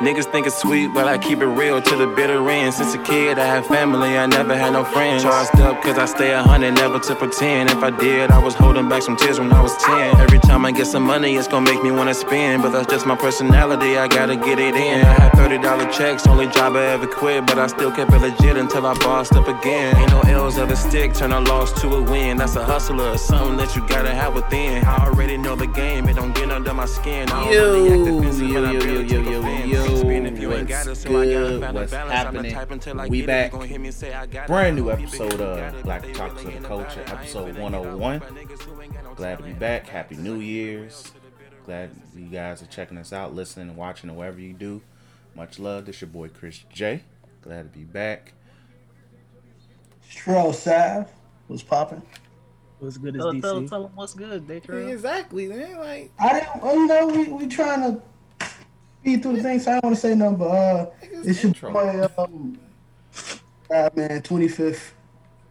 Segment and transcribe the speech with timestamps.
[0.00, 2.72] Niggas think it's sweet, but I keep it real to the bitter end.
[2.72, 5.24] Since a kid, I had family, I never had no friends.
[5.24, 7.68] Charged up, cause I stay a hundred, never to pretend.
[7.68, 10.20] If I did, I was holding back some tears when I was 10.
[10.20, 12.62] Every time I get some money, it's gonna make me wanna spend.
[12.62, 15.04] But that's just my personality, I gotta get it in.
[15.04, 17.44] I had $30 checks, only job I ever quit.
[17.44, 19.96] But I still kept it legit until I bossed up again.
[19.96, 22.36] Ain't no L's of a stick, turn a loss to a win.
[22.36, 24.84] That's a hustler, something that you gotta have within.
[24.84, 27.28] I already know the game, it don't get under my skin.
[27.30, 29.96] I don't Yo, really act defensive, yo, but I yo, barely yo, take yo, yo,
[29.96, 31.74] Spin if you ain't what's got it, so I gotta good?
[31.74, 31.92] What's balance.
[31.92, 32.52] I'm the happening?
[32.52, 33.52] type until I We get back.
[33.52, 34.46] you gon' hear me say I got it.
[34.46, 36.98] Brand new episode of Black they Talks of the Culture, oh about it.
[36.98, 38.18] I ain't episode 101.
[38.18, 39.86] but niggas who ain't got no Glad to be back.
[39.88, 41.12] Happy New Year's.
[41.64, 44.82] Glad you guys are checking us out, listening, and watching, and wherever you do.
[45.34, 45.84] Much love.
[45.86, 47.02] This your boy Chris J.
[47.42, 48.32] Glad to be back.
[50.10, 51.10] Trell Sav
[51.46, 52.02] what's popping.
[52.78, 53.40] What's good as Tell, DC?
[53.42, 55.78] tell, tell them what's good, they Exactly, man.
[55.78, 58.00] Like, I didn't, you know, we, we trying to
[59.00, 59.64] speed through the things.
[59.64, 62.58] So I don't want to say nothing, but uh, it's your boy, um,
[63.70, 64.92] uh, man, 25th.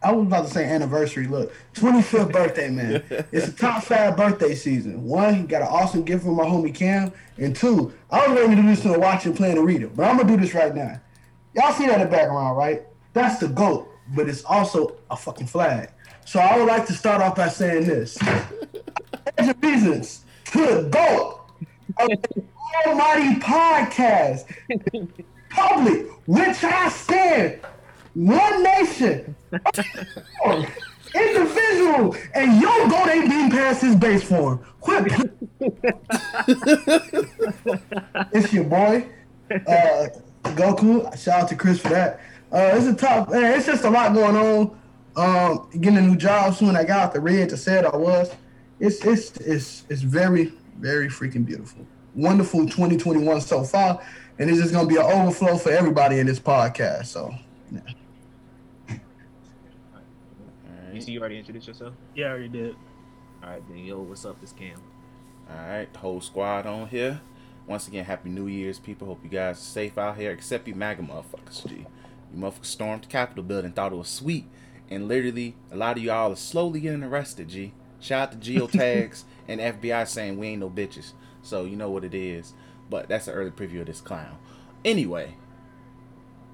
[0.00, 1.26] I was about to say anniversary.
[1.26, 3.02] Look, 25th birthday, man.
[3.32, 5.02] It's a top five birthday season.
[5.04, 7.12] One, he got an awesome gift from my homie Cam.
[7.36, 9.96] And two, I was ready to do this to watch and plan and read it,
[9.96, 11.00] but I'm gonna do this right now.
[11.54, 12.82] Y'all see that in the background, right?
[13.12, 15.90] That's the GOAT, but it's also a fucking flag.
[16.24, 18.16] So I would like to start off by saying this.
[19.36, 21.38] There's reasons to the GOAT
[21.96, 22.44] the
[22.86, 24.44] Almighty Podcast.
[25.50, 27.60] Public, which I stand.
[28.14, 29.36] One nation.
[31.14, 32.16] Individual.
[32.34, 34.60] And your GOAT ain't being past his base form.
[34.80, 35.12] Quit.
[38.32, 39.06] it's your boy.
[39.50, 40.08] Uh,
[40.44, 41.16] Goku.
[41.18, 42.20] Shout out to Chris for that.
[42.52, 43.54] Uh, it's a top man.
[43.54, 44.78] It's just a lot going on.
[45.16, 46.76] Um, getting a new job soon.
[46.76, 47.84] I got out the red to say it.
[47.84, 48.30] I was.
[48.80, 51.86] It's it's it's it's very very freaking beautiful.
[52.18, 54.02] Wonderful 2021 so far,
[54.40, 57.06] and it's just gonna be an overflow for everybody in this podcast.
[57.06, 57.32] So
[57.70, 58.96] yeah.
[60.92, 61.94] You see, you already introduced yourself.
[62.16, 62.74] Yeah, I already did.
[63.40, 64.40] All right, then yo, what's up?
[64.40, 64.82] This Cam.
[65.48, 67.20] all right, whole squad on here.
[67.68, 69.06] Once again, happy New Year's, people.
[69.06, 71.86] Hope you guys are safe out here, except you MAGA motherfuckers, G.
[72.34, 74.46] You motherfuckers stormed the Capitol building, thought it was sweet,
[74.90, 77.74] and literally, a lot of y'all are slowly getting arrested, G.
[78.00, 81.12] Shout out to geotags and FBI saying we ain't no bitches.
[81.48, 82.52] So you know what it is.
[82.90, 84.38] But that's an early preview of this clown.
[84.84, 85.34] Anyway,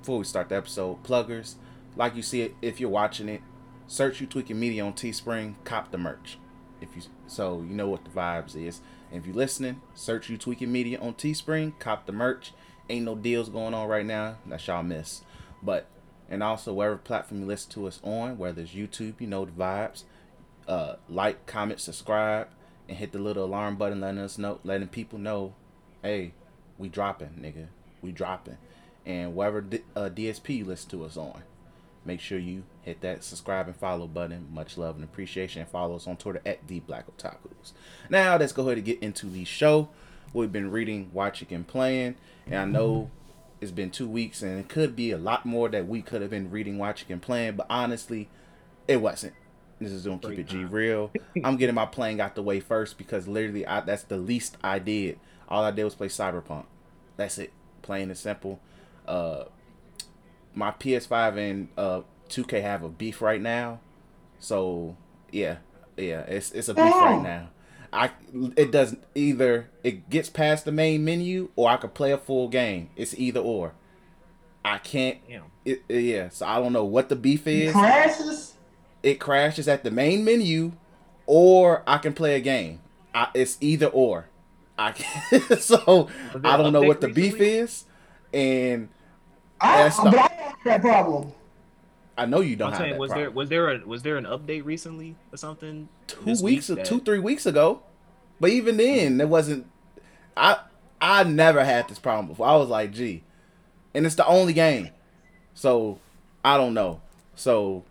[0.00, 1.56] before we start the episode, pluggers,
[1.96, 3.42] like you see it, if you're watching it,
[3.86, 6.38] search you tweaking media on Teespring, cop the merch.
[6.80, 8.80] If you so you know what the vibes is.
[9.10, 12.52] And if you're listening, search you tweaking media on Teespring, cop the merch.
[12.88, 14.36] Ain't no deals going on right now.
[14.46, 15.22] That's y'all miss.
[15.62, 15.86] But
[16.28, 19.52] and also wherever platform you listen to us on, whether it's YouTube, you know the
[19.52, 20.04] vibes.
[20.66, 22.48] Uh, like, comment, subscribe,
[22.88, 25.54] and hit the little alarm button, letting us know, letting people know,
[26.02, 26.32] hey,
[26.78, 27.66] we dropping, nigga,
[28.02, 28.58] we dropping.
[29.06, 31.42] And wherever D- uh, DSP you listen to us on,
[32.04, 34.48] make sure you hit that subscribe and follow button.
[34.52, 35.62] Much love and appreciation.
[35.62, 37.72] And follow us on Twitter at the Black Otakus.
[38.08, 39.88] Now let's go ahead and get into the show.
[40.32, 43.10] We've been reading, watching, and playing, and I know
[43.60, 46.30] it's been two weeks, and it could be a lot more that we could have
[46.30, 47.54] been reading, watching, and playing.
[47.54, 48.28] But honestly,
[48.88, 49.34] it wasn't.
[49.80, 51.10] This is gonna keep it G real.
[51.44, 54.78] I'm getting my playing out the way first because literally, I, that's the least I
[54.78, 55.18] did.
[55.48, 56.64] All I did was play Cyberpunk.
[57.16, 57.52] That's it.
[57.82, 58.60] Plain and simple.
[59.06, 59.44] Uh,
[60.54, 63.80] my PS5 and uh 2K have a beef right now.
[64.38, 64.96] So
[65.32, 65.56] yeah,
[65.96, 67.48] yeah, it's it's a beef right now.
[67.92, 68.10] I
[68.56, 72.48] it doesn't either it gets past the main menu or I could play a full
[72.48, 72.90] game.
[72.96, 73.74] It's either or.
[74.64, 75.18] I can't.
[75.28, 75.42] Damn.
[75.64, 77.72] It, it- yeah, so I don't know what the beef is.
[77.72, 78.53] crashes.
[79.04, 80.72] It crashes at the main menu,
[81.26, 82.80] or I can play a game.
[83.14, 84.26] I, it's either or.
[84.78, 86.08] I can, so
[86.42, 87.84] I don't know what the beef is,
[88.32, 88.88] and
[89.60, 91.32] I, That's but not- I have that problem.
[92.16, 93.24] I know you don't I'm have saying, that was problem.
[93.24, 95.88] there was there a was there an update recently or something?
[96.06, 97.82] two weeks, week that- two three weeks ago.
[98.40, 99.66] But even then, it wasn't.
[100.36, 100.58] I
[101.00, 102.46] I never had this problem before.
[102.48, 103.22] I was like, gee,
[103.94, 104.90] and it's the only game,
[105.54, 105.98] so
[106.44, 107.00] I don't know.
[107.36, 107.84] So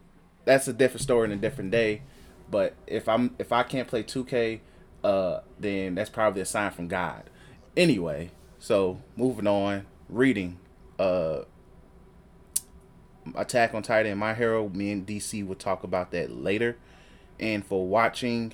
[0.45, 2.01] that's a different story and a different day.
[2.49, 4.59] But if I'm if I can't play 2K,
[5.03, 7.29] uh, then that's probably a sign from God.
[7.75, 10.59] Anyway, so moving on, reading,
[10.99, 11.41] uh.
[13.35, 16.75] Attack on Titan My Hero, me and DC will talk about that later.
[17.39, 18.53] And for watching,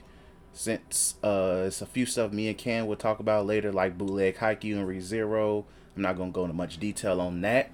[0.54, 4.38] since uh it's a few stuff me and Ken will talk about later, like bootleg
[4.38, 5.66] Haikyuu and ReZero.
[5.96, 7.72] I'm not gonna go into much detail on that.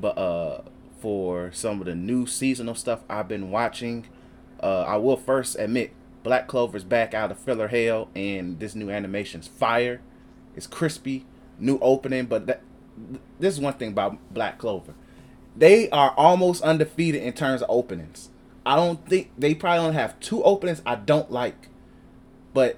[0.00, 0.62] But uh
[1.00, 4.06] for some of the new seasonal stuff I've been watching,
[4.62, 5.92] uh I will first admit
[6.22, 10.00] Black Clover's back out of filler hell, and this new animation's fire.
[10.56, 11.24] It's crispy,
[11.58, 12.62] new opening, but that,
[13.38, 14.94] this is one thing about Black Clover.
[15.56, 18.30] They are almost undefeated in terms of openings.
[18.66, 21.68] I don't think they probably only have two openings I don't like,
[22.52, 22.76] but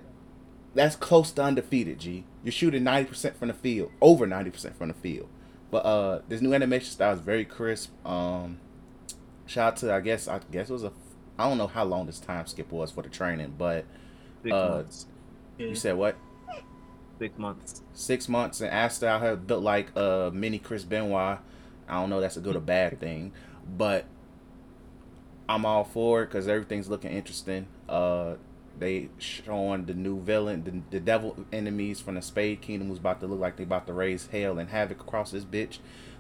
[0.74, 1.98] that's close to undefeated.
[1.98, 5.28] G, you're shooting ninety percent from the field, over ninety percent from the field.
[5.70, 7.90] But uh, this new animation style is very crisp.
[8.06, 8.58] Um,
[9.46, 10.92] shout out to I guess I guess it was a
[11.38, 13.86] I don't know how long this time skip was for the training, but
[14.42, 15.06] Six Uh, months.
[15.58, 15.66] Yeah.
[15.68, 16.16] you said what?
[17.20, 17.82] Six months.
[17.92, 21.38] Six months, and Asta I have built like a mini Chris Benoit.
[21.88, 23.32] I don't know if that's a good or bad thing,
[23.66, 24.06] but
[25.48, 27.66] I'm all for it because everything's looking interesting.
[27.88, 28.36] Uh,
[28.80, 33.20] they showing the new villain, the, the devil enemies from the Spade Kingdom, who's about
[33.20, 35.78] to look like they about to raise hell and havoc across this bitch.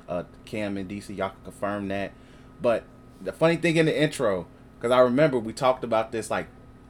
[0.08, 2.12] Uh, Cam and DC, y'all can confirm that.
[2.60, 2.84] But
[3.20, 4.46] the funny thing in the intro,
[4.78, 6.48] because I remember we talked about this like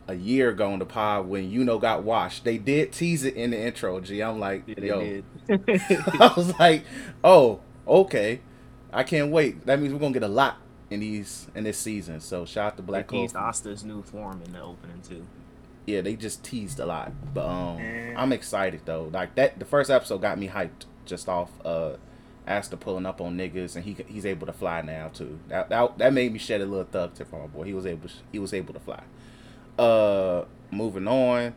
[0.08, 2.44] a year ago on the pod when you know got washed.
[2.44, 4.00] They did tease it in the intro.
[4.00, 5.22] G, I'm like, yo.
[5.48, 6.84] I was like,
[7.22, 8.40] oh, okay.
[8.92, 9.66] I can't wait.
[9.66, 10.58] That means we're gonna get a lot
[10.90, 12.20] in these in this season.
[12.20, 13.38] So shout out to Black Clover.
[13.38, 15.24] Asta's new form in the opening too.
[15.86, 17.12] Yeah, they just teased a lot.
[17.34, 18.14] But um Man.
[18.16, 19.10] I'm excited though.
[19.12, 21.94] Like that the first episode got me hyped just off uh
[22.46, 25.38] Asta pulling up on niggas and he he's able to fly now too.
[25.48, 27.64] That that, that made me shed a little thug tip for my boy.
[27.64, 29.02] He was able to, he was able to fly.
[29.78, 31.54] Uh moving on.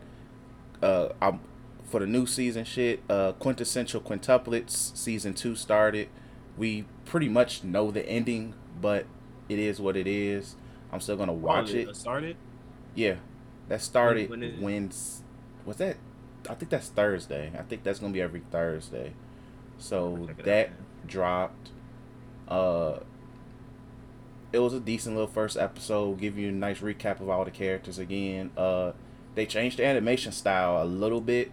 [0.82, 1.40] Uh I'm
[1.84, 6.08] for the new season shit, uh quintessential quintuplets season 2 started.
[6.56, 9.06] We pretty much know the ending, but
[9.48, 10.56] it is what it is.
[10.92, 11.96] I'm still going to watch Oh, it.
[11.96, 12.36] Started.
[12.94, 13.16] Yeah,
[13.68, 14.60] that started when is it?
[14.60, 15.22] when's
[15.64, 15.96] was that?
[16.48, 17.52] I think that's Thursday.
[17.58, 19.12] I think that's gonna be every Thursday.
[19.78, 20.70] So Check it out, that
[21.06, 21.70] dropped.
[22.48, 22.98] Uh,
[24.52, 26.18] it was a decent little first episode.
[26.20, 28.50] Give you a nice recap of all the characters again.
[28.56, 28.92] Uh,
[29.34, 31.50] they changed the animation style a little bit,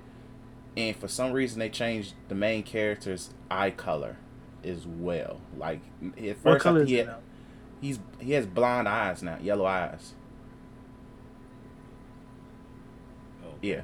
[0.77, 4.17] and for some reason they changed the main character's eye color
[4.63, 5.39] as well.
[5.57, 5.79] Like
[6.17, 7.15] at first, What color think is he had-
[7.81, 10.13] he's he has blonde eyes now, yellow eyes.
[13.43, 13.50] Oh.
[13.61, 13.81] Yeah,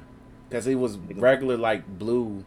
[0.48, 2.44] because he was regular like blue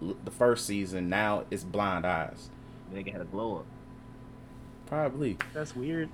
[0.00, 1.08] the first season.
[1.08, 2.50] Now it's blind eyes.
[2.92, 3.66] Nigga had a glow up.
[4.86, 6.08] Probably That's weird.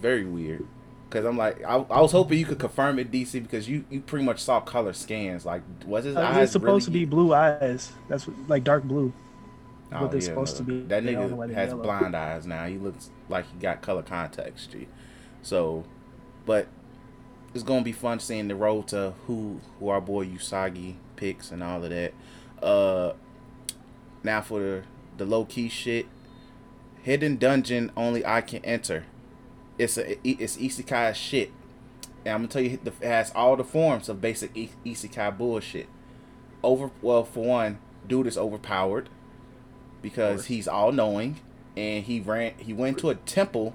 [0.00, 0.66] very weird.
[1.08, 4.00] Because I'm like, I, I was hoping you could confirm it, DC, because you you
[4.00, 5.44] pretty much saw color scans.
[5.44, 7.92] Like, was his Uh, eyes it's supposed really- to be blue eyes.
[8.08, 9.12] That's what, like dark blue.
[9.92, 10.80] Oh, what they're yeah, supposed to be.
[10.84, 11.82] That nigga let has yellow.
[11.82, 12.64] blind eyes now.
[12.66, 14.88] He looks like he got color contacts, G.
[15.42, 15.84] So,
[16.46, 16.66] but
[17.54, 21.62] it's gonna be fun seeing the road to who who our boy Uesugi picks and
[21.62, 22.12] all of that.
[22.62, 23.12] Uh,
[24.22, 24.82] now for the
[25.18, 26.06] the low key shit,
[27.02, 29.04] hidden dungeon only I can enter.
[29.78, 31.50] It's a it's isekai shit.
[32.24, 35.88] And I'm gonna tell you, it has all the forms of basic isekai bullshit.
[36.62, 39.08] Over well, for one, dude is overpowered
[40.00, 41.40] because he's all knowing,
[41.76, 42.54] and he ran.
[42.58, 43.74] He went to a temple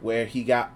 [0.00, 0.72] where he got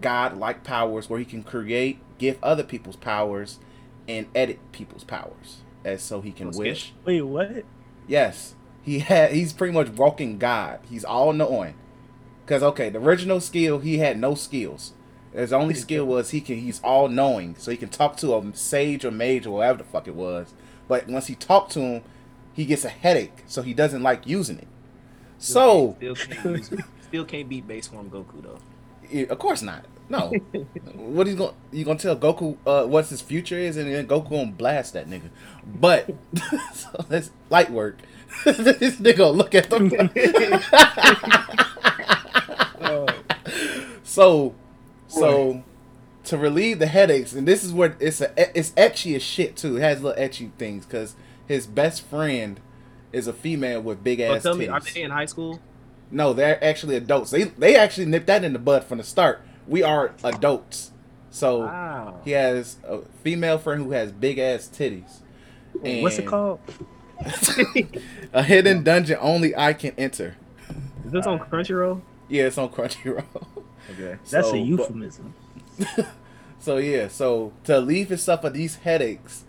[0.00, 3.58] god like powers, where he can create, give other people's powers,
[4.08, 6.64] and edit people's powers, as so he can skip.
[6.64, 6.92] wish.
[7.04, 7.64] Wait, what?
[8.06, 9.32] Yes, he had.
[9.32, 10.80] He's pretty much walking God.
[10.88, 11.74] He's all knowing.
[12.46, 14.92] Cause okay, the original skill he had no skills.
[15.32, 16.58] His only skill was he can.
[16.58, 19.84] He's all knowing, so he can talk to a sage or mage or whatever the
[19.84, 20.52] fuck it was.
[20.86, 22.02] But once he talked to him,
[22.52, 24.68] he gets a headache, so he doesn't like using it.
[25.38, 26.64] So still can't,
[27.02, 28.58] still can't beat base form Goku though.
[29.10, 29.84] Yeah, of course not.
[30.08, 30.28] No.
[30.94, 34.30] what he's going you gonna tell Goku uh, what's his future is, and then Goku
[34.30, 35.30] gonna blast that nigga.
[35.66, 36.10] But
[36.74, 37.98] so that's light work.
[38.44, 39.90] this nigga look at them.
[42.80, 43.06] Oh,
[44.02, 44.54] so,
[45.08, 45.62] so
[46.24, 49.78] to relieve the headaches, and this is where it's a it's ecchi as shit too.
[49.78, 52.60] It has little ecchi things because his best friend
[53.12, 55.60] is a female with big But ass tell me, are they in high school?
[56.14, 57.30] No, they're actually adults.
[57.32, 59.42] They they actually nipped that in the bud from the start.
[59.66, 60.92] We are adults.
[61.30, 62.20] So Wow.
[62.24, 65.20] he has a female friend who has big ass titties.
[66.02, 66.60] what's it called?
[68.32, 70.36] a hidden dungeon only I can enter.
[71.04, 72.00] Is this on Crunchyroll?
[72.28, 73.24] Yeah, it's on Crunchyroll.
[73.90, 74.16] Okay.
[74.30, 75.34] That's So, a but- euphemism.
[76.58, 79.44] So yeah, so to relieve himself of these headaches,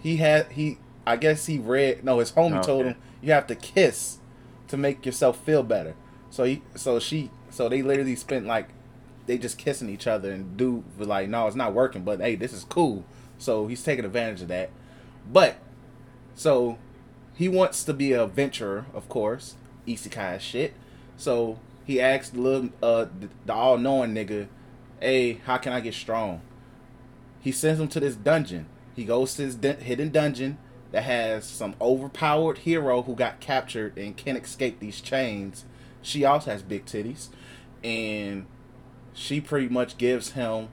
[0.00, 2.88] he had he I guess he read no his homie Oh, told okay.
[2.90, 4.18] him you have to kiss
[4.68, 5.94] to make yourself feel better.
[6.32, 8.70] So he so she so they literally spent like
[9.26, 12.36] they just kissing each other and dude was like no it's not working but hey
[12.36, 13.04] this is cool.
[13.36, 14.70] So he's taking advantage of that.
[15.30, 15.58] But
[16.34, 16.78] so
[17.34, 20.72] he wants to be a adventurer, of course, isekai shit.
[21.18, 24.48] So he asked the little uh the, the all knowing nigga,
[25.00, 26.40] "Hey, how can I get strong?"
[27.42, 28.66] he sends him to this dungeon.
[28.96, 30.56] He goes to this hidden dungeon
[30.92, 35.64] that has some overpowered hero who got captured and can't escape these chains.
[36.02, 37.28] She also has big titties,
[37.82, 38.46] and
[39.14, 40.68] she pretty much gives him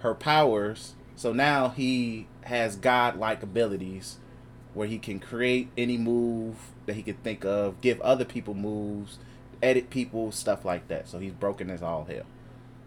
[0.00, 0.94] her powers.
[1.16, 4.18] So now he has godlike abilities
[4.74, 9.18] where he can create any move that he could think of, give other people moves,
[9.62, 11.08] edit people, stuff like that.
[11.08, 12.24] So he's broken as all hell.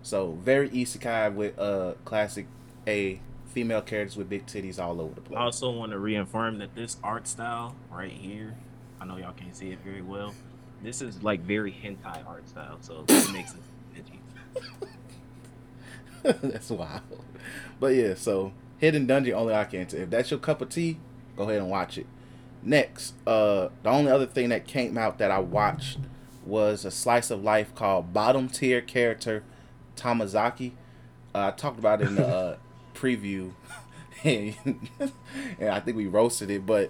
[0.04, 2.46] So very isekai with uh classic
[2.88, 5.38] A female characters with big titties all over the place.
[5.38, 8.56] I also want to reaffirm that this art style right here,
[9.02, 10.36] I know y'all can't see it very well.
[10.84, 13.62] This is like very hentai art style, so it makes it
[13.96, 14.22] edgy.
[16.48, 17.02] That's wild.
[17.80, 20.02] But yeah, so Hidden Dungeon only I can tell.
[20.02, 20.98] If that's your cup of tea,
[21.36, 22.06] go ahead and watch it.
[22.64, 26.00] Next, uh the only other thing that came out that I watched
[26.46, 29.44] was a slice of life called Bottom Tier Character
[29.96, 30.72] Tomozaki.
[31.36, 32.58] Uh, I talked about it in the uh,
[32.96, 33.52] preview,
[34.24, 34.56] and,
[35.60, 36.66] and I think we roasted it.
[36.66, 36.90] But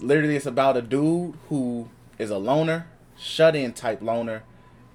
[0.00, 1.88] literally, it's about a dude who
[2.18, 2.86] is a loner,
[3.20, 4.42] shut-in type loner,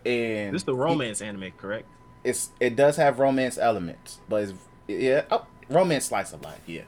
[0.06, 1.88] and This is the he- romance anime, correct?
[2.24, 4.54] it's it does have romance elements, but it's
[4.88, 6.82] yeah, oh, romance slice of life, yeah.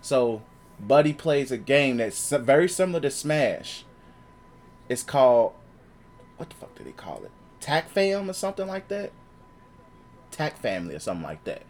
[0.00, 0.42] So,
[0.80, 3.84] Buddy plays a game that's very similar to Smash.
[4.88, 5.52] It's called
[6.36, 7.30] what the fuck did they call it?
[7.60, 9.12] Tac Fam or something like that.
[10.30, 11.62] Tac Family or something like that.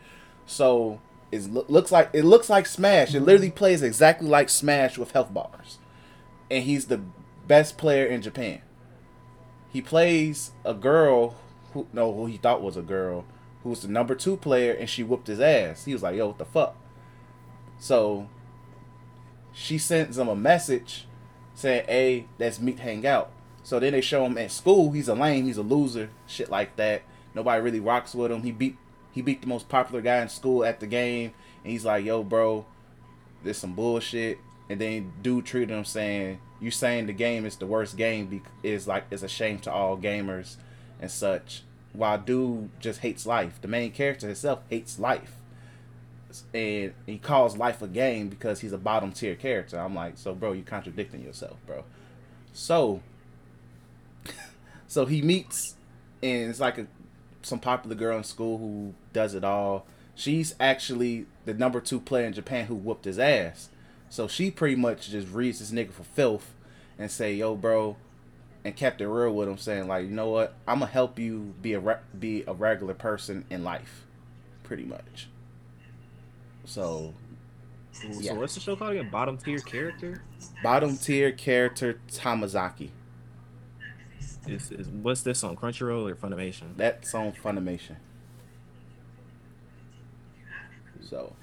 [0.47, 1.01] So
[1.33, 3.15] it looks like it looks like Smash.
[3.15, 5.79] It literally plays exactly like Smash with health bars,
[6.51, 7.01] and he's the
[7.47, 8.63] best player in Japan.
[9.73, 11.37] He plays a girl
[11.73, 13.25] who no who he thought was a girl
[13.63, 15.85] who was the number two player, and she whooped his ass.
[15.85, 16.77] He was like, "Yo, what the fuck?"
[17.79, 18.29] So
[19.53, 21.07] she sends him a message
[21.55, 23.31] saying, "Hey, let's meet, hang out."
[23.63, 24.93] So then they show him at school.
[24.93, 25.47] He's a lame.
[25.47, 26.11] He's a loser.
[26.27, 27.03] Shit like that.
[27.35, 28.43] Nobody really rocks with him.
[28.43, 28.77] He beat
[29.13, 32.23] he beat the most popular guy in school at the game, and he's like, "Yo,
[32.25, 32.65] bro,
[33.45, 34.39] this some bullshit."
[34.71, 38.43] And then dude treated him saying, "You saying the game is the worst game be-
[38.63, 40.57] is like is a shame to all gamers
[41.01, 43.61] and such." While dude just hates life.
[43.61, 45.33] The main character himself hates life,
[46.55, 49.77] and he calls life a game because he's a bottom tier character.
[49.77, 51.83] I'm like, so bro, you're contradicting yourself, bro.
[52.53, 53.01] So,
[54.87, 55.75] so he meets,
[56.23, 56.87] and it's like a
[57.43, 59.85] some popular girl in school who does it all.
[60.15, 63.70] She's actually the number two player in Japan who whooped his ass.
[64.11, 66.53] So she pretty much just reads this nigga for filth
[66.99, 67.97] and say, "Yo, bro,"
[68.65, 70.55] and kept it real with him, saying like, "You know what?
[70.67, 74.05] I'm gonna help you be a re- be a regular person in life,
[74.65, 75.29] pretty much."
[76.65, 77.15] So,
[78.03, 78.33] Yeah.
[78.33, 79.11] So what's the show called again?
[79.11, 80.23] Bottom tier character?
[80.63, 82.91] bottom tier character Tomozaki.
[84.47, 86.77] Is, is what's this on Crunchyroll or Funimation?
[86.77, 87.97] That's on Funimation.
[91.03, 91.35] So,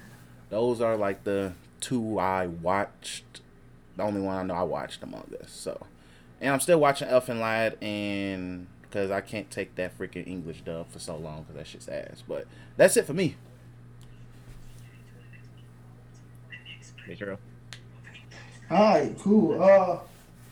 [0.50, 3.40] those are like the two I watched.
[3.96, 5.50] The only one I know I watched among us.
[5.50, 5.86] So,
[6.40, 10.90] and I'm still watching Elfen Lied, and because I can't take that freaking English dub
[10.90, 12.22] for so long because that shit's ass.
[12.26, 13.36] But that's it for me.
[17.06, 17.38] Hey, Cheryl.
[18.70, 19.62] All right, cool.
[19.62, 20.00] Uh,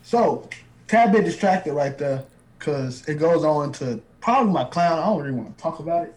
[0.03, 0.49] so
[0.89, 2.25] tad bit distracted right there
[2.59, 4.99] because it goes on to probably my clown.
[4.99, 6.15] I don't really want to talk about it,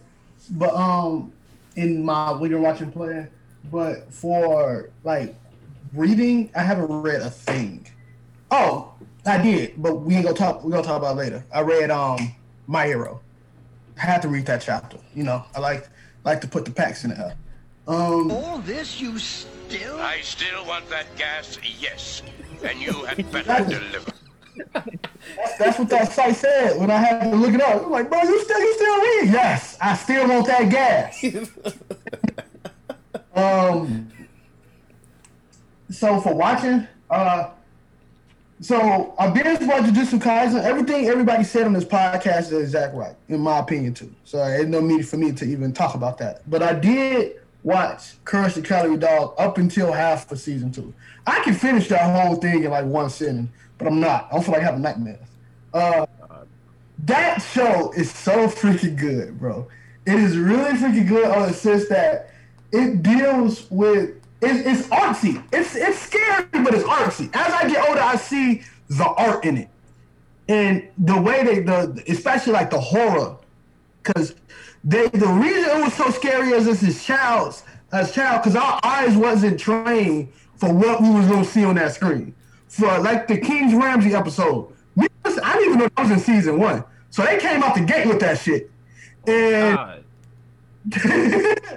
[0.50, 1.32] but um,
[1.76, 3.26] in my when you're watching play,
[3.64, 5.34] but for like
[5.92, 7.86] reading, I haven't read a thing.
[8.50, 8.92] Oh,
[9.26, 10.64] I did, but we ain't gonna talk.
[10.64, 11.44] We're gonna talk about it later.
[11.52, 12.34] I read um
[12.66, 13.20] My Hero.
[13.96, 14.98] I had to read that chapter.
[15.14, 15.88] You know, I like
[16.24, 17.36] like to put the packs in there.
[17.86, 19.98] Um, All this you still?
[19.98, 22.22] I still want that gas, yes.
[22.62, 24.12] And you had better deliver.
[24.72, 27.84] That's, that's what that site said when I had to look it up.
[27.84, 29.32] I'm like, bro, you still you still read?
[29.32, 31.24] Yes, I still want that gas.
[33.40, 34.12] um.
[35.90, 37.50] So for watching, uh,
[38.60, 40.62] so I binge watched Jujutsu Kaisen.
[40.62, 44.14] Everything everybody said on this podcast is exact right, in my opinion too.
[44.24, 46.48] So there's no need for me to even talk about that.
[46.48, 50.92] But I did watch Courage the Cowardly Dog up until half of season two.
[51.26, 54.28] I can finish that whole thing in like one sitting, but I'm not.
[54.30, 55.26] I don't feel like having nightmares.
[55.72, 56.06] Uh,
[57.04, 59.66] that show is so freaking good, bro.
[60.06, 62.29] It is really freaking good on the sense that
[62.72, 65.42] it deals with it's, it's artsy.
[65.52, 67.30] It's it's scary, but it's artsy.
[67.34, 69.68] As I get older, I see the art in it,
[70.48, 73.36] and the way they the especially like the horror,
[74.02, 74.34] because
[74.82, 78.80] they the reason it was so scary as this is child's as child because our
[78.82, 82.34] eyes wasn't trained for what we was gonna see on that screen.
[82.68, 86.58] For like the King's Ramses episode, me, I didn't even know that was in season
[86.58, 86.84] one.
[87.10, 88.70] So they came out the gate with that shit,
[89.26, 90.02] and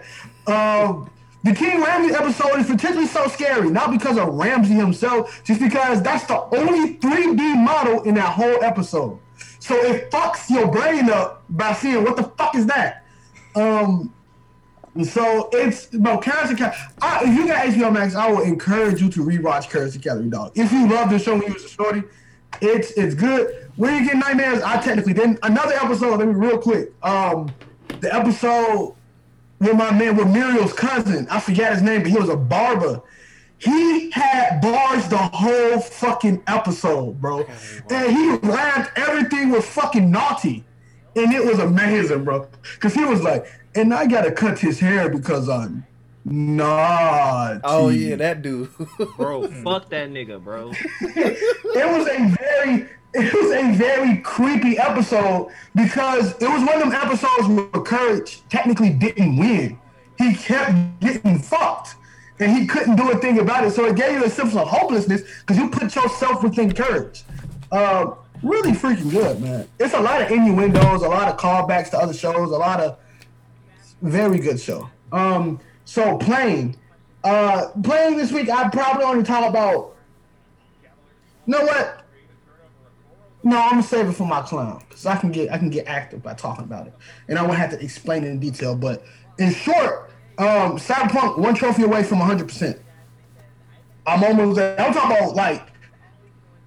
[0.47, 1.09] Um,
[1.43, 6.01] The King Ramses episode is particularly so scary, not because of Ramses himself, just because
[6.01, 9.19] that's the only 3D model in that whole episode.
[9.59, 13.05] So it fucks your brain up by seeing what the fuck is that.
[13.55, 14.13] Um,
[15.03, 16.77] so it's about Courage Cowardly.
[17.01, 20.51] I, if you got HBO Max, I would encourage you to rewatch Courage Cowardly Dog.
[20.55, 22.03] If you love the show when you was a shorty,
[22.61, 23.69] it's it's good.
[23.75, 25.39] When you get nightmares, I technically didn't.
[25.41, 26.93] Another episode, let me real quick.
[27.01, 27.51] Um,
[28.01, 28.95] the episode
[29.63, 33.01] with my man with Muriel's cousin, I forget his name, but he was a barber.
[33.57, 37.45] He had bars the whole fucking episode, bro.
[37.89, 40.65] And he rhymed everything with fucking naughty.
[41.15, 42.47] And it was amazing, bro.
[42.79, 45.85] Cause he was like, and I gotta cut his hair because I'm
[46.25, 47.59] naughty.
[47.63, 48.69] Oh yeah, that dude.
[49.17, 50.71] Bro, fuck that nigga, bro.
[51.01, 56.79] it was a very it was a very creepy episode because it was one of
[56.79, 59.79] them episodes where Courage technically didn't win.
[60.17, 61.95] He kept getting fucked.
[62.39, 63.71] And he couldn't do a thing about it.
[63.71, 67.23] So it gave you a sense of hopelessness because you put yourself within courage.
[67.71, 69.67] Uh, really freaking good, man.
[69.79, 72.97] It's a lot of innuendos, a lot of callbacks to other shows, a lot of
[74.01, 74.89] very good show.
[75.11, 75.59] Um,
[75.93, 76.75] so playing,
[77.23, 79.95] uh, playing this week, I probably only talk about.
[81.45, 82.03] You know what?
[83.43, 85.85] No, I'm gonna save it for my clown because I can get I can get
[85.85, 86.95] active by talking about it,
[87.27, 88.75] and I won't have to explain it in detail.
[88.75, 89.05] But
[89.37, 90.09] in short,
[90.39, 92.47] um, Cyberpunk one trophy away from 100.
[92.47, 92.81] percent
[94.07, 94.81] I'm almost there.
[94.81, 95.67] I'm talking about like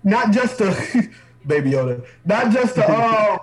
[0.05, 1.11] not just the
[1.49, 3.39] baby Yoda, not just the uh,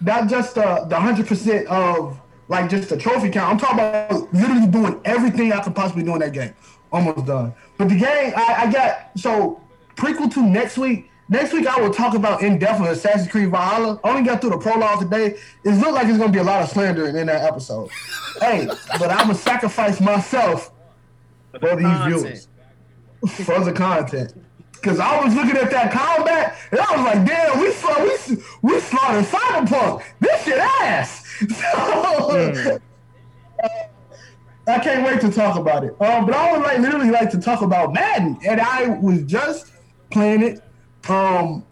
[0.00, 3.52] not just the the 100 percent of like just the trophy count.
[3.52, 6.54] I'm talking about literally doing everything I could possibly do in that game.
[6.92, 7.54] Almost done.
[7.78, 9.60] But the game I, I got so
[9.96, 11.10] prequel to next week.
[11.28, 14.00] Next week I will talk about in depth of Assassin's Creed Valhalla.
[14.04, 15.36] I only got through the prologue today.
[15.64, 17.90] It looked like it's gonna be a lot of slandering in that episode.
[18.40, 18.66] hey,
[18.98, 20.72] but I'm gonna sacrifice myself
[21.58, 22.22] for these content.
[22.22, 22.48] viewers
[23.44, 24.34] for the content.
[24.82, 28.36] Cause I was looking at that combat and I was like, damn, we saw we
[28.62, 30.04] we slaughtered Cyberpunk.
[30.20, 31.25] This shit ass.
[31.38, 32.78] So,
[34.68, 35.90] I can't wait to talk about it.
[36.00, 39.72] Um, but I would like literally like to talk about Madden, and I was just
[40.10, 40.62] playing it.
[41.08, 41.64] Um,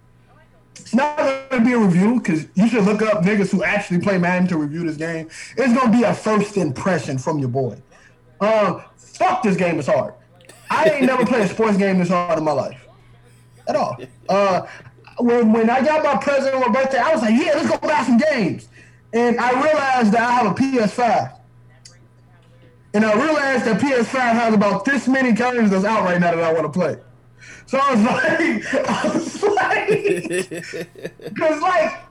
[0.77, 1.16] it's not
[1.50, 4.59] gonna be a review because you should look up niggas who actually play Madden to
[4.59, 5.29] review this game.
[5.57, 7.83] It's gonna be a first impression from your boy.
[8.40, 10.14] Um, fuck this game is hard.
[10.70, 12.87] I ain't never played a sports game this hard in my life,
[13.66, 13.96] at all.
[14.29, 14.66] Uh,
[15.18, 17.79] when when I got my present on my birthday, I was like, yeah, let's go
[17.79, 18.68] buy some games,
[19.14, 21.38] and I realized that I have a PS5.
[22.94, 26.44] And I realized that PS5 has about this many games that's out right now that
[26.44, 26.96] I want to play.
[27.66, 29.88] So I was like, I was like,
[31.35, 32.03] because like,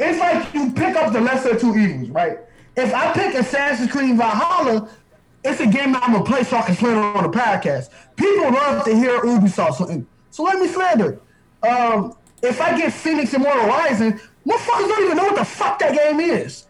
[0.00, 2.38] it's like you pick up the lesser of two evils, right?
[2.76, 4.88] If I pick Assassin's Creed Valhalla,
[5.44, 7.90] it's a game that I'm gonna play so I can slander on the podcast.
[8.16, 11.20] People love to hear Ubisoft, so, so let me slander.
[11.62, 15.94] Um, if I get Phoenix Immortal Rising, motherfuckers don't even know what the fuck that
[15.94, 16.66] game is.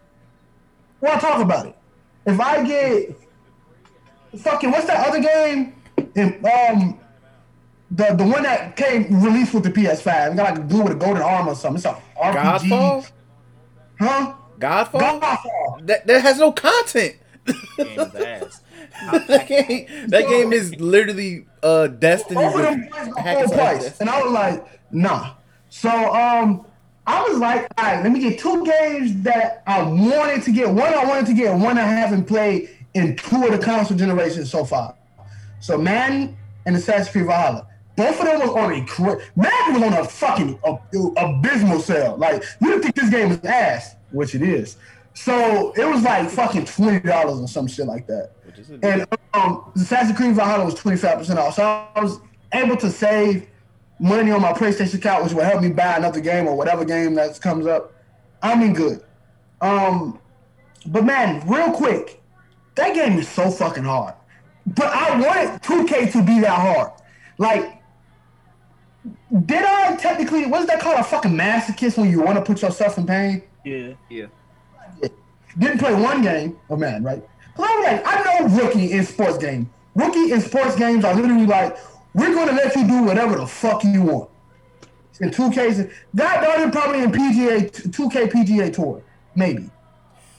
[0.99, 1.75] Why talk about it?
[2.25, 3.17] If I get
[4.37, 5.75] fucking what's that other game?
[6.15, 6.99] And, um,
[7.91, 10.31] the the one that came released with the PS5.
[10.31, 11.77] It got like blue with a golden arm or something.
[11.77, 12.69] It's a RPG.
[12.69, 13.11] Godfall?
[13.99, 14.33] Huh?
[14.59, 15.21] Godfall?
[15.21, 15.87] Godfall.
[15.87, 17.17] That that has no content.
[17.77, 18.61] Game's ass.
[19.27, 22.35] that game, that game is literally uh Destiny.
[22.35, 23.99] Both of with them plays the whole price.
[23.99, 25.33] And I was like, nah.
[25.69, 26.65] So um
[27.07, 30.69] I was like, all right, let me get two games that I wanted to get.
[30.69, 34.51] One I wanted to get, one I haven't played in two of the console generations
[34.51, 34.95] so far.
[35.59, 37.67] So Madden and Assassin's Creed Valhalla.
[37.95, 40.59] Both of them was on a cra- Madden was on a fucking
[41.17, 42.17] abysmal sale.
[42.17, 44.77] Like you didn't think this game is ass, which it is.
[45.13, 48.31] So it was like fucking twenty dollars or some shit like that.
[48.45, 52.01] Which is a And um, Assassin's Creed Valhalla was twenty five percent off, so I
[52.01, 52.19] was
[52.53, 53.47] able to save
[54.01, 57.13] money on my PlayStation account, which will help me buy another game or whatever game
[57.15, 57.93] that comes up.
[58.41, 59.01] I'm in good.
[59.61, 60.19] Um,
[60.87, 62.21] but man, real quick,
[62.75, 64.15] that game is so fucking hard.
[64.65, 66.91] But I wanted 2K to be that hard.
[67.37, 67.79] Like,
[69.45, 70.45] did I technically?
[70.47, 70.99] What's that called?
[70.99, 73.43] A fucking masochist when you want to put yourself in pain?
[73.63, 73.93] Yeah.
[74.09, 74.25] Yeah.
[75.59, 77.21] didn't play one game of Madden, right?
[77.55, 79.69] 'Cause I'm like, I know rookie in sports game.
[79.95, 81.77] Rookie in sports games are literally like,
[82.13, 84.29] we're gonna let you do whatever the fuck you want.
[85.19, 89.03] In two cases, that it probably in PGA, 2K PGA Tour,
[89.35, 89.69] maybe.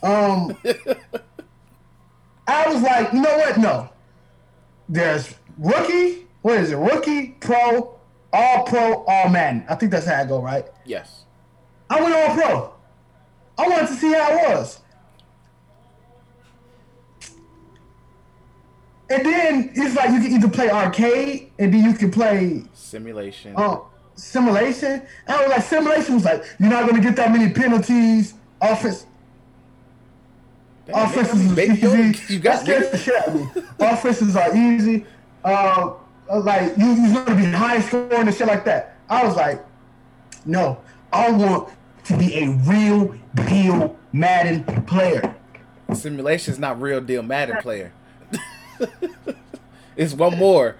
[0.03, 0.57] Um,
[2.49, 3.59] I was like, you know what?
[3.59, 3.89] No.
[4.89, 6.27] There's rookie.
[6.43, 6.77] What is it?
[6.77, 7.97] Rookie, pro,
[8.33, 9.65] all pro, all Madden.
[9.69, 10.67] I think that's how I go, right?
[10.85, 11.25] Yes.
[11.89, 12.75] I went all pro.
[13.59, 14.81] I wanted to see how it was.
[19.13, 23.55] And then it's like you can either play arcade and then you can play Simulation.
[23.57, 23.79] uh,
[24.15, 24.93] simulation.
[25.27, 28.35] And I was like, simulation was like, you're not gonna get that many penalties.
[28.61, 29.07] Offense,
[30.87, 32.35] Damn, offenses is easy.
[32.35, 33.63] you got That the shit out of me.
[33.81, 35.05] Offenses are easy.
[35.45, 35.95] Uh,
[36.33, 38.97] like you, you're gonna be high scoring and shit like that.
[39.11, 39.65] I was like,
[40.47, 40.81] no,
[41.13, 41.69] I want
[42.05, 43.15] to be a real
[43.47, 45.35] deal Madden player.
[45.93, 47.93] Simulation's not real deal Madden player.
[49.97, 50.77] it's one more.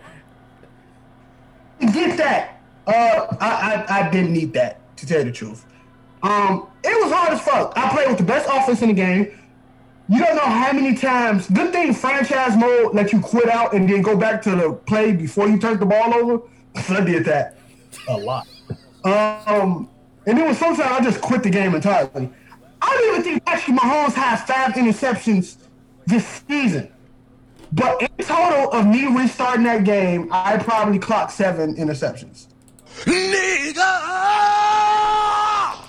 [1.81, 2.61] Get that.
[2.87, 5.67] Uh, I, I I didn't need that to tell you the truth.
[6.23, 7.73] Um, it was hard as fuck.
[7.77, 9.39] I played with the best offense in the game.
[10.09, 11.49] You don't know how many times.
[11.49, 15.13] Good thing franchise mode let you quit out and then go back to the play
[15.13, 16.43] before you turn the ball over.
[16.89, 17.57] I did that
[18.09, 18.47] a lot.
[19.05, 19.89] Um,
[20.27, 22.31] and then sometimes I just quit the game entirely.
[22.81, 25.57] I don't even think Patrick Mahomes has five interceptions
[26.07, 26.93] this season.
[27.73, 32.49] But in total of me restarting that game, I probably clocked seven interceptions.
[34.83, 35.87] Nigga!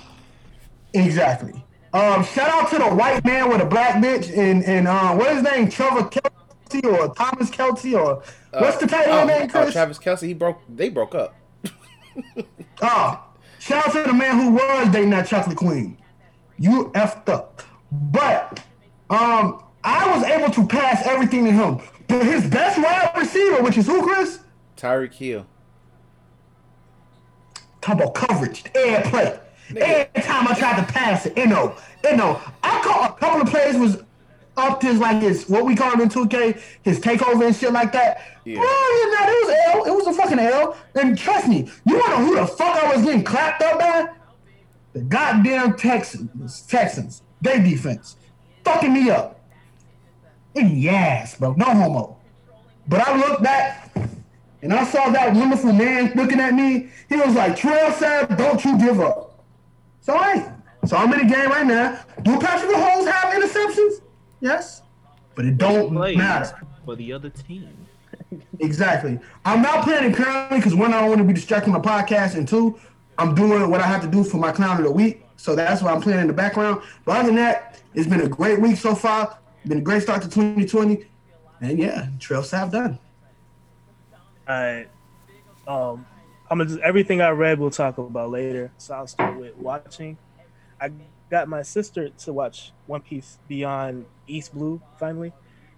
[0.94, 1.52] Exactly.
[1.92, 5.28] Um, shout out to the white man with a black bitch and and uh, what
[5.30, 5.68] is his name?
[5.70, 9.42] Trevor Kelsey or Thomas Kelsey or what's the tight Oh, end name?
[9.42, 9.72] oh, Chris?
[9.72, 10.60] Travis Kelce, he broke.
[10.68, 11.34] They broke up.
[12.82, 13.24] Oh,
[13.60, 15.96] shout out to the man who was dating that chocolate queen.
[16.58, 17.62] You effed up.
[17.90, 18.60] But
[19.08, 21.80] um, I was able to pass everything to him.
[22.08, 24.40] But his best wide receiver, which is who, Chris?
[24.76, 25.46] Tyreek Hill.
[27.80, 29.38] Talk about coverage, air play.
[29.76, 33.42] Every time I tried to pass it, you know, you know, I caught a couple
[33.42, 34.02] of plays was
[34.56, 37.72] up to his like his what we call him in 2K, his takeover and shit
[37.72, 38.22] like that.
[38.44, 38.56] Yeah.
[38.56, 39.84] Bro, you know, it was L.
[39.84, 40.76] It was a fucking L.
[40.94, 44.08] And trust me, you wanna know who the fuck I was getting clapped up by?
[44.92, 46.62] The goddamn Texans.
[46.62, 47.22] Texans.
[47.40, 48.16] They defense.
[48.64, 49.33] Fucking me up.
[50.56, 51.52] Ass, bro.
[51.54, 52.16] No homo.
[52.86, 53.92] But I looked back
[54.62, 56.90] and I saw that wonderful man looking at me.
[57.08, 59.44] He was like, Trail said, don't you give up.
[60.00, 60.52] So I
[60.86, 61.98] so I'm in the game right now.
[62.22, 64.02] Do Patrick Mahomes have interceptions?
[64.40, 64.82] Yes.
[65.34, 66.60] But it don't matter.
[66.84, 67.68] for the other team.
[68.60, 69.18] Exactly.
[69.44, 72.36] I'm not playing it currently because one, I don't want to be distracting my podcast,
[72.36, 72.78] and two,
[73.18, 75.24] I'm doing what I have to do for my clown of the week.
[75.36, 76.82] So that's why I'm playing in the background.
[77.04, 79.38] But other than that, it's been a great week so far.
[79.66, 81.06] Been a great start to 2020.
[81.60, 82.98] And yeah, Trell Sav done.
[84.46, 84.86] I,
[85.66, 86.06] um,
[86.50, 88.70] I'm gonna just everything I read we'll talk about later.
[88.76, 90.18] So I'll start with watching.
[90.80, 90.90] I
[91.30, 94.82] got my sister to watch One Piece Beyond East Blue.
[94.98, 95.32] Finally,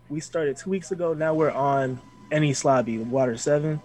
[0.09, 1.15] we started two weeks ago.
[1.15, 2.01] Now we're on
[2.33, 3.81] Enies Lobby Water Seven,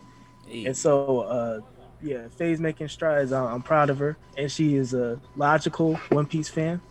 [0.52, 1.62] and so uh,
[2.02, 3.32] yeah, Faye's making strides.
[3.32, 6.82] I'm, I'm proud of her, and she is a logical One Piece fan.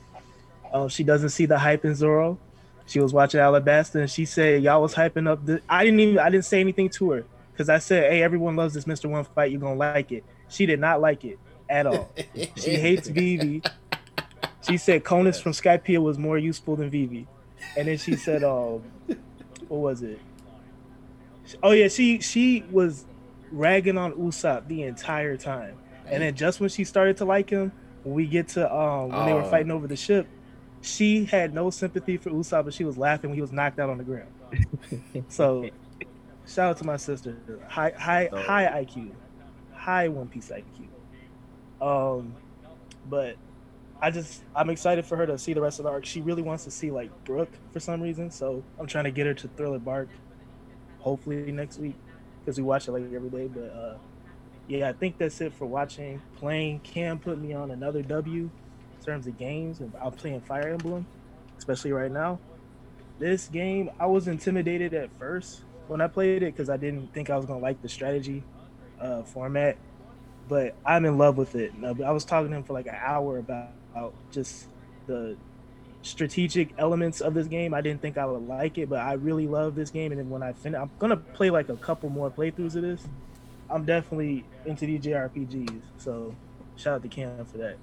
[0.73, 2.39] Um, she doesn't see the hype in Zoro.
[2.91, 5.47] She was watching Alabasta, and she said y'all was hyping up.
[5.47, 8.57] The, I didn't even I didn't say anything to her because I said, "Hey, everyone
[8.57, 9.09] loves this Mr.
[9.09, 9.53] One fight.
[9.53, 12.11] You're gonna like it." She did not like it at all.
[12.57, 13.63] she hates Vivi.
[14.69, 17.29] She said Conis from Skypiea was more useful than Vivi,
[17.77, 18.83] and then she said, "Um,
[19.69, 20.19] what was it?
[21.63, 23.07] Oh yeah, she she was
[23.53, 25.77] ragging on Usopp the entire time,
[26.07, 27.71] and then just when she started to like him,
[28.03, 29.51] we get to um when they were Oh.
[29.51, 30.27] fighting over the ship,
[30.83, 33.91] she had no sympathy for Usopp, but she was laughing when he was knocked out
[33.91, 34.33] on the ground.
[35.29, 35.69] so,
[36.47, 37.37] shout out to my sister.
[37.69, 39.11] High high So- high IQ,
[39.73, 40.87] high One Piece IQ.
[41.81, 42.35] Um,
[43.09, 43.37] but
[44.01, 46.05] I just I'm excited for her to see the rest of the arc.
[46.05, 49.27] She really wants to see like Brook for some reason, so I'm trying to get
[49.27, 50.09] her to Thriller Bark.
[50.99, 51.97] Hopefully next week
[52.41, 53.47] because we watch it like every day.
[53.49, 53.97] But uh,
[54.69, 56.21] yeah, I think that's it for watching.
[56.37, 58.51] Playing Cam put me on another W in
[59.01, 61.07] terms of games, I'm playing Fire Emblem,
[61.59, 62.39] especially right now.
[63.19, 67.31] This game, I was intimidated at first when I played it because I didn't think
[67.31, 68.43] I was gonna like the strategy
[69.01, 69.77] uh, format,
[70.49, 71.73] but I'm in love with it.
[71.85, 74.67] I was talking to him for like an hour about, about just
[75.07, 75.37] the
[76.03, 77.75] strategic elements of this game.
[77.75, 80.13] I didn't think I would like it, but I really love this game.
[80.13, 83.07] And then when I finish, I'm gonna play like a couple more playthroughs of this.
[83.69, 86.35] I'm definitely into these JRPGs, so
[86.77, 87.77] shout out to Cam for that.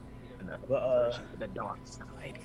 [0.67, 2.39] But uh, the dark side.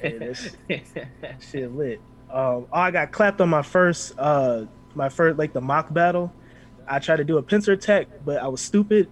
[0.00, 0.56] that's-
[1.50, 2.00] shit lit.
[2.30, 6.32] Um, oh, I got clapped on my first, uh, my first like the mock battle.
[6.88, 9.08] I tried to do a pincer attack, but I was stupid,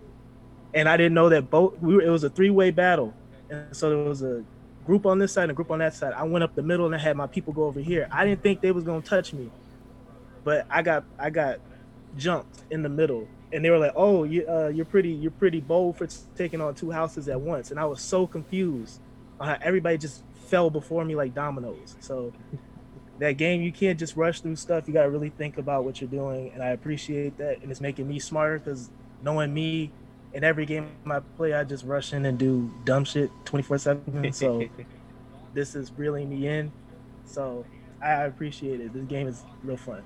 [0.72, 1.78] and I didn't know that both.
[1.80, 3.14] We were, it was a three way battle,
[3.50, 4.44] and so there was a
[4.84, 6.12] group on this side and a group on that side.
[6.12, 8.08] I went up the middle and I had my people go over here.
[8.10, 9.50] I didn't think they was gonna touch me,
[10.42, 11.58] but I got I got
[12.16, 15.60] jumped in the middle, and they were like, "Oh, you uh, you're pretty you're pretty
[15.60, 19.00] bold for t- taking on two houses at once," and I was so confused.
[19.40, 21.96] on how everybody just fell before me like dominoes.
[22.00, 22.32] So
[23.18, 24.86] that game you can't just rush through stuff.
[24.88, 27.62] You gotta really think about what you're doing, and I appreciate that.
[27.62, 28.90] And it's making me smarter because
[29.22, 29.92] knowing me,
[30.34, 34.02] in every game I play, I just rush in and do dumb shit 24 seven.
[34.32, 34.68] So
[35.54, 36.72] this is reeling me in.
[37.24, 37.64] So
[38.02, 38.92] I appreciate it.
[38.92, 40.02] This game is real fun.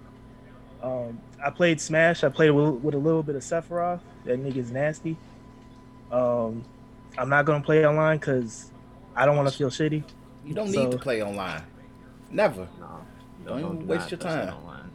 [0.83, 2.23] Um, I played Smash.
[2.25, 4.01] I played with, with a little bit of Sephiroth.
[4.25, 5.17] That nigga's nasty.
[6.11, 6.65] Um,
[7.17, 8.71] I'm not gonna play online because
[9.17, 10.03] I don't want to feel shitty.
[10.45, 11.63] You don't So- need to play online.
[12.31, 12.69] Never.
[12.79, 13.01] No,
[13.45, 14.91] Don't even do waste not your touch that time.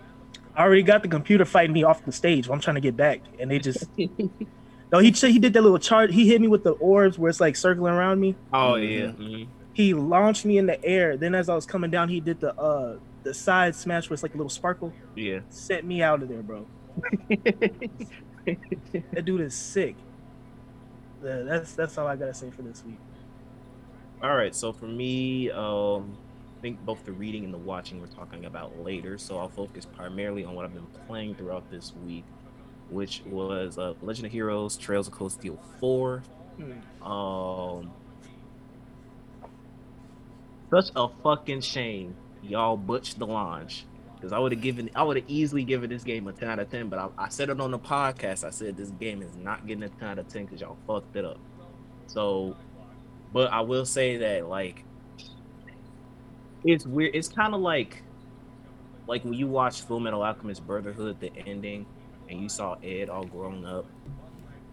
[0.56, 2.48] I already got the computer fighting me off the stage.
[2.48, 3.86] I'm trying to get back, and they just.
[4.91, 6.12] no, he he did that little chart.
[6.12, 8.36] He hit me with the orbs where it's like circling around me.
[8.54, 9.00] Oh Mhm.
[9.00, 9.06] yeah.
[9.08, 9.48] mhm.
[9.74, 11.17] He launched me in the air.
[11.17, 14.24] Then as I was coming down, he did the uh the side smash where it's
[14.24, 14.94] like a little sparkle.
[15.16, 15.40] Yeah.
[15.50, 16.66] Set me out of there, bro.
[18.46, 19.96] That dude is sick.
[21.24, 23.00] Yeah, that's that's all I gotta say for this week.
[24.22, 26.18] All right, so for me, um,
[26.58, 29.18] I think both the reading and the watching we're talking about later.
[29.18, 32.26] So I'll focus primarily on what I've been playing throughout this week,
[32.90, 36.24] which was uh, Legend of Heroes: Trails of Cold Steel 4.
[37.02, 37.92] Um,
[40.70, 45.18] such a fucking shame y'all butched the launch because I would have given, I would
[45.18, 46.90] have easily given this game a 10 out of 10.
[46.90, 48.44] But I, I said it on the podcast.
[48.44, 51.16] I said this game is not getting a 10 out of 10 because y'all fucked
[51.16, 51.40] it up.
[52.08, 52.56] So,
[53.34, 54.86] but I will say that like
[56.64, 57.16] it's weird.
[57.16, 58.04] It's kind of like
[59.08, 61.86] like when you watch Full Metal Alchemist Brotherhood, the ending,
[62.30, 63.86] and you saw Ed all grown up,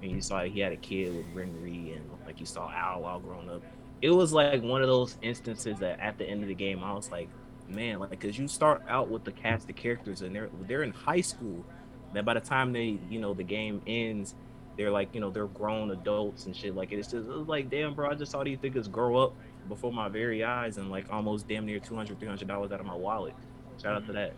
[0.02, 3.18] and you saw he had a kid with Winry, and like you saw Al all
[3.18, 3.62] grown up.
[4.02, 6.92] It was like one of those instances that at the end of the game, I
[6.92, 7.28] was like,
[7.70, 10.92] man, like because you start out with the cast of characters, and they're they're in
[10.92, 11.64] high school.
[12.12, 14.34] That by the time they, you know, the game ends,
[14.76, 16.74] they're like, you know, they're grown adults and shit.
[16.74, 19.34] Like it's just it was like, damn, bro, I just saw these niggas grow up
[19.68, 22.94] before my very eyes and like almost damn near 200 300 dollars out of my
[22.94, 23.34] wallet.
[23.80, 24.32] Shout out to that.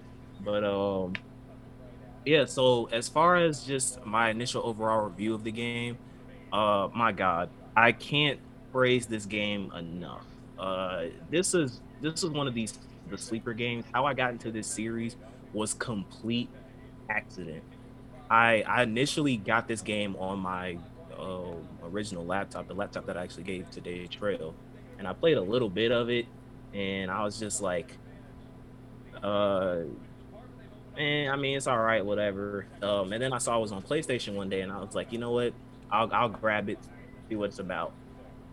[0.45, 1.15] But um,
[2.25, 2.45] yeah.
[2.45, 5.97] So as far as just my initial overall review of the game,
[6.53, 8.39] uh, my God, I can't
[8.73, 10.27] praise this game enough.
[10.59, 13.85] Uh, this is this is one of these the sleeper games.
[13.93, 15.17] How I got into this series
[15.53, 16.49] was complete
[17.11, 17.63] accident.
[18.31, 20.79] I I initially got this game on my
[21.19, 24.55] uh, original laptop, the laptop that I actually gave to Dave Trail,
[24.99, 26.27] and I played a little bit of it,
[26.73, 27.97] and I was just like,
[29.23, 29.81] uh,
[30.97, 32.67] man, I mean, it's all right, whatever.
[32.83, 35.13] Um, and then I saw it was on PlayStation one day, and I was like,
[35.13, 35.53] you know what,
[35.91, 36.79] I'll I'll grab it,
[37.29, 37.93] see what it's about.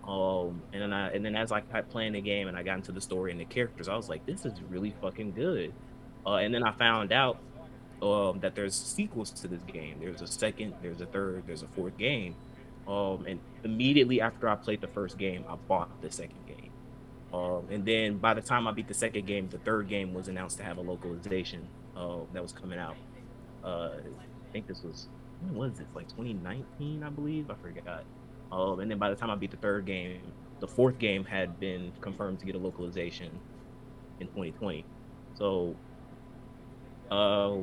[0.09, 2.77] Um, and then I and then as I kept playing the game and I got
[2.77, 5.71] into the story and the characters, I was like, this is really fucking good.
[6.25, 7.37] Uh, and then I found out
[8.01, 9.97] um, that there's sequels to this game.
[10.01, 12.35] There's a second, there's a third, there's a fourth game.
[12.87, 16.71] Um, and immediately after I played the first game, I bought the second game.
[17.31, 20.27] Um, and then by the time I beat the second game, the third game was
[20.27, 22.95] announced to have a localization uh, that was coming out.
[23.63, 25.07] Uh, I think this was
[25.41, 25.87] when was this?
[25.93, 27.51] Like 2019, I believe.
[27.51, 28.05] I forgot.
[28.51, 30.21] Um, and then by the time I beat the third game,
[30.59, 33.31] the fourth game had been confirmed to get a localization
[34.19, 34.85] in 2020.
[35.35, 35.75] So,
[37.11, 37.55] uh,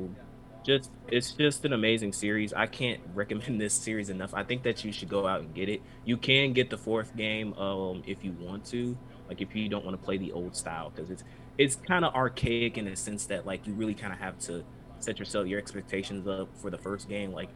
[0.63, 2.53] just it's just an amazing series.
[2.53, 4.33] I can't recommend this series enough.
[4.33, 5.81] I think that you should go out and get it.
[6.05, 8.97] You can get the fourth game um if you want to,
[9.29, 11.23] like if you don't want to play the old style because it's
[11.57, 14.63] it's kind of archaic in the sense that like you really kind of have to
[14.99, 17.31] set yourself your expectations up for the first game.
[17.31, 17.49] Like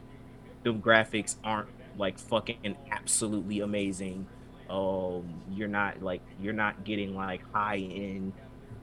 [0.63, 4.27] the graphics aren't like fucking absolutely amazing.
[4.69, 8.33] Um, you're not like you're not getting like high end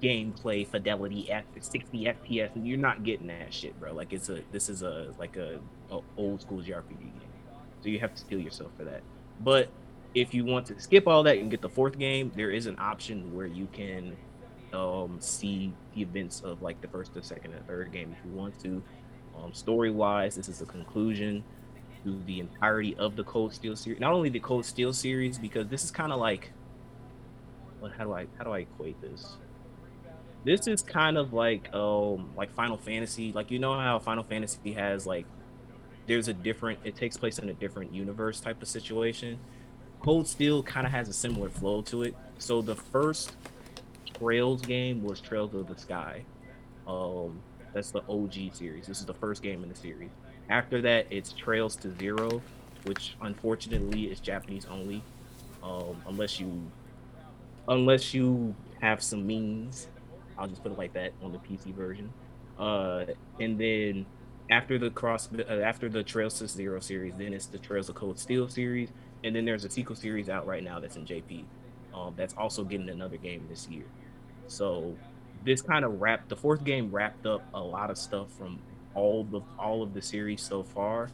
[0.03, 2.51] gameplay fidelity at 60 FPS.
[2.55, 3.93] You're not getting that shit, bro.
[3.93, 5.59] Like it's a this is a like a,
[5.91, 7.33] a old school JRPG game,
[7.81, 9.03] so you have to steel yourself for that.
[9.41, 9.69] But
[10.15, 12.77] if you want to skip all that and get the fourth game, there is an
[12.79, 14.17] option where you can
[14.73, 18.37] um, see the events of like the first, the second, and third game if you
[18.37, 18.83] want to.
[19.37, 21.45] Um, story wise, this is a conclusion
[22.05, 24.01] to the entirety of the Cold Steel series.
[24.01, 26.51] Not only the Cold Steel series, because this is kind of like,
[27.81, 27.93] what?
[27.93, 29.37] How do I how do I equate this?
[30.45, 33.33] This is kind of like um like Final Fantasy.
[33.33, 35.27] Like you know how Final Fantasy has like
[36.07, 39.39] there's a different it takes place in a different universe type of situation.
[40.01, 42.15] Cold Steel kind of has a similar flow to it.
[42.39, 43.37] So the first
[44.19, 46.25] Trails game was Trails of the Sky.
[46.87, 47.41] Um,
[47.73, 48.87] that's the OG series.
[48.87, 50.11] This is the first game in the series.
[50.49, 52.43] After that, it's Trails to Zero,
[52.85, 55.03] which unfortunately is Japanese only,
[55.63, 56.63] um, unless you
[57.69, 59.89] unless you have some means.
[60.39, 62.13] I'll just put it like that on the PC version.
[62.59, 63.05] Uh,
[63.41, 64.07] and then
[64.51, 67.95] after the cross uh, after the Trails to Zero series, then it's the Trails of
[67.95, 68.91] Cold Steel series,
[69.25, 71.45] and then there's a sequel series out right now that's in JP.
[71.95, 73.85] Um, that's also getting another game this year.
[74.47, 74.97] So
[75.45, 78.59] this kind of wrapped the fourth game wrapped up a lot of stuff from
[78.99, 81.09] all the all of the series so far.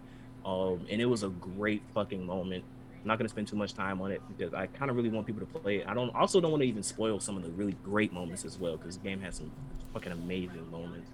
[0.45, 2.65] Um, and it was a great fucking moment.
[3.01, 5.27] I'm not gonna spend too much time on it because I kind of really want
[5.27, 5.87] people to play it.
[5.87, 8.59] I don't also don't want to even spoil some of the really great moments as
[8.59, 9.51] well because the game has some
[9.93, 11.11] fucking amazing moments.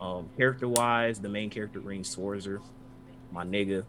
[0.00, 2.60] Um, character wise, the main character Rean Schwarzer,
[3.32, 3.84] my nigga,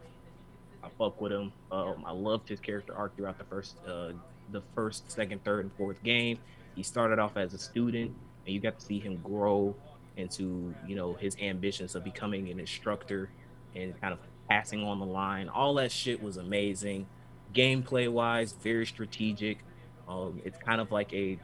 [0.84, 1.52] I fuck with him.
[1.72, 4.12] Um, I loved his character arc throughout the first, uh,
[4.52, 6.38] the first, second, third, and fourth game.
[6.76, 8.12] He started off as a student,
[8.46, 9.76] and you got to see him grow
[10.18, 13.30] into, you know, his ambitions of becoming an instructor
[13.76, 15.50] and kind of passing on the line.
[15.50, 17.08] All that shit was amazing.
[17.54, 19.60] Gameplay wise, very strategic.
[20.08, 21.40] Um, it's kind of like a,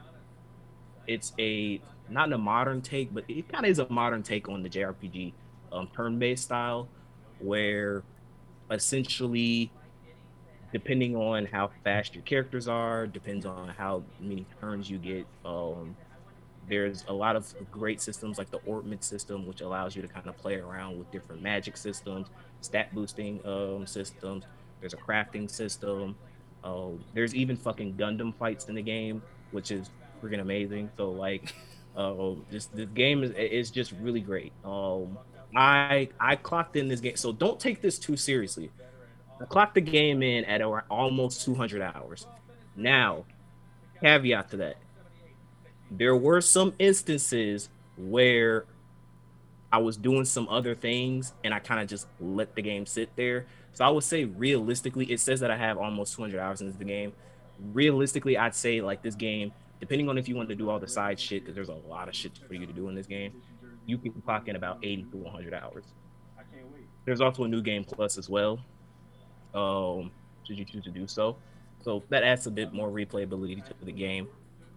[1.07, 4.63] it's a not a modern take, but it kind of is a modern take on
[4.63, 5.33] the JRPG
[5.71, 6.87] um, turn-based style,
[7.39, 8.03] where
[8.69, 9.71] essentially
[10.71, 15.95] depending on how fast your characters are depends on how many turns you get um,
[16.69, 20.27] there's a lot of great systems like the Orbment system which allows you to kind
[20.27, 22.27] of play around with different magic systems
[22.61, 24.45] stat boosting um, systems.
[24.79, 26.15] There's a crafting system.
[26.63, 29.21] Uh, there's even fucking gundam fights in the game
[29.51, 29.89] which is
[30.21, 30.89] freaking amazing.
[30.97, 31.53] So like
[31.95, 34.51] uh, just the game is, is just really great.
[34.63, 35.17] Um,
[35.55, 38.71] I I clocked in this game, so don't take this too seriously.
[39.39, 42.27] I clocked the game in at almost 200 hours.
[42.75, 43.25] Now,
[43.99, 44.75] caveat to that,
[45.91, 48.65] there were some instances where
[49.71, 53.15] I was doing some other things and I kind of just let the game sit
[53.15, 53.45] there.
[53.73, 56.85] So I would say realistically, it says that I have almost 200 hours into the
[56.85, 57.13] game.
[57.73, 60.87] Realistically, I'd say like this game, depending on if you want to do all the
[60.87, 63.33] side shit, because there's a lot of shit for you to do in this game
[63.85, 65.85] you can clock in about 80 to 100 hours.
[67.05, 68.59] There's also a new game plus as well,
[69.55, 70.11] um,
[70.45, 71.37] should you choose to do so.
[71.81, 74.27] So that adds a bit more replayability to the game.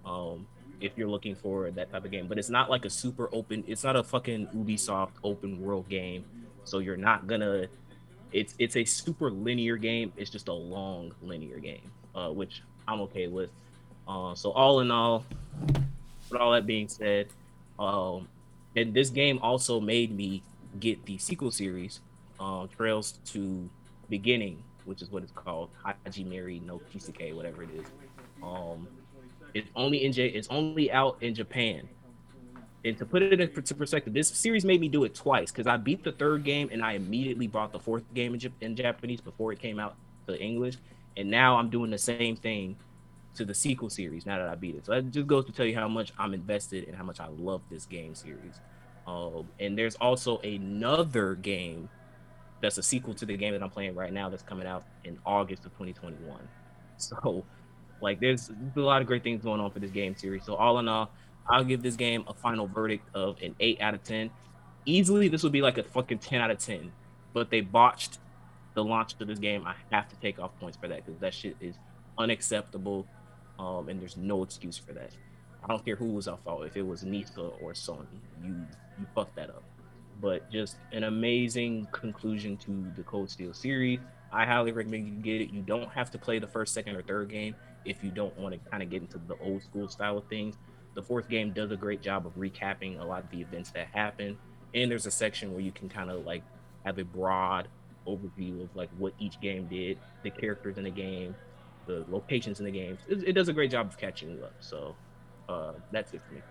[0.06, 0.46] Um,
[0.80, 3.64] if you're looking for that type of game, but it's not like a super open.
[3.66, 6.24] It's not a fucking Ubisoft open world game.
[6.64, 7.66] So you're not gonna.
[8.32, 10.12] It's it's a super linear game.
[10.16, 13.50] It's just a long linear game, uh, which I'm okay with.
[14.06, 15.24] Uh, so all in all,
[16.30, 17.28] with all that being said,
[17.78, 18.28] um,
[18.76, 20.42] and this game also made me
[20.80, 22.00] get the sequel series,
[22.40, 23.68] uh, Trails to
[24.10, 25.70] Beginning, which is what it's called,
[26.06, 27.86] Hajimari no Kiseki, whatever it is.
[28.42, 28.86] Um,
[29.54, 31.88] it's only in J- it's only out in Japan.
[32.84, 35.78] And to put it into perspective, this series made me do it twice because I
[35.78, 39.58] beat the third game and I immediately bought the fourth game in, Japanese before it
[39.58, 40.76] came out to English,
[41.16, 42.76] and now I'm doing the same thing
[43.36, 44.84] to the sequel series now that I beat it.
[44.84, 47.28] So that just goes to tell you how much I'm invested and how much I
[47.28, 48.60] love this game series.
[49.06, 51.88] Um, and there's also another game
[52.60, 55.18] that's a sequel to the game that I'm playing right now that's coming out in
[55.24, 56.38] August of 2021.
[56.96, 57.44] So,
[58.04, 60.44] like, there's, a lot of great things going on for this game series.
[60.44, 61.10] So, all in all,
[61.48, 64.30] I'll give this game a final verdict of an 8 out of 10.
[64.86, 66.92] Easily, this would be like a fucking 10 out of 10,
[67.32, 68.18] but they botched
[68.74, 69.66] the launch of this game.
[69.66, 71.74] I have to take off points for that because that shit is
[72.18, 73.06] unacceptable
[73.58, 75.10] um, and there's no excuse for that.
[75.62, 76.66] I don't care who was at fault.
[76.66, 78.06] If it was NISA or Sony,
[78.42, 78.54] you
[78.98, 79.62] you fucked that up.
[80.20, 84.00] But just an amazing conclusion to the Cold Steel series.
[84.32, 85.50] I highly recommend you get it.
[85.50, 88.54] You don't have to play the first, second, or third game if you don't want
[88.54, 90.56] to kind of get into the old school style of things.
[90.94, 93.88] The fourth game does a great job of recapping a lot of the events that
[93.88, 94.38] happen.
[94.74, 96.42] And there's a section where you can kind of like
[96.84, 97.68] have a broad
[98.06, 101.34] overview of like what each game did, the characters in the game,
[101.86, 103.00] the locations in the games.
[103.08, 104.54] It, it does a great job of catching you up.
[104.60, 104.94] So
[105.48, 106.42] uh, that's it for me.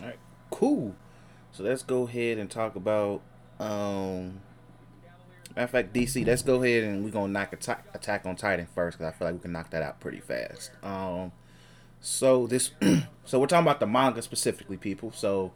[0.00, 0.18] All right,
[0.50, 0.94] cool.
[1.52, 3.22] So let's go ahead and talk about.
[3.58, 4.40] Um,
[5.54, 6.26] matter of fact, DC.
[6.26, 9.28] Let's go ahead and we're gonna knock attack, attack on Titan first because I feel
[9.28, 10.70] like we can knock that out pretty fast.
[10.82, 11.32] Um,
[12.00, 12.70] so this,
[13.24, 15.12] so we're talking about the manga specifically, people.
[15.12, 15.52] So,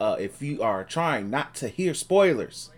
[0.00, 2.70] uh, if you are trying not to hear spoilers,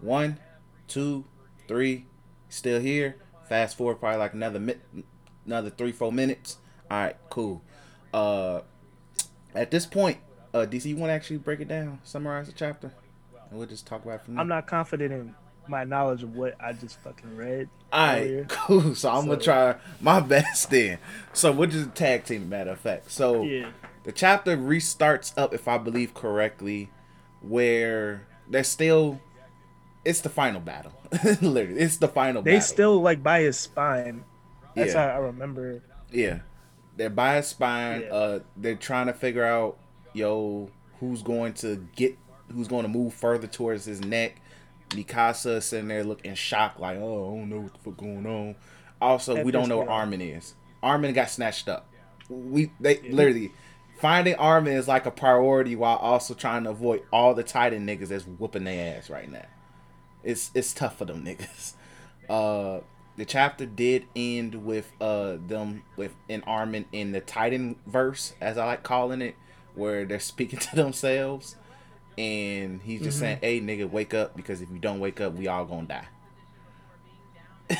[0.00, 0.38] one,
[0.86, 1.24] two,
[1.66, 2.06] three,
[2.48, 3.16] still here.
[3.48, 5.04] Fast forward probably like another mi-
[5.44, 6.58] another three, four minutes.
[6.90, 7.62] All right, cool.
[8.12, 8.60] Uh,
[9.54, 10.18] at this point,
[10.52, 12.92] uh, DC, you want to actually break it down, summarize the chapter,
[13.50, 14.42] and we'll just talk about it from there.
[14.42, 15.34] I'm not confident in
[15.68, 17.68] my knowledge of what I just fucking read.
[17.92, 18.46] All right, earlier.
[18.48, 18.94] cool.
[18.94, 20.98] So I'm gonna try my best then.
[21.32, 22.48] So we're just tag team.
[22.48, 23.70] Matter of fact, so Yeah.
[24.04, 26.90] the chapter restarts up, if I believe correctly,
[27.42, 29.20] where there's still.
[30.04, 30.92] It's the final battle.
[31.40, 32.66] Literally, it's the final They battle.
[32.66, 34.24] still like by his spine.
[34.76, 35.08] That's Yeah.
[35.10, 35.82] how I remember.
[36.12, 36.40] Yeah.
[36.96, 38.02] They're by his spine.
[38.02, 38.14] Yeah.
[38.14, 39.78] Uh they're trying to figure out,
[40.12, 42.16] yo, who's going to get
[42.54, 44.40] who's going to move further towards his neck.
[44.90, 48.54] Mikasa sitting there looking shocked, like, oh, I don't know what the fuck going on.
[49.00, 49.90] Also, That we don't know where.
[49.90, 50.54] Armin is.
[50.82, 51.86] Armin got snatched up.
[52.28, 53.12] We they Yeah.
[53.12, 53.52] literally
[54.00, 58.08] finding Armin is like a priority while also trying to avoid all the Titan niggas
[58.08, 59.44] that's whooping their ass right now.
[60.24, 61.74] It's it's tough for them niggas.
[62.28, 62.80] Uh,
[63.16, 68.58] the chapter did end with uh them with an Armin in the Titan verse, as
[68.58, 69.34] I like calling it,
[69.74, 71.56] where they're speaking to themselves,
[72.18, 73.24] and he's just mm-hmm.
[73.24, 76.06] saying, "Hey, nigga, wake up because if you don't wake up, we all gonna die."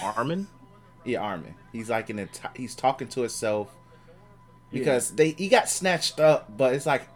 [0.02, 0.48] Armin.
[1.04, 1.54] Yeah, Armin.
[1.70, 3.72] He's like in a t- he's talking to himself
[4.72, 7.06] because they he got snatched up, but it's like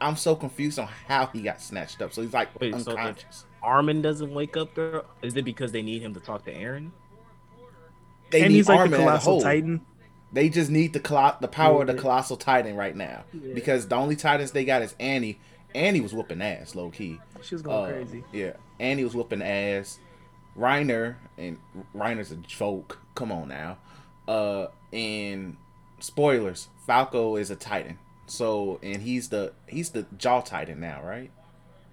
[0.00, 2.14] I'm so confused on how he got snatched up.
[2.14, 3.44] So he's like Wait, so if- unconscious.
[3.62, 5.02] Armin doesn't wake up there.
[5.20, 6.92] Is it because they need him to talk to Eren?
[8.30, 9.40] they and need he's like Armin the a colossal whole.
[9.42, 9.80] titan.
[10.32, 13.54] They just need the colo- the power of the colossal titan right now Yeah.
[13.54, 15.38] because the only titans they got is Annie.
[15.76, 17.20] Annie was whooping ass, low key.
[17.42, 18.24] She was going Uh, crazy.
[18.32, 19.98] Yeah, Annie was whooping ass.
[20.58, 21.58] Reiner and
[21.94, 22.98] Reiner's a joke.
[23.14, 23.76] Come on now.
[24.26, 25.56] Uh, and
[26.00, 27.98] spoilers, Falco is a Titan.
[28.26, 31.30] So and he's the he's the jaw Titan now, right?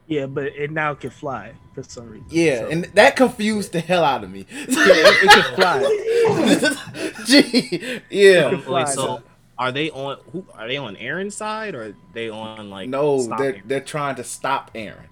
[0.07, 2.25] Yeah, but it now can fly for some reason.
[2.29, 4.45] Yeah, So- and that confused the hell out of me.
[4.49, 7.23] yeah, it, it can fly.
[7.25, 8.57] Gee, yeah.
[8.57, 9.23] Fly, wait, so though.
[9.57, 10.17] Are they on?
[10.31, 10.95] Who are they on?
[10.95, 12.89] Eren's side or are they on like?
[12.89, 13.61] No, they're Eren?
[13.65, 15.07] they're trying to stop Eren.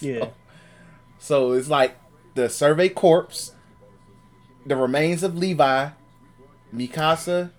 [0.00, 0.28] Yeah,
[1.18, 1.96] So it's like
[2.34, 3.52] the survey corpse,
[4.66, 5.88] the remains of Levi,
[6.74, 7.50] Mikasa,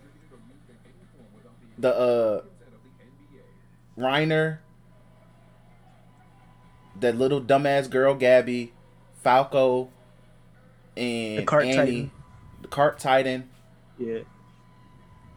[1.78, 2.42] the uh
[3.98, 4.60] Reiner,
[7.00, 8.70] that little dumbass girl Gabi,
[9.24, 9.90] Falco,
[10.96, 12.12] and The cart Annie, titan.
[12.62, 13.50] the cart titan.
[13.98, 14.20] yeah.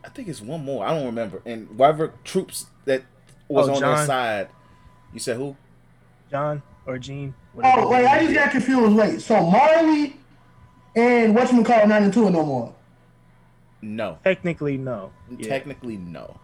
[0.04, 0.84] I think it's one more.
[0.84, 1.42] I don't remember.
[1.44, 3.02] And whatever troops that
[3.48, 4.48] was Oh, on their side.
[5.12, 5.56] You said who?
[6.30, 7.34] John or Jean.
[7.62, 8.96] Oh wait, I just got confused.
[8.96, 10.16] Wait, so Marley
[10.96, 12.74] and what you call not into it no more.
[13.82, 14.18] No.
[14.24, 15.10] Technically, no.
[15.36, 15.48] Yeah.
[15.48, 16.38] Technically, no.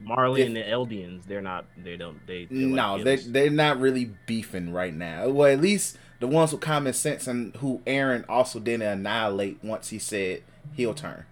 [0.00, 1.24] Marley If- and the Eldians.
[1.26, 1.66] They're not.
[1.76, 2.26] They don't.
[2.26, 2.46] They.
[2.50, 5.28] No, like they they're not really beefing right now.
[5.28, 9.90] Well, at least the ones with common sense and who Eren also didn't annihilate once
[9.90, 10.42] he said
[10.74, 11.24] he'll turn.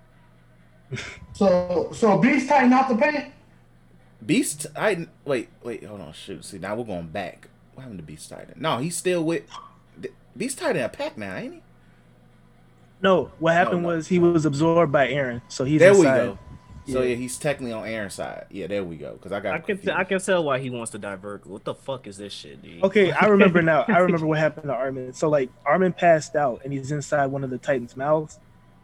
[1.33, 3.33] So so Beast Titan out the paint.
[4.25, 5.09] Beast Titan.
[5.25, 6.13] Wait, wait, hold on.
[6.13, 6.45] Shoot.
[6.45, 7.49] See, now we're going back.
[7.75, 8.55] What happened to Beast Titan?
[8.59, 9.45] No, he's still with
[10.37, 10.83] Beast Titan.
[10.83, 11.63] A pack now, ain't he?
[13.03, 13.89] No, what happened no.
[13.89, 16.17] was he was absorbed by Eren, so he's there we inside.
[16.19, 16.39] go.
[16.87, 17.11] So Yeah.
[17.11, 18.47] yeah, he's technically on Eren's side.
[18.51, 19.13] Yeah, there we go.
[19.13, 19.55] Because I got.
[19.55, 19.77] I can.
[19.77, 19.97] confused.
[19.97, 21.47] I can tell why he wants to divert.
[21.47, 22.83] What the fuck is this shit, dude?
[22.85, 23.85] Okay, I remember now.
[23.89, 25.15] I remember what happened to Armin.
[25.15, 28.39] So like Armin passed out and he's inside one of the Titans' mouths.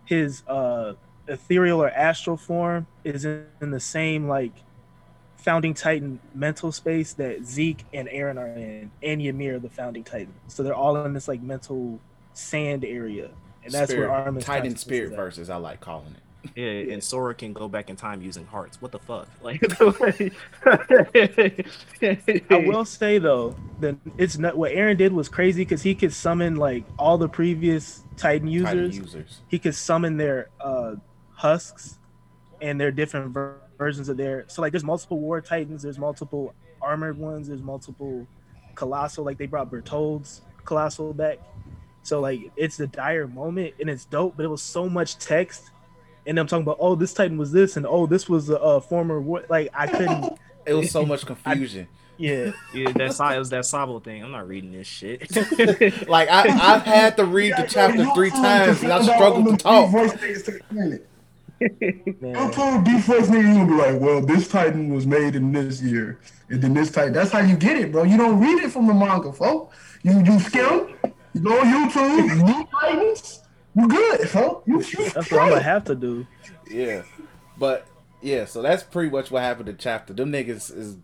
[0.06, 0.94] His uh
[1.28, 4.52] ethereal or astral form is in, in the same like
[5.36, 10.34] founding Titan mental space that Zeke and Eren are in, and Ymir, the founding Titan.
[10.48, 12.00] So they're all in this like mental
[12.34, 13.30] sand area.
[13.64, 16.22] And that's Spirit, where Armin's Titan Spirit versus I like calling it.
[16.54, 18.80] Yeah, and Sora can go back in time using hearts.
[18.80, 19.28] What the fuck?
[19.42, 19.62] Like,
[22.50, 26.12] I will say though that it's not what Eren did was crazy because he could
[26.12, 28.68] summon like all the previous Titan users.
[28.68, 29.40] Titan users.
[29.48, 30.96] he could summon their uh
[31.36, 31.98] husks
[32.60, 36.54] and their different ver- versions of their so like there's multiple war titans there's multiple
[36.82, 38.26] armored ones there's multiple
[38.74, 41.38] colossal like they brought Bertholdt's colossal back
[42.02, 45.70] so like it's the dire moment and it's dope but it was so much text
[46.26, 48.80] and i'm talking about oh this titan was this and oh this was a, a
[48.80, 51.86] former war like i couldn't It was so much confusion.
[52.18, 54.24] yeah yeah, that Sa- it was that Sabo thing.
[54.24, 55.30] I'm not reading this shit.
[56.08, 59.92] like I, I've had to read the chapter three times and I struggled to talk.
[61.60, 62.36] Man.
[62.36, 65.52] I'm told B first nigga you gonna be like, well, this Titan was made in
[65.52, 67.12] this year, and then this Titan.
[67.12, 68.02] That's how you get it, bro.
[68.02, 69.72] You don't read it from the manga, folk.
[70.02, 70.94] You you skim,
[71.34, 73.42] you go on YouTube, new Titans.
[73.74, 74.64] You good, folk.
[74.66, 76.26] You, you that's what i'm gonna have to do
[76.70, 77.02] Yeah,
[77.58, 77.86] but
[78.22, 80.14] yeah, so that's pretty much what happened to chapter.
[80.14, 80.96] Them niggas is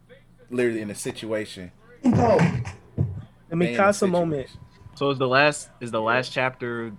[0.50, 1.72] literally in a situation.
[2.03, 3.05] Bro, the
[3.50, 4.48] they in a mikasa moment
[4.94, 6.92] so is the last is the last chapter?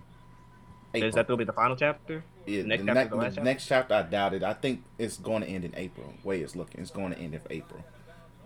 [0.94, 2.24] Is that gonna be the final chapter?
[2.46, 3.44] Yeah, the next the, chapter, ne- the last chapter?
[3.44, 4.44] next chapter, I doubt it.
[4.44, 6.14] I think it's going to end in April.
[6.24, 7.84] Way it's looking, it's going to end in April.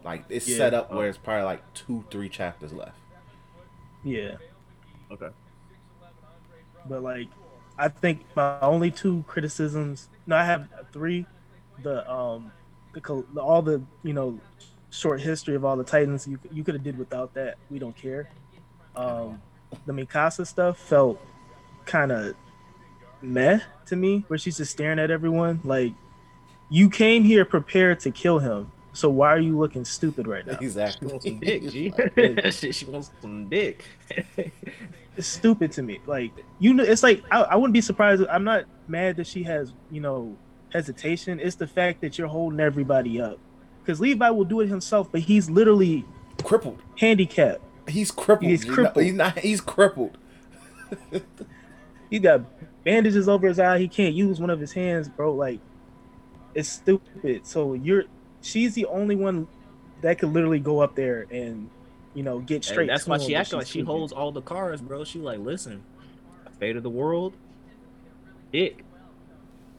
[0.03, 0.57] Like it's Yeah.
[0.57, 2.97] set up where it's probably like two, three chapters left.
[4.03, 4.35] yeah
[5.11, 5.29] Okay.
[6.87, 7.27] but like
[7.79, 10.09] I think my only two criticisms.
[10.25, 11.25] No, I have three.
[11.83, 12.51] The um,
[12.93, 13.01] the,
[13.33, 14.39] the all the you know
[14.89, 16.27] short history of all the Titans.
[16.27, 17.57] You you could have did without that.
[17.69, 18.29] We don't care.
[18.95, 19.41] Um,
[19.85, 21.21] the Mikasa stuff felt
[21.85, 22.35] kind of
[23.21, 25.59] meh to me, where she's just staring at everyone.
[25.63, 25.93] Like
[26.69, 30.57] you came here prepared to kill him, so why are you looking stupid right now?
[30.59, 31.07] She Exactly.
[31.07, 31.93] wants some dick, G.
[32.51, 33.83] she, she wants some dick.
[35.15, 35.99] it's stupid to me.
[36.05, 38.23] Like you know, it's like I, I wouldn't be surprised.
[38.29, 40.35] I'm not mad that she has you know
[40.73, 41.39] hesitation.
[41.39, 43.39] It's the fact that you're holding everybody up
[43.83, 46.03] because Levi will do it himself, but he's literally
[46.43, 46.79] Crippled.
[46.99, 47.61] handicapped.
[47.87, 48.51] He's crippled.
[48.51, 48.75] He's you know?
[48.75, 49.05] crippled.
[49.05, 49.39] He's not.
[49.39, 50.17] He's crippled.
[52.09, 52.41] He got
[52.87, 53.79] bandages over his eye.
[53.79, 55.33] He can't use one of his hands, bro.
[55.33, 55.59] Like,
[56.55, 57.45] it's stupid.
[57.45, 58.05] So you're,
[58.41, 59.45] she's the only one
[60.01, 61.69] that could literally go up there and,
[62.13, 62.87] you know, get And straight.
[62.87, 63.91] that's to why him, she but acting like she's she stupid.
[63.91, 65.03] holds all the cards, bro.
[65.03, 65.83] She like, listen,
[66.59, 67.33] fate of the world,
[68.53, 68.83] dick.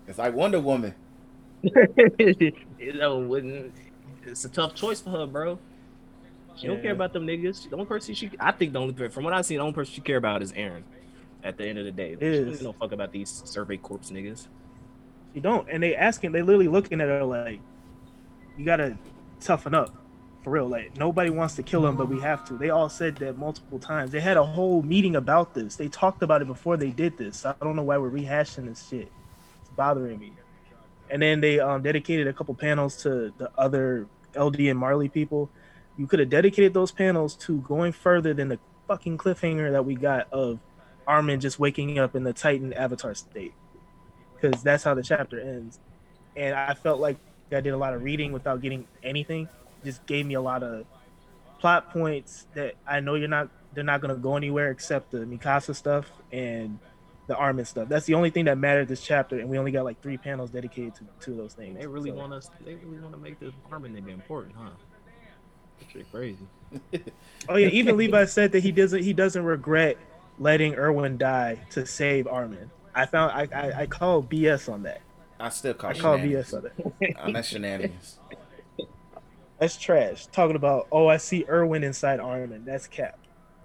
[0.06, 0.94] It's like Wonder Woman.
[1.62, 2.52] you
[2.94, 3.72] know, wouldn't-
[4.26, 5.58] it's a tough choice for her, bro.
[6.56, 7.70] She don't care about them niggas.
[7.70, 9.94] The only person she, I think, the only from what I see, the only person
[9.94, 10.82] she care about is Eren.
[11.44, 14.48] At the end of the day, like, she don't fuck about these survey corps niggas.
[15.34, 17.60] You don't, and they asking, they literally looking at her like,
[18.56, 18.98] you gotta
[19.40, 19.94] toughen up,
[20.42, 20.68] for real.
[20.68, 22.54] Like nobody wants to kill him, but we have to.
[22.54, 24.10] They all said that multiple times.
[24.10, 25.76] They had a whole meeting about this.
[25.76, 27.46] They talked about it before they did this.
[27.46, 29.12] I don't know why we're rehashing this shit.
[29.60, 30.32] It's bothering me.
[31.10, 35.50] And then they um, dedicated a couple panels to the other Eldia and Marley people.
[35.96, 39.94] You could have dedicated those panels to going further than the fucking cliffhanger that we
[39.94, 40.58] got of
[41.08, 43.54] Armin just waking up in the Titan avatar state
[44.40, 45.80] because that's how the chapter ends.
[46.36, 47.16] And I felt like
[47.50, 49.48] I did a lot of reading without getting anything.
[49.84, 50.84] Just gave me a lot of
[51.60, 55.74] plot points that I know you're not they're not gonna go anywhere except the Mikasa
[55.74, 56.78] stuff and
[57.26, 57.88] the Armin stuff.
[57.88, 60.50] That's the only thing that mattered this chapter, and we only got like three panels
[60.50, 61.78] dedicated to, to those things.
[61.78, 62.50] They really So- want us.
[62.64, 64.70] They really want to make this Armin nigga important, huh?
[65.78, 66.46] That Shit, crazy.
[67.48, 69.96] Oh yeah, even Levi said that he doesn't he doesn't regret
[70.38, 72.70] letting Erwin die to save Armin.
[72.94, 75.00] I found I I, I call BS on that.
[75.40, 76.18] I still call I call.
[76.18, 77.32] BS on that.
[77.32, 78.18] That's shenanigans.
[79.58, 80.26] That's trash.
[80.26, 82.64] Talking about oh I see Erwin inside Armin.
[82.64, 83.18] That's cap.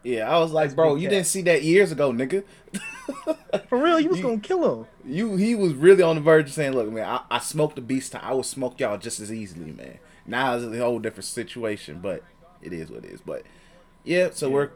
[0.03, 2.43] Yeah, I was like, That's bro, you didn't see that years ago, nigga.
[3.69, 4.86] For real, you was You- gonna kill him.
[5.05, 7.82] You he was really on the verge of saying, "Look, man, I, I smoked the
[7.82, 8.13] beast.
[8.15, 12.24] I will smoke y'all just as easily, man." Now it's a whole different situation, but
[12.61, 13.21] it is what it is.
[13.21, 13.43] But
[14.03, 14.71] yeah, so we're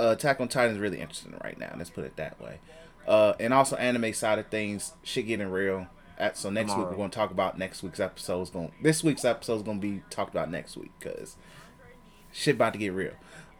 [0.00, 1.72] uh, Attack on Titan is really interesting right now.
[1.76, 2.58] Let's put it that way.
[3.06, 5.86] Uh, and also anime side of things, shit getting real.
[6.18, 8.42] At, so next week we're going to talk about next week's episode.
[8.42, 11.36] Is going this week's episode is going to be talked about next week because
[12.32, 13.12] shit about to get real.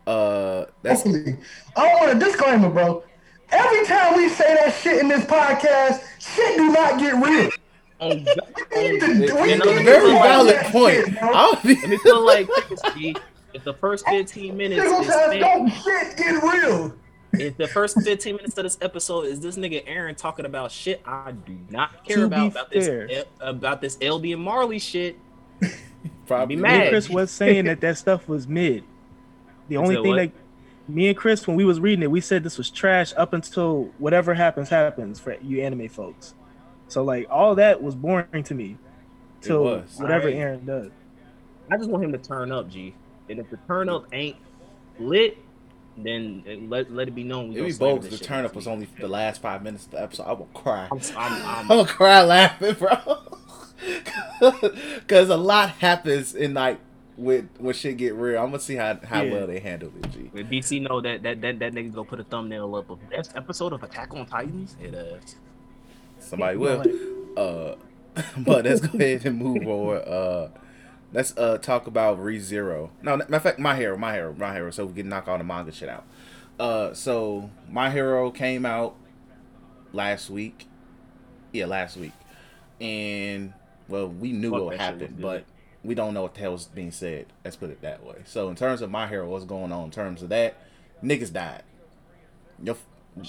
[0.06, 1.38] Uh, that's Hopefully.
[1.76, 3.02] I want a disclaimer, bro.
[3.50, 7.50] Every time we say that shit in this podcast, shit do not get real.
[8.00, 10.94] Oh, We need to- we need to very valid point.
[11.06, 11.22] shit.
[11.22, 13.16] I don't Let me put like this, G.
[13.54, 16.94] If the first 15 minutes is spent, don't shit get real.
[17.34, 21.02] if the first 15 minutes of this episode is this nigga Eren talking about shit
[21.06, 23.06] I do not care To about be about fair.
[23.06, 25.18] this about this Eldia and Marley shit.
[26.26, 26.88] probably Be Me and mad.
[26.90, 28.84] Chris was saying that that stuff was mid.
[29.68, 30.16] The only said thing what?
[30.16, 30.32] that
[30.88, 33.84] me and Chris, when we was reading it, we said this was trash up until
[33.98, 36.34] whatever happens happens for you anime folks.
[36.88, 38.76] So like all that was boring to me.
[39.40, 39.96] Till was.
[39.98, 40.60] whatever Alright.
[40.60, 40.90] Eren does.
[41.70, 42.94] I just want him to turn up, G.
[43.32, 44.36] And if the turn up ain't
[44.98, 45.38] lit,
[45.96, 47.48] then let, let it be known.
[47.48, 48.18] we It'd be bogus.
[48.18, 50.24] The turn up was only the last five minutes of the episode.
[50.24, 50.88] I will cry.
[50.92, 53.18] I'm, I'm, I'm I'm, gonna cry laughing, bro.
[55.08, 56.78] Cause a lot happens in like
[57.16, 58.38] with when shit get real.
[58.38, 59.32] I'm gonna see how how Yeah.
[59.32, 60.10] well they handle it.
[60.10, 60.30] G.
[60.34, 63.34] If DC know that that that that nigga gonna put a thumbnail up of best
[63.34, 65.16] episode of Attack on Titans, it uh
[66.18, 66.84] Somebody will.
[67.36, 67.76] Uh,
[68.38, 69.96] but let's go ahead and move over.
[69.96, 70.58] Uh,
[71.12, 72.90] let's uh talk about Re Zero.
[73.02, 74.70] No, matter of fact, My Hero, My Hero, My Hero.
[74.70, 76.04] So we can knock all the manga shit out.
[76.58, 78.96] Uh, so My Hero came out
[79.92, 80.66] last week.
[81.52, 82.12] Yeah, last week,
[82.80, 83.52] and
[83.88, 85.44] well, we knew Fuck what happened, but
[85.84, 87.26] we don't know what the hell was being said.
[87.44, 88.22] Let's put it that way.
[88.24, 90.56] So in terms of My Hero, what's going on in terms of that?
[91.04, 91.62] Niggas died.
[92.62, 92.76] Your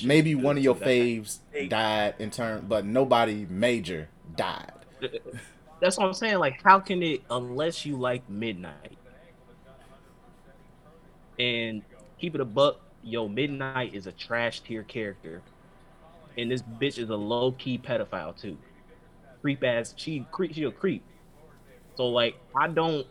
[0.04, 4.72] maybe one of your faves died in turn, but nobody major died.
[5.84, 6.40] that's what I'm saying.
[6.40, 8.98] Like, how can it unless you like Midnight
[11.38, 11.82] and
[12.18, 12.80] keep it a buck?
[13.04, 15.42] Yo, Midnight is a trash tier character,
[16.38, 18.58] and this bitch is a low key pedophile too.
[19.42, 21.04] Creep ass, she creep, she a creep.
[21.96, 23.06] So like, I don't.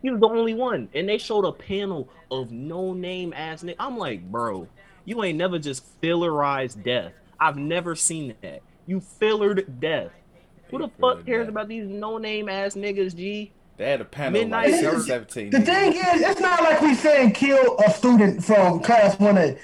[0.00, 3.74] He was the only one, and they showed a panel of no name ass nigga.
[3.80, 4.68] I'm like, bro,
[5.04, 7.14] you ain't never just fillerized death.
[7.40, 8.62] I've never seen that.
[8.86, 10.12] You fillered death.
[10.70, 11.50] Who the fuck cares death.
[11.50, 13.52] about these no name ass niggas, G?
[13.76, 15.50] They had a panel Midnight like Niggas- 17.
[15.50, 19.56] The thing is, it's not like we saying kill a student from class one A.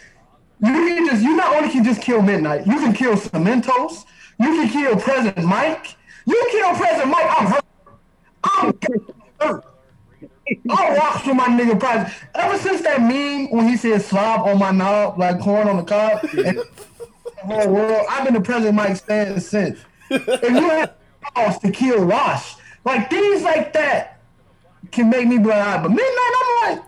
[0.60, 4.04] You can just you not only can just kill Midnight, you can kill Cementos,
[4.38, 5.96] you can kill Present Mic,
[6.26, 7.16] you kill Present Mic.
[7.18, 7.64] I'm hurt.
[8.44, 8.74] I'm
[9.40, 9.64] hurt.
[10.70, 12.14] I walked through my nigga President.
[12.34, 15.82] Ever since that meme when he said slob on my knob, like corn on the
[15.82, 16.66] cob, and the
[17.42, 19.80] whole world, I've been the Present Mic stand since.
[20.10, 20.94] If you had
[21.34, 24.20] balls to kill Wash, Like things like that
[24.90, 26.84] can make me be like, "Ah," but midnight, I'm like,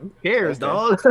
[0.00, 1.00] Who cares, dog?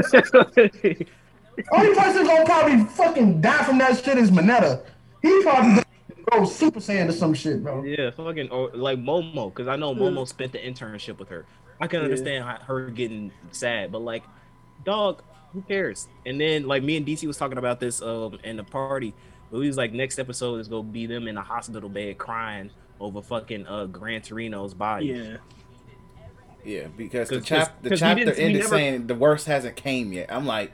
[1.72, 4.84] only person gonna probably fucking die from that shit is Mineta.
[5.22, 5.84] He probably gonna
[6.32, 7.84] go Super Saiyan or some shit, bro.
[7.84, 11.46] yeah, fucking or like Momo, because I know Momo spent the internship with her.
[11.80, 14.24] I can understand how- her getting sad, but like,
[14.84, 15.22] dog,
[15.54, 16.08] who cares?
[16.26, 19.14] And then like me and DC was talking about this um in the party.
[19.52, 22.72] But we was like, next episode is gonna be them in a hospital bed crying
[23.00, 25.08] over fucking uh Gran Torino's body.
[25.08, 25.38] Yeah.
[26.64, 29.46] Yeah, because the, chap the 'cause we chapter didn't- we ended never- saying the worst
[29.46, 30.32] hasn't came yet.
[30.32, 30.72] I'm like,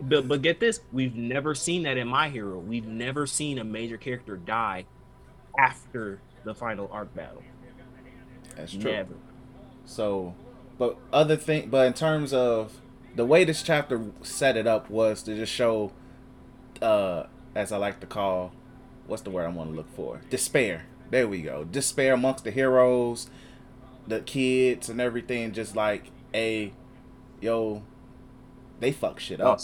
[0.00, 2.58] But, but get this, we've never seen that in My Hero.
[2.58, 4.84] We've never seen a major character die
[5.58, 7.42] after the final arc battle.
[8.56, 8.90] that's true.
[8.92, 9.14] Never.
[9.86, 10.34] So,
[10.78, 12.80] but other thing, but in terms of
[13.16, 15.92] the way this chapter set it up was to just show,
[16.80, 18.52] uh, as I like to call,
[19.06, 20.20] what's the word I want to look for?
[20.30, 20.86] Despair.
[21.10, 21.64] There we go.
[21.64, 23.28] Despair amongst the heroes,
[24.06, 25.52] the kids, and everything.
[25.52, 26.72] Just like, a,
[27.40, 27.82] yo,
[28.80, 29.60] they fuck shit up.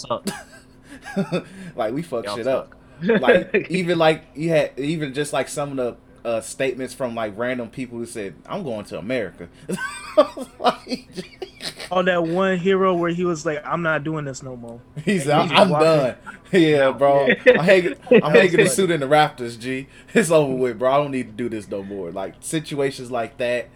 [1.76, 2.76] like we fuck Y'all shit suck.
[3.02, 3.20] up.
[3.20, 5.96] Like even like you had even just like some of the
[6.28, 9.48] uh, statements from like random people who said, "I'm going to America."
[10.58, 11.08] like,
[11.90, 15.26] Oh, that one hero where he was like, "I'm not doing this no more." he's
[15.26, 16.16] And I'm, I'm done.
[16.52, 17.28] Yeah, bro.
[17.46, 17.94] I'm hanging.
[18.10, 19.58] I'm hanging the suit in the Raptors.
[19.58, 19.88] G.
[20.12, 20.92] It's over with, bro.
[20.92, 22.10] I don't need to do this no more.
[22.10, 23.70] Like situations like that.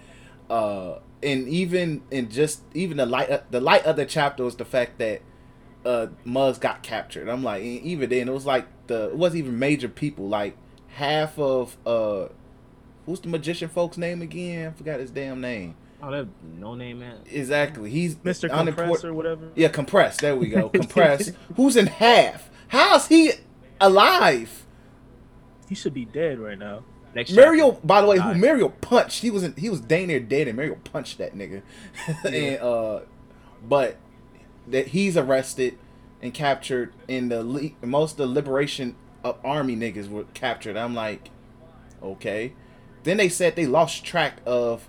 [0.51, 4.67] Uh, and even in just even the light the light of the chapter was the
[4.67, 5.23] fact that
[5.87, 7.31] uh Muggs got captured.
[7.31, 10.29] I'm like, even then it was like the it wasn't even major people.
[10.29, 10.59] Like
[10.95, 12.29] half of uh,
[13.07, 14.69] who's the magician folks name again?
[14.69, 15.77] I forgot his damn name.
[16.03, 16.27] Oh, that
[16.59, 17.19] no name man.
[17.31, 17.89] Exactly.
[17.91, 18.45] He's Mr.
[18.45, 19.49] unimportant- Compress or whatever.
[19.55, 20.21] Yeah, compress.
[20.21, 20.69] There we go.
[20.71, 21.31] Compress.
[21.57, 22.51] Who's in half?
[22.69, 23.33] How's he
[23.81, 24.67] alive?
[25.69, 26.83] He should be dead right now.
[27.15, 29.21] Next Mirio, by the way, who Mirio punched?
[29.23, 31.63] He was in, he was dang near dead, and Mirio punched that nigga.
[32.25, 33.01] and uh,
[33.63, 33.97] but
[34.67, 35.79] that he's arrested
[36.23, 40.77] and captured, and the le- most of the liberation of army niggas were captured.
[40.77, 41.31] I'm like,
[42.03, 42.55] okay.
[43.05, 44.89] Then they said they lost track of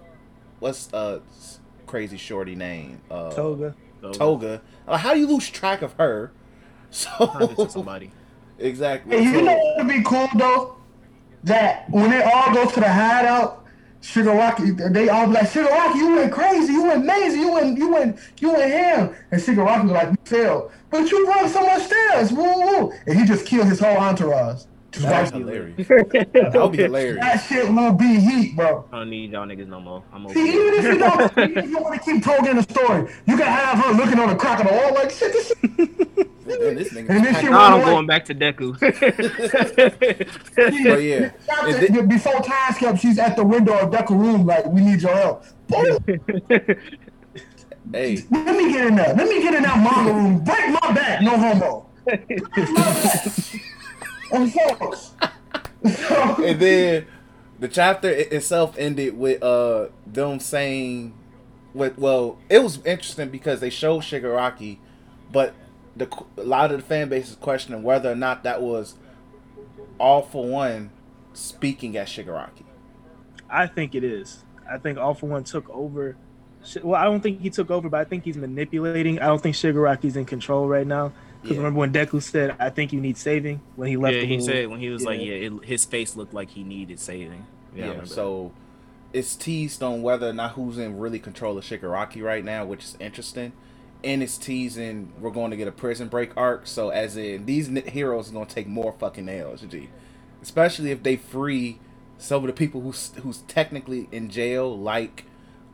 [0.59, 1.19] what's uh
[1.87, 3.75] crazy shorty name uh Toga.
[4.01, 4.17] chapter.
[4.19, 4.61] Toga.
[4.87, 6.31] Like, how do you lose track of her?
[6.91, 8.11] So somebody.
[8.59, 9.17] exactly.
[9.17, 10.77] Hey, you So- know what would be cool though?
[11.43, 13.65] That when they all go to the hideout,
[14.01, 17.89] Shigaraki, they all be like, Shigaraki, you went crazy, you went amazing, you went, you
[17.91, 19.15] went, you went ham.
[19.31, 20.71] And Shigaraki was like, we failed.
[20.89, 22.93] But you run so much stairs, woo woo.
[23.07, 24.63] And he just killed his whole entourage.
[24.93, 25.87] Just That like, was hilarious.
[25.87, 27.19] That would be hilarious.
[27.19, 28.85] that shit will be heat, bro.
[28.91, 30.03] I don't need y'all niggas no more.
[30.13, 30.53] I'm over See, it.
[30.53, 33.35] even if you don't, even if you want to keep Toga in the story, you
[33.35, 35.33] can have her looking on the crack of the wall like shit.
[35.33, 35.59] This shit.
[36.45, 38.77] Man, this nigga And then she packing- Nah, I'm Like- going back to Deku.
[40.55, 44.45] But yeah, After- And then- before time skip, she's at the window of Deku room
[44.45, 45.43] like, we need your help.
[45.69, 45.97] Boom.
[47.91, 49.13] hey, Let me get in there.
[49.15, 50.43] Let me get in that manga room.
[50.43, 51.21] Break my back.
[51.23, 51.85] No homo.
[52.05, 53.25] Break my back.
[54.33, 55.11] And folks.
[55.83, 57.07] And then
[57.59, 61.13] the chapter itself ended with uh them saying,
[61.73, 64.77] with well, it was interesting because they showed Shigaraki,
[65.31, 65.53] but
[65.95, 66.07] the
[66.37, 68.95] a lot of the fan base is questioning whether or not that was
[69.99, 70.91] all for one
[71.33, 72.63] speaking at Shigaraki.
[73.49, 74.43] I think it is.
[74.69, 76.15] I think All for One took over.
[76.81, 79.19] Well, I don't think he took over, but I think he's manipulating.
[79.19, 81.11] I don't think Shigaraki's in control right now.
[81.43, 81.63] Because Yeah.
[81.63, 84.15] remember when Deku said, "I think you need saving" when he left.
[84.15, 85.25] yeah, the he little- said when he was like, Yeah.
[85.33, 87.45] yeah, it, his face looked like he needed saving.
[87.75, 88.13] Yeah, Yeah, remember that.
[88.13, 88.51] so
[89.11, 92.83] it's teased on whether or not who's in really control of Shigaraki right now, which
[92.85, 93.51] is interesting.
[94.05, 96.65] And it's teasing we're going to get a prison break arc.
[96.65, 99.89] So as in these heroes are going to take more fucking L's, G.
[100.41, 101.79] Especially if they free
[102.17, 105.25] some of the people who's who's technically in jail, like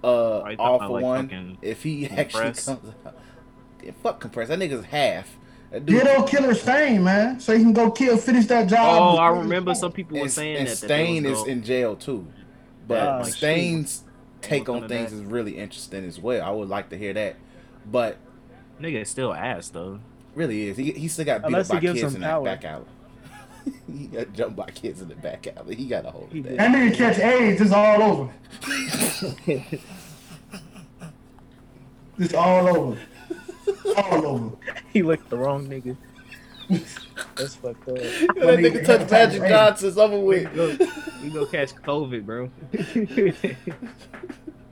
[0.04, 1.58] uh all for like, one.
[1.62, 3.16] If he actually comes out,
[3.84, 4.48] yeah, fuck compress.
[4.50, 5.38] That nigga's half.
[5.72, 7.40] That dude- Ditto Killer Stain, man.
[7.40, 9.02] So he can go kill, finish that job.
[9.02, 10.72] Oh, I remember some people were and, saying and that.
[10.80, 12.26] that Stain they is in jail too.
[12.88, 14.04] But oh, Yeah, like, Stain's
[14.42, 16.44] take on things is really interesting as well.
[16.46, 17.36] I would like to hear that.
[17.86, 18.18] But
[18.82, 20.00] nigga is still ass though.
[20.34, 20.78] really is.
[20.78, 22.44] He, he still got beat Unless up by kids in power.
[22.46, 22.86] that back alley.
[23.92, 25.76] he got jumped by kids in the back alley.
[25.76, 26.44] He got a hold of did.
[26.46, 26.58] that.
[26.58, 28.34] That nigga catch AIDS, it's all over.
[32.22, 33.00] It's all over.
[33.98, 34.56] All over.
[34.94, 35.96] he licked the wrong nigga.
[37.36, 37.96] That's fucked up.
[37.96, 40.56] that nigga touched Magic Johnson's over We with.
[40.56, 40.78] go,
[41.24, 42.50] we go catch COVID, bro.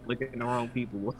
[0.06, 1.16] Looking at the wrong people.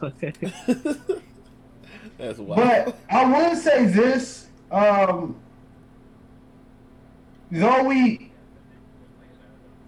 [2.18, 2.56] That's wild.
[2.86, 5.36] But I would say this, um,
[7.50, 8.30] though we,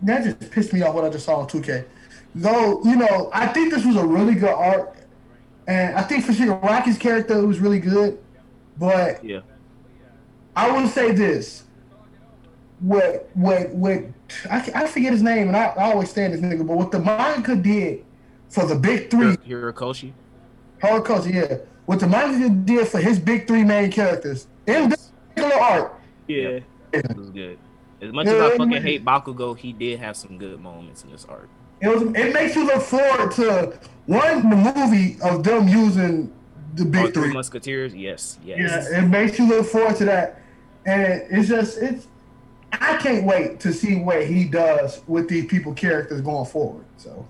[0.02, 1.84] that just pissed me off what I just saw on 2K.
[2.34, 4.96] though, you know, I think this was a really good arc,
[5.70, 8.18] and I think for sure Rocky's character was really good,
[8.76, 9.40] but Yeah.
[10.56, 11.64] I will say this.
[12.80, 13.98] What what what
[14.50, 16.98] I, I forget his name and I, I always stand this nigga, but what the
[16.98, 18.04] manga did
[18.48, 20.12] for the big three Horikoshi.
[20.82, 21.58] Holocaust, yeah.
[21.86, 26.60] What the manga did for his big three main characters in this particular arc, Yeah.
[26.92, 27.58] It was good.
[28.02, 31.26] As much as I fucking hate Bakugo, he did have some good moments in this
[31.26, 31.48] arc.
[31.80, 36.32] It was it makes you look forward to one the movie of them using
[36.74, 37.32] the Oh, big Three three.
[37.32, 38.88] Musketeers, yes, yes.
[38.90, 40.40] Yeah, it makes you look forward to that,
[40.86, 42.06] and it's just it's.
[42.72, 46.84] I can't wait to see what he does with these people characters going forward.
[46.98, 47.26] So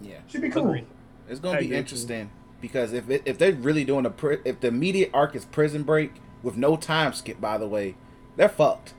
[0.00, 0.18] Yeah.
[0.28, 0.66] should be cool.
[0.68, 0.86] Agreed.
[1.28, 1.80] It's gonna I be agree, too.
[1.80, 5.44] interesting because if it, if they're really doing a pri- if the immediate arc is
[5.46, 6.12] Prison Break
[6.44, 7.96] with no time skip, by the way,
[8.36, 8.94] they're fucked.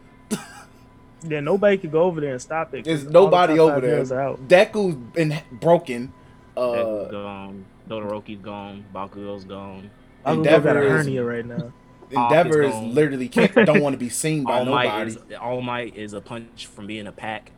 [1.28, 2.84] Yeah, nobody could go over there and stop it.
[2.86, 3.92] There's all the nobody over there.
[3.92, 4.48] heroes are out.
[4.48, 6.12] Deku's been broken.
[6.58, 7.66] Deku's Uh, gone.
[7.90, 8.86] Todoroki's gone.
[8.94, 9.90] Bakugo's gone.
[10.26, 11.74] Bakugo Endeavor got a is- hernia right now.
[12.12, 12.94] Endeavor is is gone.
[12.94, 15.10] literally can't, don't want to be seen by All Might nobody.
[15.12, 17.52] is All Might is a punch from being a pack.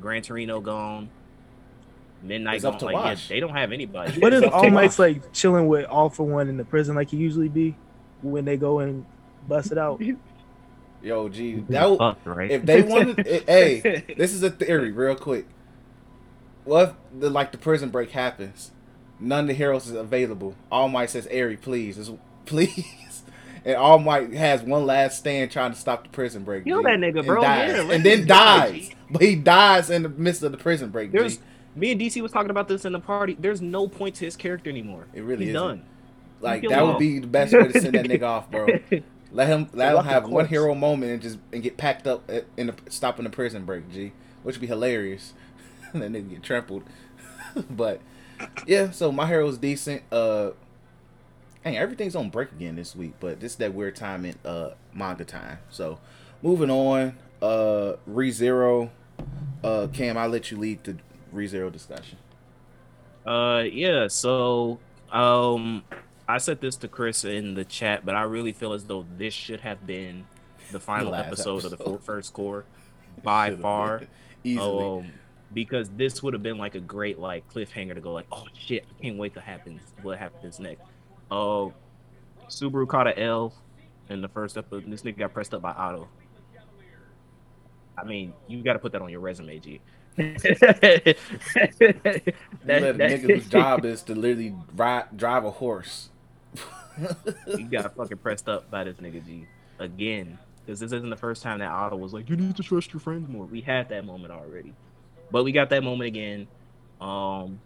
[0.00, 1.08] Gran Torino gone.
[2.22, 2.78] Midnight It's up gone.
[2.80, 3.28] to Like, yeah, watch.
[3.28, 4.20] they don't have anybody.
[4.20, 5.08] What is up All Might's watch.
[5.16, 7.74] like chilling with All for One in the prison like he usually be
[8.22, 9.04] when they go and
[9.48, 10.00] bust it out?
[11.02, 12.50] Yo, G, that w- Fucked, right?
[12.50, 15.46] if they wanted, eh, hey, this is a theory, real quick.
[16.64, 18.70] What if the like the prison break happens?
[19.18, 20.54] None of the heroes is available.
[20.70, 22.10] All Might says, "Airy, please,
[22.46, 23.22] please,"
[23.64, 26.64] and All Might has one last stand trying to stop the prison break.
[26.64, 27.40] Kill G, that nigga, and bro.
[27.42, 28.94] dies, Yeah, and then dies, G.
[29.10, 31.10] but he dies in the midst of the prison break.
[31.10, 31.18] G.
[31.18, 31.38] There's
[31.74, 33.36] me and DC was talking about this in the party.
[33.40, 35.06] There's no point to his character anymore.
[35.14, 35.54] It really isn't.
[35.54, 35.84] done.
[36.40, 38.66] Like that would be the best way to send that nigga off, bro.
[39.32, 42.44] Let him let him have one hero moment and just and get packed up at,
[42.56, 44.12] in the stopping the prison break, G,
[44.42, 45.32] which would be hilarious.
[45.94, 46.84] that nigga get trampled.
[47.70, 48.00] but
[48.66, 50.02] yeah, so my hero's decent.
[50.12, 50.50] Uh,
[51.64, 54.70] hey, everything's on break again this week, but this is that weird time in uh
[54.92, 55.58] manga time.
[55.70, 55.98] So
[56.42, 58.90] moving on, uh, ReZero,
[59.64, 60.96] uh, Cam, I'll let you lead the
[61.34, 62.18] ReZero discussion.
[63.26, 64.08] Uh, yeah.
[64.08, 64.78] So,
[65.10, 65.84] um,
[66.32, 69.34] I said this to Chris in the chat, but I really feel as though this
[69.34, 70.24] should have been
[70.70, 72.64] the final last episode, of the first cour
[73.22, 73.98] by far.
[73.98, 74.08] been.
[74.44, 74.84] easily.
[74.84, 75.12] Um,
[75.52, 78.86] because this would have been like a great like cliffhanger to go like, oh shit,
[78.98, 79.78] I can't wait to happen.
[80.00, 80.80] What happens next?
[81.30, 81.74] Oh,
[82.48, 83.52] Subaru caught a L
[84.08, 84.90] in the first episode.
[84.90, 86.08] This nigga got pressed up by Otto.
[87.98, 89.80] I mean, you got to put that on your resume, G.
[90.16, 91.16] that,
[91.80, 92.32] You
[92.64, 96.08] let a that- nigga whose job is to literally ride, drive a horse.
[97.46, 99.46] you got fucking pressed up by this nigga G
[99.78, 100.38] again.
[100.64, 103.00] Because this isn't the first time that Otto was like, "You need to trust your
[103.00, 104.72] friends more." We had that moment already,
[105.30, 106.46] but we got that moment again.
[107.00, 107.60] Um,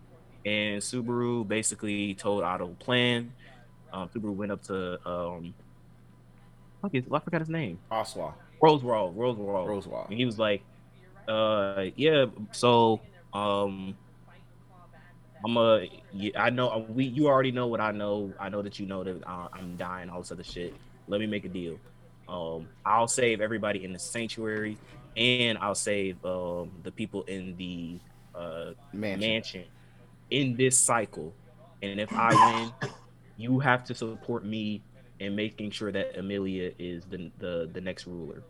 [0.46, 3.32] and Subaru basically told Otto plan.
[3.92, 5.54] Um, Subaru went up to um,
[6.80, 7.78] fuck is, I forgot his name.
[7.90, 8.34] Oswald.
[8.62, 10.06] Roswaal, Roswaal, Roswaal.
[10.08, 10.62] and he was like,
[11.28, 13.00] uh, yeah, so,
[13.34, 13.96] um,
[15.44, 15.88] I'm a.
[16.36, 18.32] I know, we, you already know what I know.
[18.40, 20.74] I know that you know that uh, I'm dying, all this other shit.
[21.08, 21.78] Let me make a deal.
[22.28, 24.78] Um, I'll save everybody in the sanctuary,
[25.16, 28.00] and I'll save um the people in the
[28.34, 29.20] uh Mansion.
[29.20, 29.64] mansion
[30.30, 31.32] in this cycle.
[31.82, 32.90] And if I win,
[33.36, 34.82] you have to support me
[35.20, 38.42] in making sure that Emilia is the the, the next ruler.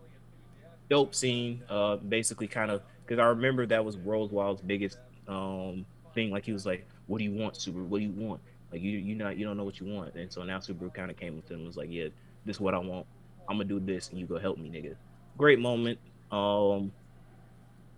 [0.88, 1.62] Dope scene.
[1.68, 5.84] Uh, basically, kind of because I remember that was Roswaal's biggest um
[6.16, 6.30] thing.
[6.32, 7.86] Like he was like, "What do you want, Subaru?
[7.86, 8.40] What do you want?
[8.72, 11.10] Like you you not you don't know what you want." And so now Subaru kind
[11.12, 12.08] of came with him and was like, "Yeah,
[12.44, 13.06] this is what I want.
[13.48, 14.96] I'm gonna do this, and you go help me, nigga."
[15.38, 16.00] Great moment.
[16.32, 16.90] Um,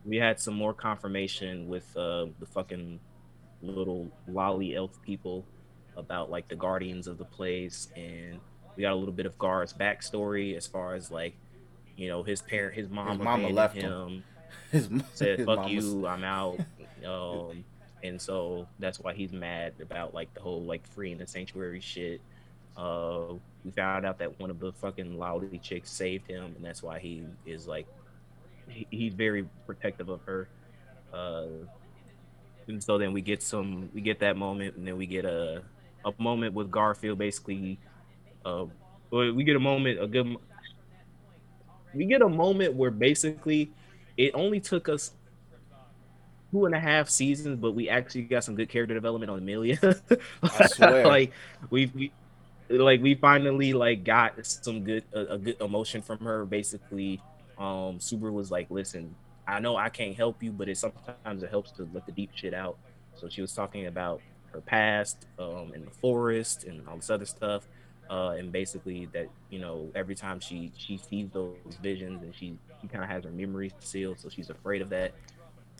[0.04, 3.00] we had some more confirmation with uh, the fucking
[3.62, 5.44] little lolly elf people
[5.96, 8.38] about like the guardians of the place and
[8.76, 11.34] we got a little bit of Gar's backstory as far as like
[11.96, 14.24] you know his parent his mom His mama left him, him.
[14.70, 16.60] His, said his fuck mama's- you i'm out
[17.06, 17.64] um
[18.02, 22.20] and so that's why he's mad about like the whole like freeing the sanctuary shit.
[22.76, 23.34] Uh
[23.64, 26.98] we found out that one of the fucking lolly chicks saved him and that's why
[26.98, 27.86] he is like
[28.68, 30.48] he, he's very protective of her.
[31.12, 31.46] Uh
[32.68, 35.62] and so then we get some we get that moment and then we get a
[36.04, 37.78] a moment with Garfiel basically
[38.44, 38.64] uh
[39.10, 40.36] we get a moment a good
[41.94, 43.70] we get a moment where basically
[44.16, 45.12] it only took us
[46.50, 49.78] two and a half seasons, but we actually got some good character development on Emilia.
[50.42, 51.06] I swear.
[51.06, 51.32] like
[51.70, 52.12] we we
[52.70, 56.44] like we finally like got some good a, a good emotion from her.
[56.44, 57.20] Basically,
[57.58, 59.14] um, Subaru was like, "Listen,
[59.46, 62.30] I know I can't help you, but it sometimes it helps to let the deep
[62.34, 62.78] shit out."
[63.14, 64.20] So she was talking about
[64.52, 67.68] her past um, in the forest and all this other stuff.
[68.10, 72.56] Uh, and basically that you know every time she she sees those visions and she
[72.80, 75.12] she kind of has her memories sealed, so she's afraid of that.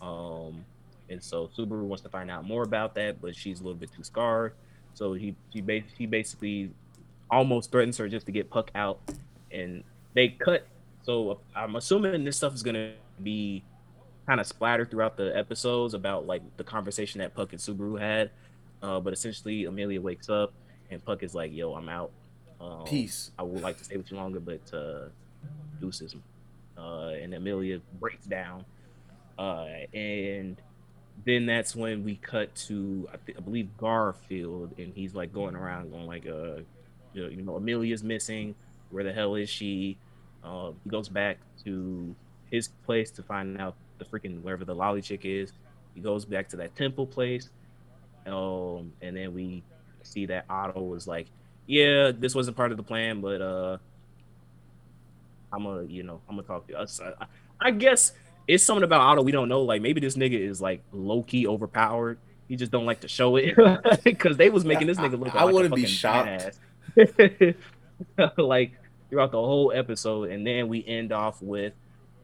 [0.01, 0.65] Um,
[1.09, 3.91] and so Subaru wants to find out more about that, but she's a little bit
[3.93, 4.53] too scarred.
[4.95, 6.71] So he he, ba- he basically
[7.31, 9.01] almost threatens her just to get Puck out,
[9.51, 9.85] and
[10.15, 10.67] they cut.
[11.03, 12.93] So I'm assuming this stuff is gonna
[13.23, 13.65] be
[14.27, 18.31] kind of splattered throughout the episodes about like the conversation that Puck and Subaru had.
[18.83, 20.53] Uh, but essentially, Emilia wakes up
[20.91, 22.11] and Puck is like, "Yo, I'm out.
[22.61, 23.31] Um, Peace.
[23.39, 25.09] I would like to stay with you longer, but uh,
[25.81, 26.15] deuces."
[26.77, 28.65] Uh, and Emilia breaks down,
[29.39, 30.61] uh, and
[31.25, 35.55] then that's when we cut to I, th- I believe Garfiel, and he's like going
[35.55, 36.63] around going like, "Uh,
[37.15, 38.55] you know, Emilia's missing.
[38.91, 39.97] Where the hell is she?"
[40.45, 42.15] Uh, he goes back to
[42.51, 45.53] his place to find out the freaking wherever the lolly chick is.
[45.95, 47.51] He goes back to that temple place,
[48.27, 49.63] um, and then we
[50.03, 51.27] see that Otto was like,
[51.67, 53.79] "Yeah, this wasn't part of the plan, but uh,
[55.53, 57.27] I'm gonna, you know, I'm gonna talk to us." I,
[57.61, 58.13] I guess
[58.49, 59.63] it's something about Otto we don't know.
[59.63, 62.19] Like maybe this nigga is like low key overpowered.
[62.49, 63.55] He just don't like to show it
[64.05, 65.35] because they was making this nigga look.
[65.35, 66.59] I like a wouldn't be shocked.
[68.39, 68.73] like
[69.11, 71.75] throughout the whole episode, and then we end off with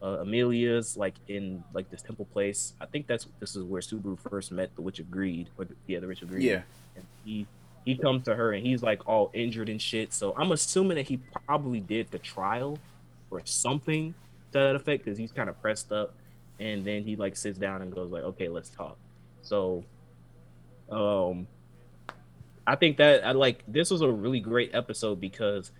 [0.01, 2.73] uh, Emilia's like in like this temple place.
[2.81, 5.75] I think that's this is where Subaru first met the Witch of Greed, or the,
[5.85, 6.43] yeah, the Witch of Greed.
[6.43, 6.61] Yeah.
[6.95, 7.45] And he
[7.85, 10.11] he comes to her and he's like all injured and shit.
[10.11, 12.79] So I'm assuming that he probably did the trial
[13.29, 14.15] or something
[14.51, 16.15] to that effect because he's kind of pressed up.
[16.59, 18.97] And then he like sits down and goes like, "Okay, let's talk."
[19.41, 19.83] So,
[20.89, 21.47] um,
[22.65, 25.71] I think that I like this was a really great episode because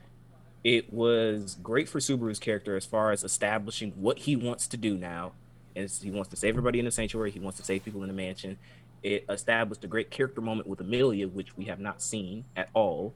[0.64, 4.98] it was great for Subaru's character as far as establishing what he wants to do
[4.98, 5.34] now.
[5.76, 7.32] And he wants to save everybody in the sanctuary.
[7.32, 8.58] He wants to save people in the mansion.
[9.04, 13.14] It established a great character moment with Emilia, which we have not seen at all.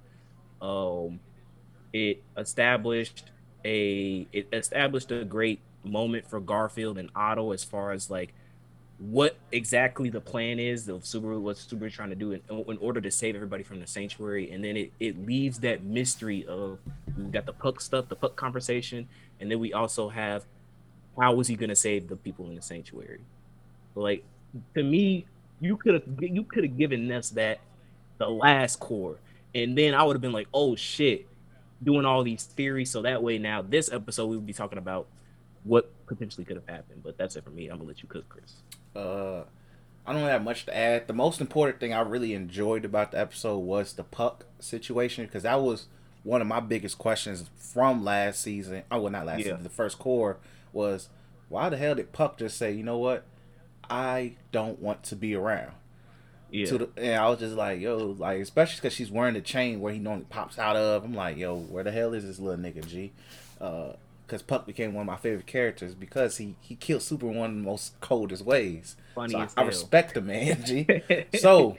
[0.62, 1.20] Um,
[1.92, 3.24] it established
[3.66, 8.34] a it established a great moment for Garfiel and Otto as far as like
[9.00, 13.00] what exactly the plan is of Subaru, what Subaru trying to do in, in order
[13.00, 16.80] to save everybody from the sanctuary, and then it, it leaves that mystery of
[17.18, 19.08] we got the puck stuff, the puck conversation,
[19.40, 20.44] and then we also have
[21.18, 23.22] how was he going to save the people in the sanctuary?
[23.96, 24.24] Like
[24.76, 25.26] to me,
[25.62, 27.60] you could have you could have given us that
[28.18, 29.18] the last cour,
[29.56, 31.26] and then I would have been like, oh shit,
[31.84, 32.92] doing all these theories.
[32.92, 35.08] So that way now this episode we will be talking about
[35.64, 37.02] what potentially could have happened.
[37.04, 37.68] But that's it for me.
[37.68, 38.56] I'm gonna let you cook, Chris.
[38.96, 39.44] Uh,
[40.06, 41.08] I don't have much to add.
[41.08, 45.44] The most important thing I really enjoyed about the episode was the puck situation because
[45.44, 45.88] that was
[46.24, 48.84] one of my biggest questions from last season.
[48.92, 49.44] Oh, well, not last Yeah.
[49.46, 49.64] season.
[49.64, 50.38] The first cour
[50.74, 51.10] was
[51.48, 53.24] why the hell did Puck just say, you know what,
[53.90, 55.72] I don't want to be around.
[56.52, 59.42] Yeah, To the, and I was just like, yo, like especially because she's wearing the
[59.42, 61.04] chain where he normally pops out of.
[61.04, 63.12] I'm like, yo, where the hell is this little nigga G?
[63.60, 63.94] Uh,
[64.26, 67.50] because Puck became one of my favorite characters because he he killed Super in one
[67.50, 68.96] of the most coldest ways.
[69.16, 70.88] Funny so I, I respect the man, G.
[71.40, 71.78] so,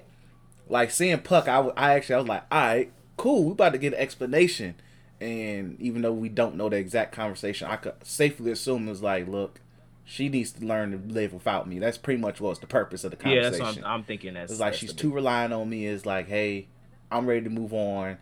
[0.68, 3.78] like seeing Puck, I, I actually I was like, all right, cool, we about to
[3.78, 4.74] get an explanation.
[5.20, 9.02] And even though we don't know the exact conversation, I could safely assume it was
[9.02, 9.60] like, look,
[10.11, 11.78] she needs to learn to live without me.
[11.78, 13.44] That's pretty much what's the purpose of the conversation.
[13.61, 14.34] yeah, that's what I'm, I'm thinking.
[14.34, 15.86] That's It's like that's she's too big- relying on me.
[15.86, 16.66] Is like, hey,
[17.12, 18.18] I'm ready to move on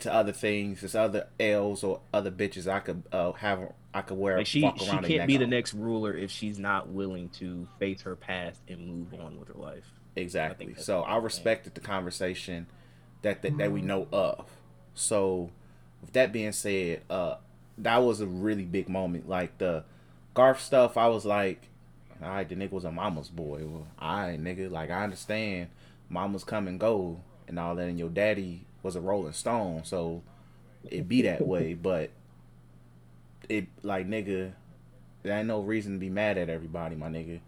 [0.00, 0.80] to other things.
[0.82, 3.72] There's other L's or other bitches I could uh, have.
[3.94, 4.36] I could wear.
[4.36, 6.88] Like she walk she around their can't neck be the next ruler if she's not
[6.90, 9.84] willing to face her past and move on with her life.
[10.16, 10.66] Exactly.
[10.74, 11.24] that's So I I'm saying.
[11.24, 12.66] respected the conversation
[13.22, 14.44] that, that that we know of.
[14.92, 15.50] So
[16.02, 17.36] with that being said, uh,
[17.78, 19.26] that was a really big moment.
[19.30, 19.84] Like the
[20.36, 21.62] Garth stuff, I was like,
[22.22, 23.62] all right, the nigga was a mama's boy.
[23.64, 24.70] Well, all right, nigga.
[24.70, 25.68] Like I understand,
[26.10, 30.22] mamas come and go and all that, and your daddy was a Rolling Stone, so
[30.90, 31.72] it be that way.
[31.72, 32.10] But
[33.48, 34.52] it like nigga,
[35.22, 37.40] there ain't no reason to be mad at everybody, my nigga.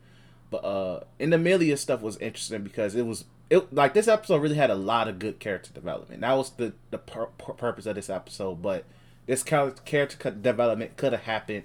[0.50, 4.40] But uh, and the Emilia stuff was interesting because it was it like this episode
[4.40, 6.22] really had a lot of good character development.
[6.22, 8.62] That was the the pur- pur- purpose of this episode.
[8.62, 8.84] But
[9.26, 11.64] this char- character development could have happened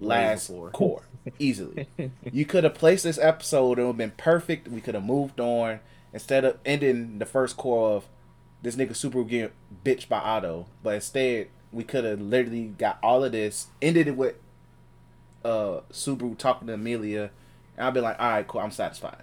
[0.00, 1.02] last cour
[1.38, 1.88] easily.
[2.30, 4.68] you could have placed this episode; it would have been perfect.
[4.68, 5.80] We could have moved on
[6.12, 8.04] instead of ending the first cour of
[8.62, 9.50] this nigga super getting
[9.84, 10.66] bitched by Otto.
[10.82, 14.36] But instead, we could have literally got all of this, ended it with
[15.44, 17.30] uh Subaru talking to Emilia,
[17.76, 19.22] and I'd be like, all right, cool, I'm satisfied.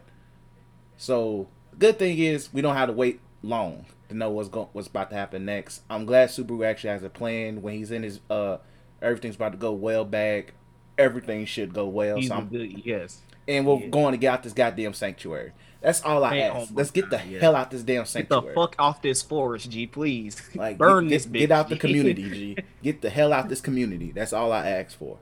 [0.98, 1.48] So
[1.80, 5.10] good thing is we don't have to wait long to know what's going what's about
[5.10, 5.82] to happen next.
[5.90, 8.58] I'm glad Subaru actually has a plan when he's in his uh
[9.02, 10.54] everything's about to go well bag.
[10.98, 12.18] Everything should go well.
[12.18, 13.22] He's so I'm good yes.
[13.48, 13.88] and we're Yeah.
[13.88, 15.54] going to get out this goddamn sanctuary.
[15.82, 16.70] That's all I ask.
[16.72, 17.40] oh Let's get the yeah.
[17.40, 18.44] hell out this damn sanctuary.
[18.44, 20.40] Get the fuck off this forest, G, please.
[20.56, 21.40] Like Burn get, this get, bitch.
[21.40, 22.58] get out the community, G.
[22.84, 24.12] Get the hell out this community.
[24.12, 25.18] That's all I ask for.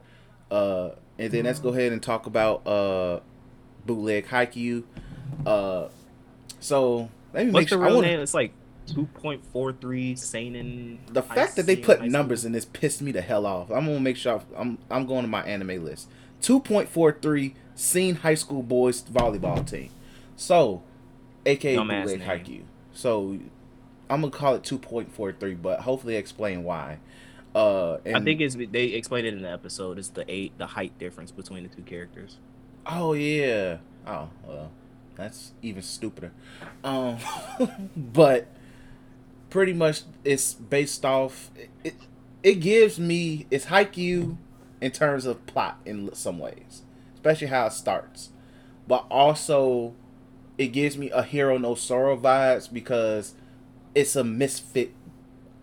[0.51, 3.21] Uh, and then let's go ahead and talk about uh,
[3.86, 4.84] bootleg Haikyuu.
[5.45, 5.88] Uh,
[6.59, 7.84] so let me make What's the sure.
[7.84, 8.19] I real wanna- name?
[8.19, 8.51] It's like
[8.93, 10.99] 2.43 seinen.
[11.11, 13.69] the fact that they put numbers in this pissed me the hell off.
[13.69, 16.09] I'm gonna make sure I'm I'm going to my anime list.
[16.41, 19.89] 2.43 Seiin high school boys volleyball team.
[20.35, 20.83] So,
[21.45, 22.21] aka bootleg.
[22.21, 22.63] Haikyuu.
[22.93, 23.39] So,
[24.09, 26.99] I'm gonna call it 2.43, but hopefully explain why.
[27.53, 29.97] Uh, I think it's they explained it in the episode.
[29.97, 32.37] It's the eight, the height difference between the two characters.
[32.85, 33.77] Oh yeah.
[34.05, 34.71] Oh well,
[35.15, 36.31] that's even stupider.
[36.83, 37.17] Um,
[37.95, 38.47] but
[39.49, 41.51] pretty much it's based off.
[41.83, 41.95] It
[42.43, 44.37] it gives me it's Haikyuu
[44.81, 46.83] in terms of plot in some ways,
[47.15, 48.29] especially how it starts,
[48.87, 49.93] but also
[50.57, 53.33] it gives me a Hoshiai no Sora vibes because
[53.95, 54.93] it's a misfit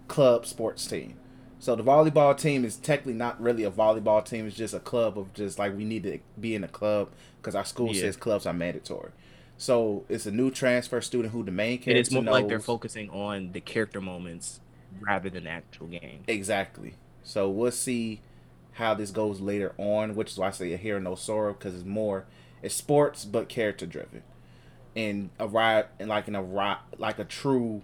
[0.09, 1.15] club sports team.
[1.59, 4.47] So the volleyball team is technically not really a volleyball team.
[4.47, 7.11] It's just a club of just like we need to be in a club
[7.41, 8.03] because our school Yeah.
[8.03, 9.11] says clubs are mandatory.
[9.59, 12.61] So it's a new transfer student who the main And character it's more like they're
[12.61, 14.61] focusing on the character moments
[15.01, 16.25] rather than the actual game.
[16.27, 16.95] Exactly.
[17.23, 18.21] So we'll see
[18.73, 21.75] how this goes later on, which is why I say a Hoshiai no Sora because
[21.75, 22.27] it's more
[22.63, 24.23] it's sports but character driven,
[24.95, 27.83] and a ride and like in a ri like a true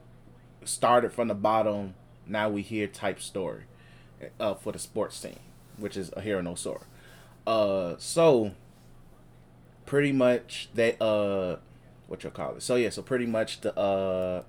[0.64, 1.95] started from the bottom.
[2.27, 3.62] Now we hear type story,
[4.39, 5.39] uh, for the sports team,
[5.77, 6.87] which is a Hoshiai no Sora.
[7.47, 8.53] Uh, so
[9.87, 11.57] pretty much they uh,
[12.12, 12.62] what you call it?
[12.62, 14.43] So yeah, so pretty much the uh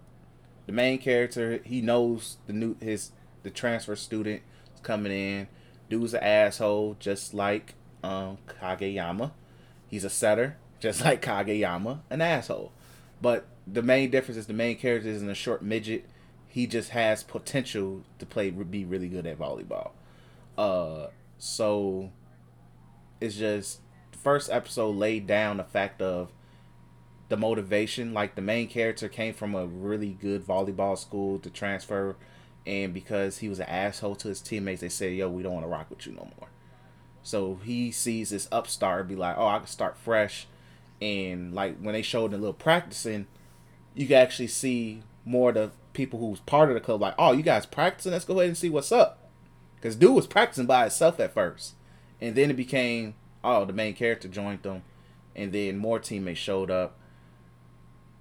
[0.66, 3.12] the main character he knows the new his
[3.44, 4.42] the transfer student
[4.74, 5.48] is coming in.
[5.90, 9.32] Dude's an asshole just like um kageyama.
[9.88, 12.74] He's a setter just like kageyama an asshole.
[13.22, 16.06] But the main difference is the main character isn't a short midget.
[16.48, 19.92] He just has potential to play be really good at volleyball.
[20.58, 21.08] Uh
[21.38, 22.12] so
[23.22, 23.80] it's just
[24.24, 26.32] first episode laid down the fact of
[27.30, 28.14] the motivation.
[28.14, 32.16] Like the main character came from a really good volleyball school to transfer,
[32.66, 35.66] and because he was an asshole to his teammates, they said, "Yo, we don't want
[35.66, 36.50] to rock with you no more."
[37.22, 40.48] So he sees this upstart, be like, "Oh, I can start fresh,"
[41.02, 43.28] and like when they showed a little practicing,
[43.94, 47.32] you can actually see more of the people who's part of the club, like, "Oh,
[47.32, 48.12] you guys practicing?
[48.12, 49.20] Let's go ahead and see what's up."
[49.76, 51.76] Because dude was practicing by himself at first,
[52.22, 54.84] and then it became, oh, the main character joined them,
[55.36, 56.98] and then more teammates showed up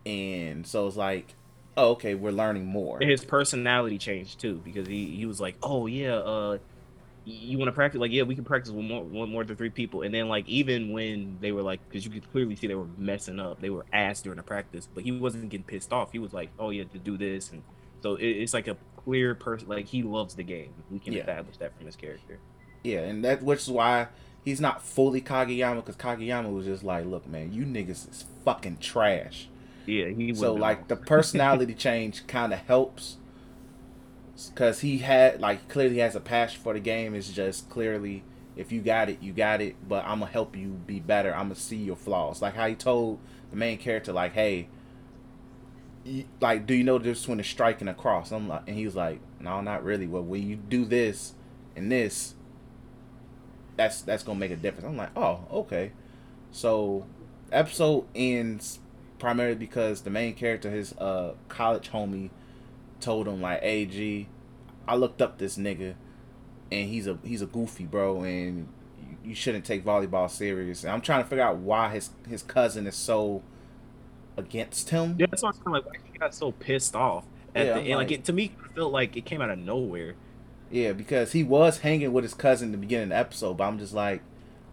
[0.04, 1.34] and so it's like
[1.76, 5.56] oh okay we're learning more And his personality changed too because he, he was like,
[5.62, 6.58] oh yeah, uh,
[7.24, 8.00] you want to practice?
[8.00, 10.02] Like yeah, we can practice with more one more than three people.
[10.02, 12.88] And then like even when they were like, because you could clearly see they were
[12.98, 16.10] messing up, they were ass during the practice, but he wasn't getting pissed off.
[16.12, 17.62] He was like, oh yeah, to do this, and
[18.02, 19.68] so it, it's like a clear person.
[19.68, 20.74] Like he loves the game.
[20.90, 21.20] We can Yeah.
[21.20, 22.40] establish that from his character.
[22.82, 24.08] yeah and that which is why
[24.44, 28.78] he's not fully kageyama because kageyama was just like look man you niggas is fucking
[28.78, 29.48] trash.
[29.86, 33.16] Yeah, he so like the personality change kind of helps
[34.48, 37.14] because he had like clearly has a passion for the game.
[37.14, 38.24] It's just clearly
[38.54, 41.34] if you got it you got it but i'm gonna help you be better.
[41.34, 42.42] I'm gonna see your flaws.
[42.42, 43.18] Like how he told
[43.50, 44.68] the main character like hey
[46.04, 48.30] you, like do you know the difference between a strike and a cross?
[48.30, 50.06] I'm like and he was like no not really.
[50.06, 51.34] Well when you do this
[51.74, 52.34] and this
[53.82, 55.92] that's that's gonna make a difference i'm like oh okay
[56.50, 57.06] so
[57.52, 58.78] episode ends
[59.18, 62.30] primarily because the main character, his uh college homie,
[63.00, 64.28] told him like, "Hey G,
[64.88, 65.94] I looked up this nigga,
[66.70, 68.68] and he's a he's a goofy bro, and
[69.00, 72.42] you, you shouldn't take volleyball serious." And I'm trying to figure out why his his
[72.42, 73.42] cousin is so
[74.36, 75.16] against him.
[75.18, 77.24] Yeah, that's why I'm kind of like, he got so pissed off
[77.54, 77.94] at Yeah, the I'm end.
[77.96, 80.14] Like, like- it, to me, it felt like it came out of nowhere.
[80.72, 83.64] Yeah, because he was hanging with his cousin in the beginning of the episode, but
[83.64, 84.22] I'm just like,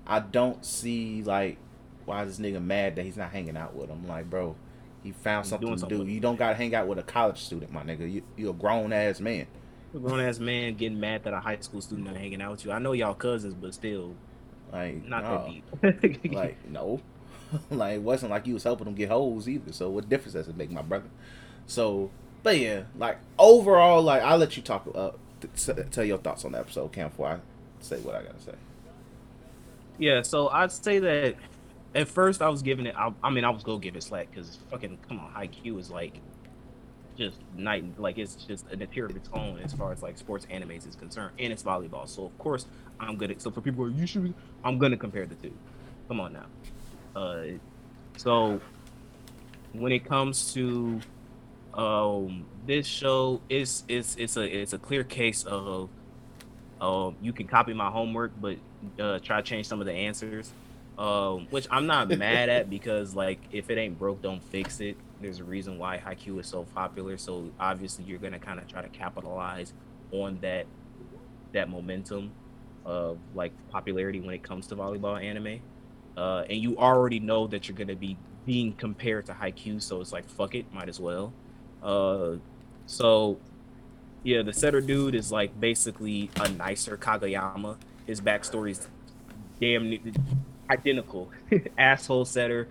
[0.08, 1.58] I don't see like
[2.06, 4.08] why is this nigga mad that he's not hanging out with him.
[4.08, 4.56] Like, bro,
[5.04, 6.12] he found He's something to something do.
[6.12, 8.12] You don't gotta hang out with a college student, my nigga.
[8.12, 9.46] You you a grown ass man.
[9.94, 12.66] A grown ass man getting mad that a high school student not hanging out with
[12.66, 12.72] you.
[12.72, 14.16] I know y'all cousins, but still,
[14.72, 15.62] Like, not no.
[15.82, 16.24] that deep.
[16.34, 17.02] like no
[17.72, 20.48] like it wasn't like you was helping them get holes either so what difference does
[20.48, 21.10] it make my brother
[21.66, 22.12] so
[22.44, 25.18] but yeah like overall like i'll let you talk uh t- t-
[25.92, 27.38] tell your thoughts on the episode cam before i
[27.80, 28.56] say what i gotta say
[30.00, 31.36] yeah, so I'd say that
[31.94, 32.96] at first I was giving it.
[32.98, 35.92] I, I mean, I was gonna give it slack because fucking come on, Haikyuu is
[35.92, 36.14] like
[37.18, 37.84] just night.
[38.00, 40.96] Like it's just an tier of its own as far as like sports animes is
[40.96, 42.08] concerned, and it's volleyball.
[42.08, 42.66] So of course
[43.00, 43.38] I'm gonna.
[43.40, 44.34] So for people who are you should,
[44.64, 45.54] I'm gonna compare the two.
[46.08, 46.46] Come on now.
[47.14, 47.44] Uh,
[48.16, 48.62] so
[49.74, 51.02] when it comes to
[51.74, 55.90] um this show, is it's it's a it's a clear case of
[56.82, 58.58] um you can copy my homework, but
[59.00, 60.54] uh, try to change some of the answers.
[60.98, 64.98] Um, which I'm not mad at because like if it ain't broke, don't fix it.
[65.22, 67.18] There's a reason why Haikyuu is so popular.
[67.18, 69.74] So obviously you're gonna kind of try to capitalize
[70.12, 70.66] on that
[71.54, 72.32] that momentum
[72.86, 75.62] of like popularity when it comes to volleyball anime.
[76.18, 80.12] Uh, and you already know that you're gonna be being compared to Haikyuu, so it's
[80.12, 81.32] like fuck it, might as well.
[81.84, 82.38] Uh,
[82.86, 83.40] so
[84.24, 87.78] yeah, the setter dude is like basically a nicer Kageyama.
[88.06, 88.88] His backstory is
[89.62, 90.00] damn
[90.70, 91.32] identical.
[91.78, 92.68] Asshole setter.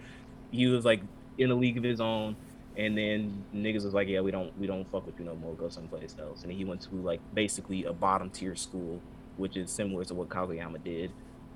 [0.50, 1.00] He was like
[1.38, 2.36] in a league of his own,
[2.76, 5.54] and then niggas was like, yeah, we don't we don't fuck with you no more.
[5.54, 6.42] Go someplace else.
[6.42, 9.00] And he went to like basically a bottom tier school,
[9.36, 11.10] which is similar to what Kageyama did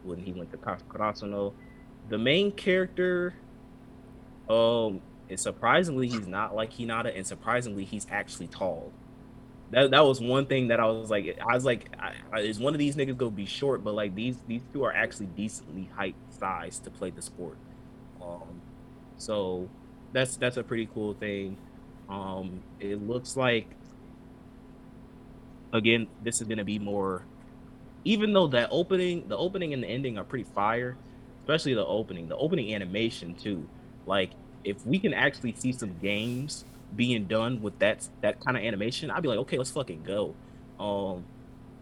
[0.04, 1.52] when he went to Karasuno.
[2.08, 3.34] The main character,
[4.48, 5.00] um,
[5.32, 8.92] is surprisingly he's not like Hinata, and surprisingly he's actually tall.
[9.70, 12.60] That, that was one thing that I was like, I was like, I, I, is
[12.60, 13.82] one of these niggas gonna be short?
[13.82, 17.56] But like these these two are actually decently height size to play the sport.
[18.20, 18.60] Um,
[19.16, 19.68] so
[20.12, 21.56] that's that's a pretty cool thing.
[22.10, 23.66] Um, it looks like
[25.72, 27.24] again, this is gonna be more.
[28.04, 30.96] Even though that opening, the opening and the ending are pretty fire,
[31.40, 33.66] especially the opening, the opening animation too.
[34.04, 34.32] Like
[34.64, 39.10] if we can actually see some games being done with that that kind of animation,
[39.10, 40.34] I'd be like, okay, let's fucking go.
[40.78, 41.24] Um,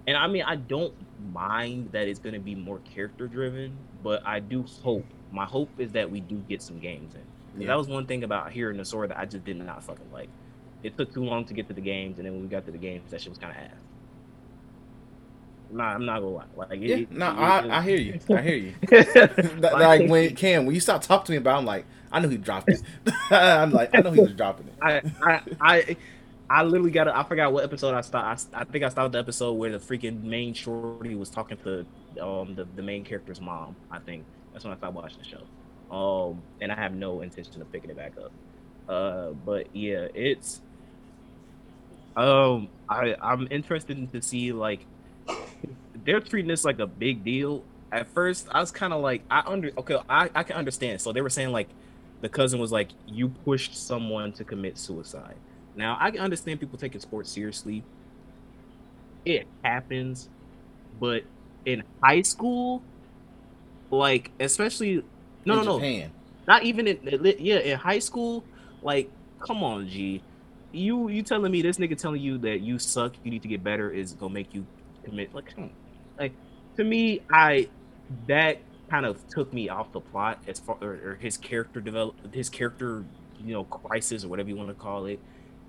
[0.06, 0.94] and I mean, I don't
[1.32, 5.04] mind that it's gonna be more character driven, but I do hope.
[5.32, 7.60] My hope is that we do get some games in.
[7.62, 7.68] Yeah.
[7.68, 10.28] That was one thing about Hoshiai no Sora that I just did not fucking like.
[10.82, 12.72] It took too long to get to the games, and then when we got to
[12.72, 13.70] the games, that shit was kind of ass.
[15.72, 16.44] Nah, I'm not gonna lie.
[16.56, 18.18] Like, Yeah, it- no, it- I, I hear you.
[18.30, 18.74] I hear you.
[18.82, 21.84] it- That- like when Cam, when you stop talking to me about, it, I'm like,
[22.12, 22.82] I knew he dropped it.
[23.30, 24.74] I'm like, I know he was dropping it.
[24.82, 25.96] I, I, I,
[26.48, 27.06] I literally got.
[27.08, 28.48] I forgot what episode I stopped.
[28.52, 31.86] I, I think I stopped the episode where the freaking main shorty was talking to
[32.20, 33.76] um the, the main character's mom.
[33.90, 35.42] I think that's when I stopped watching the show.
[35.94, 38.32] Um, and I have no intention of picking it back up.
[38.88, 40.60] Uh, but yeah, it's.
[42.16, 44.84] Um, I I'm interested to see like
[46.04, 47.62] they're treating this like a big deal.
[47.92, 51.00] At first, I was kind of like, I under okay, I I can understand.
[51.00, 51.68] So they were saying like
[52.20, 55.40] the cousin was like, you pushed someone to commit suicide.
[55.74, 57.86] Now I can understand people taking sports seriously.
[59.24, 60.30] It happens,
[60.92, 61.24] but
[61.64, 62.86] in high school,
[63.90, 65.02] like especially
[65.44, 66.12] no in no no Japan.
[66.46, 66.98] not even in
[67.38, 68.48] yeah in high school
[68.82, 70.24] like come on g
[70.72, 73.62] you you telling me this nigga telling you that you suck you need to get
[73.62, 74.66] better is gonna make you
[75.04, 75.54] commit like
[76.18, 76.38] like
[76.76, 77.68] to me i
[78.28, 82.16] that kind of took me off the plot as far or, or his character develop
[82.34, 83.04] his character
[83.42, 85.20] you know crisis or whatever you want to call it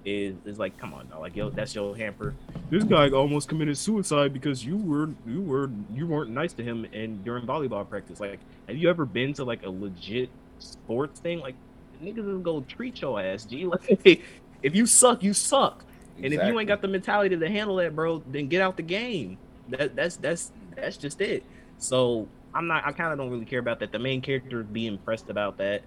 [0.04, 1.20] is is like come on dog.
[1.20, 2.34] like yo that's your hamper.
[2.70, 6.88] This guy almost committed suicide because you were you were you weren't nice to him
[6.94, 8.20] and during volleyball practice.
[8.20, 11.40] Like have you ever been to like a legit sports thing?
[11.40, 11.56] Like
[12.04, 13.66] niggas is gonna treat your ass g.
[14.06, 14.24] Like
[14.64, 15.86] if you suck you suck.
[16.24, 18.84] And if you ain't got the mentality to handle that bro then get out the
[18.84, 19.38] game.
[19.70, 21.44] That that's that's that's just it.
[21.78, 24.98] So i'm not i kind of don't really care about that the main character being
[24.98, 25.82] pressed about that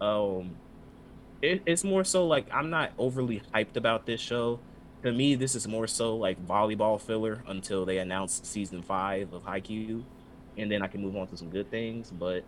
[0.00, 0.54] um
[1.42, 4.60] it, it's more so like I'm not overly hyped about this show.
[5.02, 9.42] To me, this is more so like volleyball filler until they announce season five of
[9.42, 10.04] Haikyuu,
[10.56, 12.10] and then I can move on to some good things.
[12.10, 12.44] But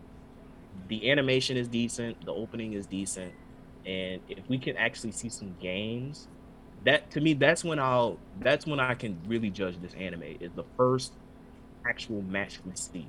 [0.89, 3.33] the animation is decent, the opening is decent,
[3.85, 6.29] and if we can actually see some games,
[6.85, 10.53] that to me that's when I'll that's when I can really judge this anime is
[10.53, 11.13] the first
[11.85, 13.09] actual match we see.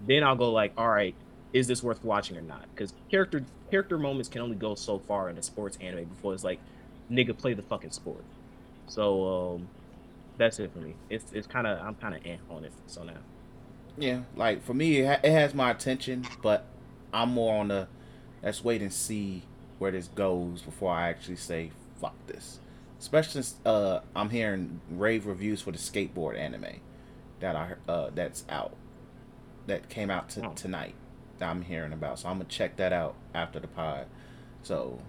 [0.00, 1.16] Then I'll go like, all right,
[1.52, 2.68] is this worth watching or not?
[2.74, 6.44] Because character character moments can only go so far in a sports anime before it's
[6.44, 6.60] like,
[7.10, 8.24] nigga, play the fucking sport.
[8.86, 9.70] So um,
[10.36, 10.96] that's it for me.
[11.10, 12.74] It's it's kind of I'm kind of eh on it.
[12.86, 13.18] So now,
[13.96, 16.66] Yeah, like for me, it, ha- it has my attention, but
[17.12, 17.88] I'm more on the
[18.42, 19.44] let's wait and see
[19.78, 22.60] where this goes before I actually say fuck this.
[22.98, 26.80] Especially since uh, I'm hearing rave reviews for the skateboard anime
[27.40, 28.74] that I uh that's out
[29.66, 30.52] that came out to Oh.
[30.54, 30.94] tonight
[31.38, 32.18] that I'm hearing about.
[32.20, 34.06] So I'm gonna check that out after the pod.
[34.62, 35.00] So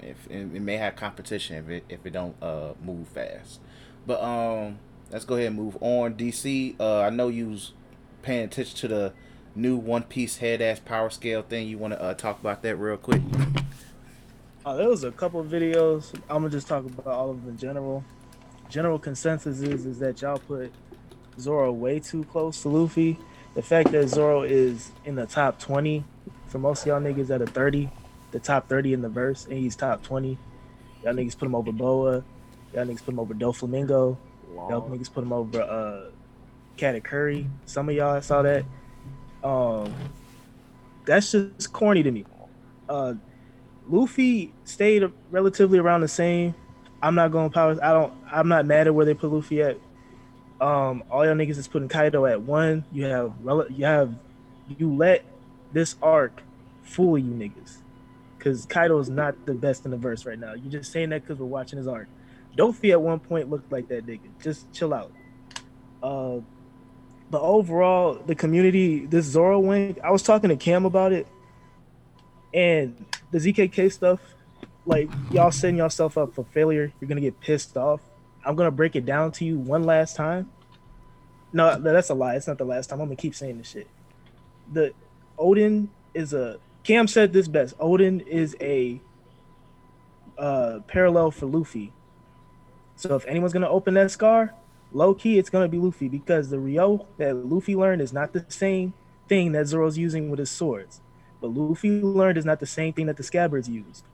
[0.00, 3.60] if it, it may have competition if it if it don't uh move fast.
[4.06, 4.78] But um
[5.10, 6.14] let's go ahead and move on.
[6.14, 7.72] DC, uh I know you was
[8.22, 9.12] paying attention to the
[9.54, 11.66] new One Piece head ass power scale thing.
[11.68, 13.22] You want to uh, talk about that real quick?
[14.64, 16.14] Uh, there was a couple of videos.
[16.28, 18.04] I'm gonna just talk about all of them in general.
[18.68, 20.72] General consensus is is that y'all put
[21.40, 23.18] Zoro way too close to Luffy.
[23.58, 26.04] The fact that Zoro is in the top 20
[26.46, 27.90] for most of y'all niggas that are 30,
[28.30, 30.38] the top 30 in the verse, and he's top 20.
[31.02, 32.22] Y'all niggas put him over Boa.
[32.72, 34.16] Y'all niggas put him over Doflamingo.
[34.54, 36.12] Y'all niggas put him over uh
[36.76, 37.48] Katakuri.
[37.66, 38.64] Some of y'all saw that.
[39.42, 39.92] Um
[41.04, 42.26] that's just corny to me.
[42.88, 43.14] Uh
[43.88, 45.02] Luffy stayed
[45.32, 46.54] relatively around the same.
[47.02, 47.80] I'm not going powers.
[47.80, 49.78] I don't I'm not mad at where they put Luffy at.
[50.60, 52.84] Um all y'all niggas is putting Kaido at one.
[52.92, 53.32] You have
[53.70, 54.14] you have
[54.76, 55.24] you let
[55.72, 56.42] this arc
[56.82, 57.78] fool you niggas.
[58.38, 60.54] Cause Kaido is not the best in the verse right now.
[60.54, 62.08] You're just saying that because we're watching his arc.
[62.56, 64.28] Dofi at one point looked like that nigga.
[64.42, 65.12] Just chill out.
[66.02, 66.40] Uh,
[67.30, 71.26] but overall, the community, this Zoro wing, I was talking to Cam about it,
[72.54, 74.20] and the ZKK stuff,
[74.86, 76.92] like y'all setting yourself up for failure.
[77.00, 78.00] You're gonna get pissed off.
[78.48, 80.50] I'm gonna break it down to you one last time.
[81.52, 82.34] No, that's a lie.
[82.34, 82.98] It's not the last time.
[82.98, 83.86] I'm gonna keep saying this shit.
[84.72, 84.94] The
[85.38, 87.76] Oden is a Cam said this best.
[87.76, 89.02] Oden is a
[90.38, 91.92] uh, parallel for Luffy.
[92.96, 94.54] So if anyone's gonna open that scar,
[94.92, 98.46] low key, it's gonna be Luffy because the Ryo that Luffy learned is not the
[98.48, 98.94] same
[99.28, 101.02] thing that Zoro's using with his swords.
[101.42, 104.04] But Luffy learned is not the same thing that the Scabbards used.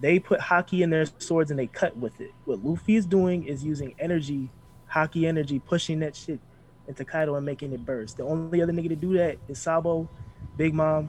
[0.00, 2.32] They put Haki in their swords and they cut with it.
[2.44, 4.50] What Luffy is doing is using energy,
[4.92, 6.40] Haki energy, pushing that shit
[6.86, 8.16] into Kaido and making it burst.
[8.16, 10.08] The only other nigga to do that is Sabo,
[10.56, 11.08] Big Mom,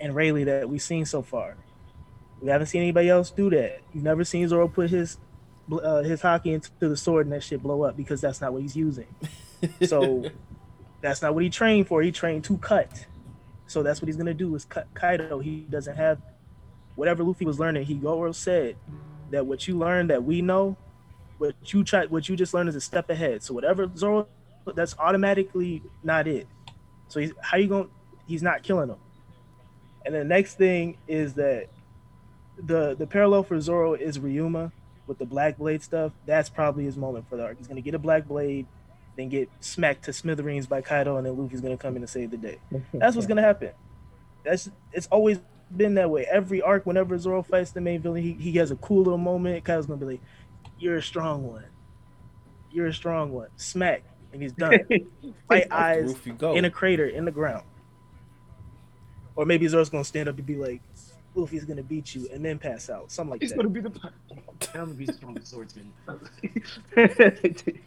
[0.00, 1.56] and Rayleigh that we've seen so far.
[2.40, 3.80] We haven't seen anybody else do that.
[3.92, 5.18] You've never seen Zoro put his
[5.70, 8.62] uh, his Haki into the sword and that shit blow up because that's not what
[8.62, 9.06] he's using.
[9.86, 10.24] So
[11.00, 12.00] that's not what he trained for.
[12.00, 13.06] He trained to cut.
[13.66, 15.40] So that's what he's gonna do is cut Kaido.
[15.40, 16.20] He doesn't have
[16.98, 17.86] whatever Luffy was learning.
[17.86, 18.76] Hyogoro said
[19.30, 20.76] that what you learned that we know,
[21.38, 23.42] what you try, what you just learned is a step ahead.
[23.44, 24.26] So whatever Zoro,
[24.74, 26.48] that's automatically not it.
[27.06, 27.88] So he's how you going?
[28.26, 28.96] He's not killing him.
[30.04, 31.68] And the next thing is that
[32.60, 34.72] the the parallel for Zoro is Ryuma
[35.06, 36.12] with the black blade stuff.
[36.26, 37.58] That's probably his moment for the arc.
[37.58, 38.66] He's gonna get a black blade,
[39.16, 42.32] then get smacked to smithereens by Kaido, and then Luffy's gonna come in and save
[42.32, 42.58] the day.
[42.92, 43.70] That's what's gonna happen.
[44.44, 45.38] That's it's always
[45.76, 46.26] been that way.
[46.30, 49.64] Every arc, whenever Zoro fights the main villain, he, he has a cool little moment.
[49.64, 50.20] Kaido's gonna be like,
[50.78, 51.64] "You're a strong one.
[52.70, 54.80] You're a strong one." Smack, and he's done.
[55.46, 56.54] White eyes Roof you go.
[56.54, 57.64] in a crater in the ground.
[59.36, 60.80] Or maybe Zoro's gonna stand up and be like,
[61.34, 63.12] Luffy's gonna beat you and then pass out.
[63.12, 63.56] Something like He's that.
[63.56, 63.92] gonna be the.
[64.74, 65.92] I'm gonna be the strongest swordsman.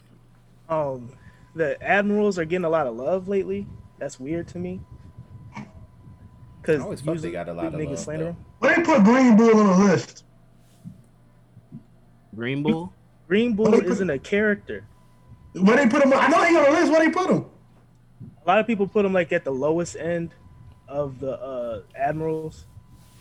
[0.69, 1.11] Um
[1.53, 3.67] the admirals are getting a lot of love lately.
[3.99, 4.79] That's weird to me.
[6.63, 8.31] Cause I always felt they got a lot of niggas love, slander though.
[8.31, 8.45] them.
[8.59, 10.23] Why they put Green Bull on the list?
[12.35, 12.93] Green Bull.
[13.27, 14.85] Green Bull put- isn't a character.
[15.53, 16.13] Why they put him?
[16.13, 16.91] I know he on the list.
[16.91, 17.45] Why they put him?
[18.43, 20.33] A lot of people put him like at the lowest end
[20.87, 22.65] of the uh admirals.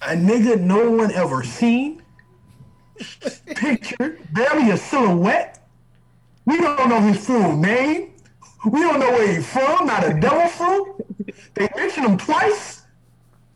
[0.02, 2.02] A nigga no one ever seen.
[3.46, 5.66] Picture, barely a silhouette.
[6.44, 8.14] We don't know his full name.
[8.66, 9.86] We don't know where he's from.
[9.86, 10.96] Not a devil fruit.
[11.54, 12.80] They mentioned him twice.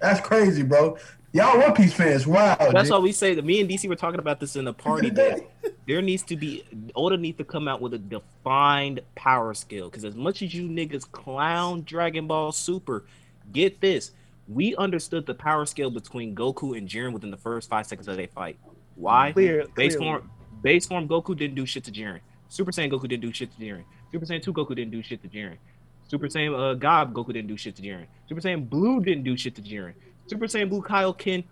[0.05, 0.99] That's crazy, bro.
[1.33, 2.57] Y'all One Piece fans, wow.
[2.73, 2.93] That's G.
[2.93, 5.41] why we say that me and DC were talking about this in the party that
[5.89, 6.63] there needs to be
[6.95, 9.89] Oda needs to come out with a defined power scale.
[9.89, 13.05] Because as much as you niggas clown Dragon Ball Super,
[13.53, 14.13] get this.
[14.47, 18.19] We understood the power scale between Goku and Jiren within the first five seconds of
[18.19, 18.59] their fight.
[18.95, 19.33] Why?
[19.33, 20.19] Clear, Base clearly.
[20.19, 20.31] form,
[20.63, 22.21] base form Goku didn't do shit to Jiren.
[22.49, 23.85] Super Saiyan Goku didn't do shit to Jiren.
[24.13, 25.57] Super Saiyan 2 Goku didn't do shit to Jiren.
[26.15, 28.07] Super Saiyan uh, God Goku didn't do shit to Jiren.
[28.28, 29.95] Super Saiyan Blue didn't do shit to Jiren.
[30.28, 31.43] Super Saiyan Blue Kaioken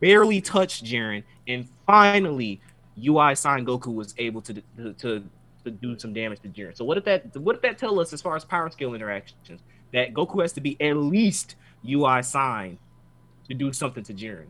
[0.00, 2.62] barely touched Jiren, and finally,
[2.98, 5.22] UI Sign Goku was able to, to to
[5.64, 6.74] to do some damage to Jiren.
[6.74, 9.60] So what did that what did that tell us as far as power scale interactions?
[9.92, 11.56] That Goku has to be at least
[11.86, 12.78] UI Sign
[13.48, 14.46] to do something to Jiren.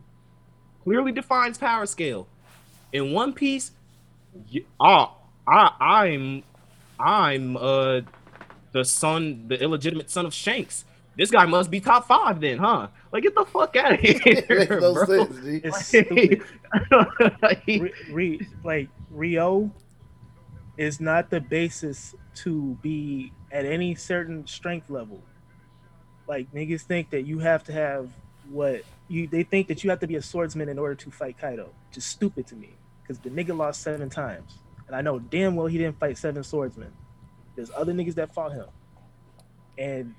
[0.85, 2.25] Clearly defines power scale.
[2.93, 3.71] In One Piece,
[4.79, 5.13] ah,
[5.45, 6.43] I I'm
[6.97, 7.99] I'm uh
[8.71, 10.85] the son, the illegitimate son of Shanks.
[11.17, 12.89] This guy must be top five then, huh?
[13.11, 15.05] Like get the fuck out of here, Makes no bro.
[15.05, 15.61] sense, G.
[15.63, 16.43] It's stupid.
[17.41, 19.71] Like, Re, re, like Rio
[20.77, 25.23] is not the basis to be at any certain strength level.
[26.27, 28.09] Like niggas think that you have to have
[28.49, 31.37] what you they think that you have to be a swordsman in order to fight
[31.39, 31.69] Kaido.
[31.91, 32.69] Just stupid to me.
[33.01, 34.59] Because the nigga lost seven times.
[34.85, 36.91] And I know damn well he didn't fight seven swordsmen.
[37.57, 38.67] There's other niggas that fought him.
[39.79, 40.13] And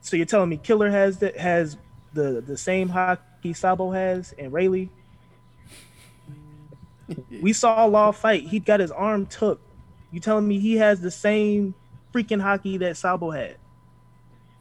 [0.00, 1.78] so you're telling me Killer has that has
[2.12, 4.88] the the same Haki Sabo has and Rayleigh?
[7.42, 8.46] We saw Law fight.
[8.46, 9.60] He got his arm took.
[10.12, 11.74] You telling me he has the same
[12.12, 13.56] freaking Haki that Sabo had?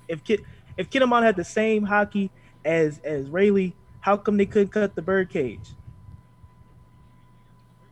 [0.07, 0.45] If Kid
[0.77, 2.29] if Kinemon had the same Haki
[2.63, 5.73] as as Rayleigh, how come they couldn't cut the birdcage?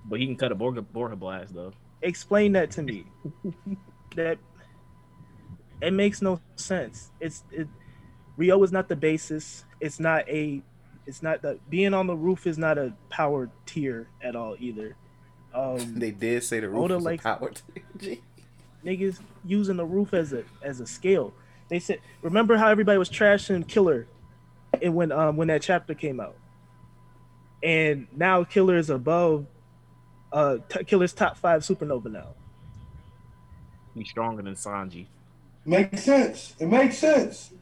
[0.05, 1.73] But he can cut a Borga, Borga blast though.
[2.01, 3.05] Explain that to me.
[4.15, 4.37] that
[5.81, 7.11] it makes no sense.
[7.19, 7.67] It's it
[8.35, 9.65] Rio is not the basis.
[9.79, 10.61] It's not a
[11.05, 14.95] it's not the being on the roof is not a power tier at all either.
[15.53, 17.51] Um They did say the roof Oda was likes- a power.
[17.97, 18.21] G.
[18.85, 21.33] niggas using the roof as a as a scale.
[21.69, 24.07] They said, remember how everybody was trashing Killer,
[24.81, 26.35] and when um when that chapter came out,
[27.61, 29.45] and now Killer is above,
[30.31, 32.35] uh t- Killer's top five supernova now.
[33.95, 35.07] He's stronger than Sanji.
[35.65, 36.55] Makes sense.
[36.59, 37.51] It makes sense.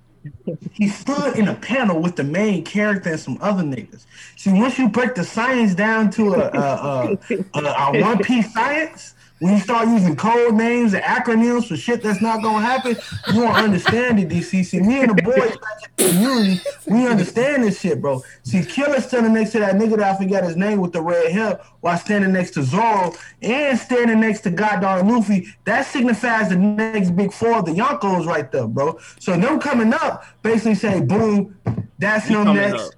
[0.74, 4.06] He stood in a panel with the main character and some other niggas.
[4.36, 8.54] See, once you break the science down to a, a, a, a, a one piece
[8.54, 12.96] science, when you start using code names and acronyms for shit that's not gonna happen,
[13.34, 14.64] you won't understand it, DC.
[14.66, 15.58] See, me and the boys in
[15.98, 18.22] the community, we understand this shit, bro.
[18.44, 21.32] See, Killer standing next to that nigga that I forgot his name with the red
[21.32, 26.56] hair, while standing next to Zoro and standing next to Goddamn Luffy, that signifies the
[26.56, 28.98] next big four of the Yonkos right there, bro.
[29.20, 31.58] So them coming up basically say, boom,
[32.00, 32.82] that's He him next.
[32.82, 32.92] up.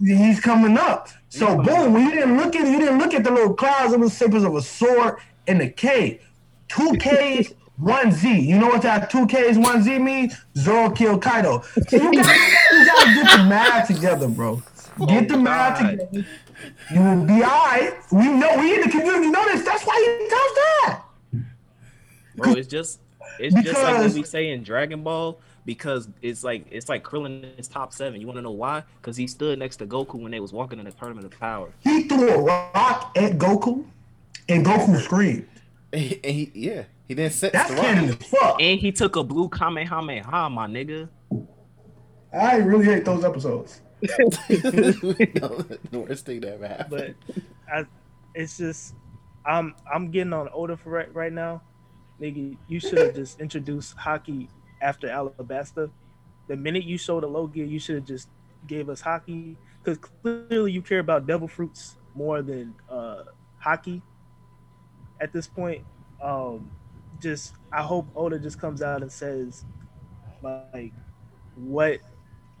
[0.00, 1.08] He's coming up.
[1.28, 3.94] So boom, when you didn't look at you didn't look at the little clouds.
[3.94, 6.20] It was shapes of a sword and K,
[6.68, 8.40] Two K's, one Z.
[8.40, 10.34] You know what that two K's, one Z means?
[10.56, 11.62] Zoro kill Kaido.
[11.88, 12.38] So you gotta,
[12.72, 14.62] you gotta get the math together, bro.
[15.00, 15.90] Oh get the math God.
[15.90, 16.26] together.
[16.92, 17.92] You will be all right.
[18.10, 19.64] We know we in the community know this.
[19.64, 21.02] That's why he does that.
[22.36, 23.00] Bro, it's just
[23.38, 27.58] it's just like what we say in Dragon Ball because it's like it's like Krillin
[27.58, 28.20] is top seven.
[28.20, 28.84] You want to know why?
[29.00, 31.72] Because he stood next to Goku when they was walking in the tournament of power.
[31.80, 33.84] He threw a rock at Goku,
[34.48, 35.48] and Goku screamed.
[35.92, 38.56] And he, and he- yeah, he didn't set That's the canon as fuck.
[38.60, 41.08] And he took a blue Kamehameha, my nigga.
[42.32, 43.80] I really hate those episodes.
[44.00, 47.14] the worst thing that ever happened.
[47.26, 47.36] But
[47.72, 47.84] I,
[48.34, 48.94] it's just
[49.44, 51.62] I'm I'm getting on Oda for right, right now.
[52.20, 54.48] Nigga, you should have just introduced Haki
[54.80, 55.90] after Alabasta.
[56.48, 58.28] The minute you showed a low gear, you should have just
[58.66, 63.24] gave us Haki because clearly you care about devil fruits more than uh,
[63.64, 64.02] Haki
[65.22, 65.84] at this point.
[66.20, 66.70] Um,
[67.22, 69.64] just I hope Oda just comes out and says
[70.42, 70.92] like
[71.54, 72.00] what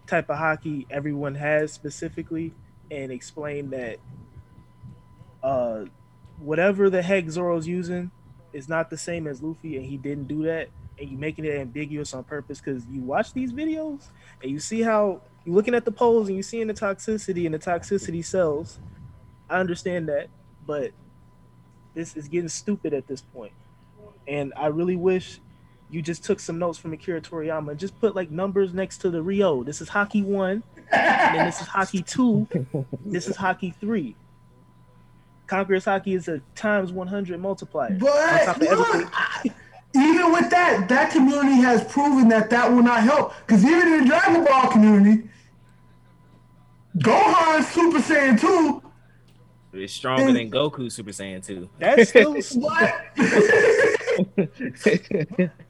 [0.06, 2.54] type of Haki everyone has specifically
[2.90, 3.96] and explain that
[5.42, 5.84] uh
[6.38, 8.10] whatever the heck Zoro's using
[8.52, 10.68] is not the same as Luffy and he didn't do that
[10.98, 14.04] and you're making it ambiguous on purpose because you watch these videos
[14.42, 17.54] and you see how you're looking at the polls and you're seeing the toxicity and
[17.54, 18.78] the toxicity sells.
[19.48, 20.28] I understand that,
[20.66, 20.92] but
[21.94, 23.52] this is getting stupid at this point.
[24.26, 25.40] And I really wish
[25.90, 29.10] you just took some notes from Akira Toriyama and just put like numbers next to
[29.10, 29.62] the Rio.
[29.62, 32.46] This is Haki one, and then this is Haki two,
[33.04, 34.16] this is Haki three.
[35.46, 37.94] Conqueror's Haki is a times 100 multiplier.
[38.00, 39.10] But look.
[39.12, 39.50] I-
[39.94, 43.34] even with that, that community has proven that that will not help.
[43.46, 45.28] Because even in the Dragon Ball community,
[46.98, 48.81] Gohan is Super Saiyan 2,
[49.72, 51.68] It's stronger than Goku Super Saiyan 2.
[51.78, 52.94] That's still what?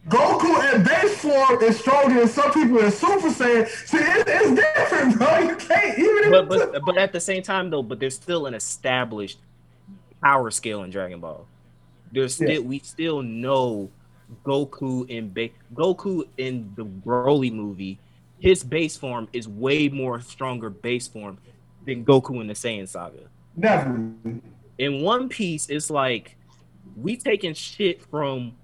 [0.08, 3.68] Goku at base form is stronger than some people in Super Saiyan.
[3.68, 5.38] See, it, it's different, bro.
[5.38, 6.30] You can't even.
[6.30, 9.38] But but but at the same time though, but there's still an established
[10.22, 11.46] power scale in Dragon Ball.
[12.10, 12.58] There's still Yeah.
[12.58, 13.90] we still know
[14.44, 17.98] Goku in ba- Goku in the Broly movie,
[18.40, 21.38] his base form is way more stronger base form
[21.86, 23.20] than Goku in the Saiyan saga.
[23.56, 24.12] Never.
[24.78, 26.36] in One Piece, it's like
[26.96, 28.54] we taking shit from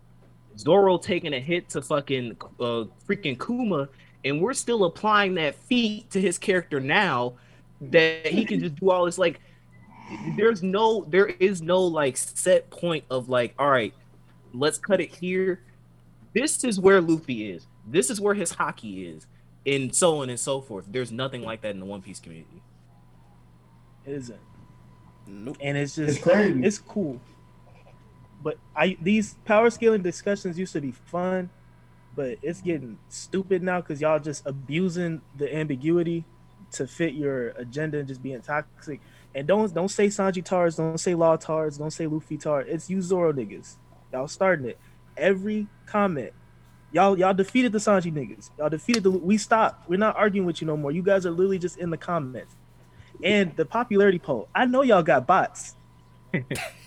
[0.58, 3.88] Zoro taking a hit to fucking uh, freaking Kuma,
[4.24, 7.34] and we're still applying that feat to his character now
[7.80, 9.18] that he can just do all this.
[9.18, 9.40] Like,
[10.36, 13.94] there's no, there is no like set point of like, all right,
[14.52, 15.60] let's cut it here.
[16.34, 17.66] This is where Luffy is.
[17.86, 19.26] This is where his Haki is,
[19.64, 20.86] and so on and so forth.
[20.88, 22.62] There's nothing like that in the One Piece community.
[24.04, 24.40] It isn't.
[25.28, 25.58] Nope.
[25.60, 26.64] And it's just It's crazy.
[26.64, 27.20] it's cool.
[28.42, 31.50] But I these power scaling discussions used to be fun,
[32.16, 36.24] but it's getting stupid now because y'all just abusing the ambiguity
[36.72, 39.00] to fit your agenda and just being toxic.
[39.34, 42.62] And don't don't say Sanji Tars, don't say Law Tars, don't say Luffy Tar.
[42.62, 43.76] It's you Zoro niggas.
[44.12, 44.78] Y'all starting it.
[45.16, 46.32] Every comment.
[46.92, 48.50] Y'all y'all defeated the Sanji niggas.
[48.56, 49.88] Y'all defeated the we stopped.
[49.88, 50.92] We're not arguing with you no more.
[50.92, 52.54] You guys are literally just in the comments.
[53.22, 54.50] And the popularity poll.
[54.54, 55.74] I know y'all got bots.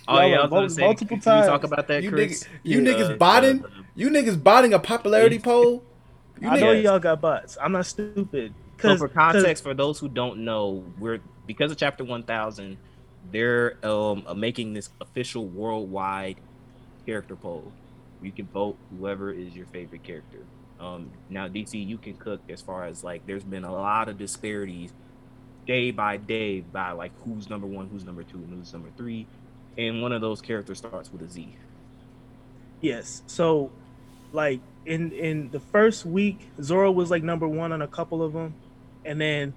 [0.08, 1.64] Oh Y'all yeah, I are was gonna voting say, multiple can you talk times.
[1.64, 2.44] about that, You Chris?
[2.44, 5.84] niggas, you Yeah, niggas uh, botting, uh, you niggas botting a popularity poll.
[6.40, 7.58] You I know y'all got bots.
[7.62, 8.56] I'm not stupid.
[8.78, 12.80] So for context, for those who don't know, we're because of Chapter One Thousand,
[13.22, 16.42] they're um uh, making this official worldwide
[17.08, 17.76] character poll.
[18.22, 20.48] You can vote whoever is your favorite character.
[20.80, 24.18] Um, now DC, you can cook as far as like there's been a lot of
[24.18, 24.94] disparities
[25.72, 29.26] day by day by like who's number one, who's number two, and who's number three,
[29.78, 31.56] and one of those characters starts with a Z.
[32.82, 33.22] Yes.
[33.26, 33.72] So,
[34.34, 38.34] like in in the first week, Zoro was like number one on a couple of
[38.34, 38.54] them,
[39.06, 39.54] and then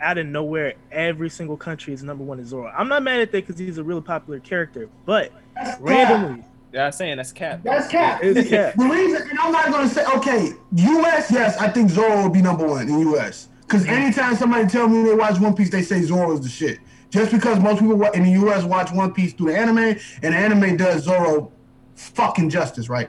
[0.00, 2.72] out of nowhere, every single country is number one in Zoro.
[2.76, 6.86] I'm not mad at that because he's a really popular character, but That's randomly, Yeah,
[6.86, 7.60] I'm saying that's cap.
[7.62, 8.18] That's cap.
[8.20, 8.74] It's cap.
[8.74, 11.30] The reason, and I'm not gonna say, okay, U.S.
[11.30, 13.48] Yes, I think Zoro will be number one in U.S.
[13.66, 16.78] Because anytime somebody tell me they watch One Piece, they say Zoro is the shit.
[17.10, 18.64] Just because most people in the U.S.
[18.64, 21.52] watch One Piece through the anime, and the anime does Zoro
[21.94, 23.08] fucking justice, right?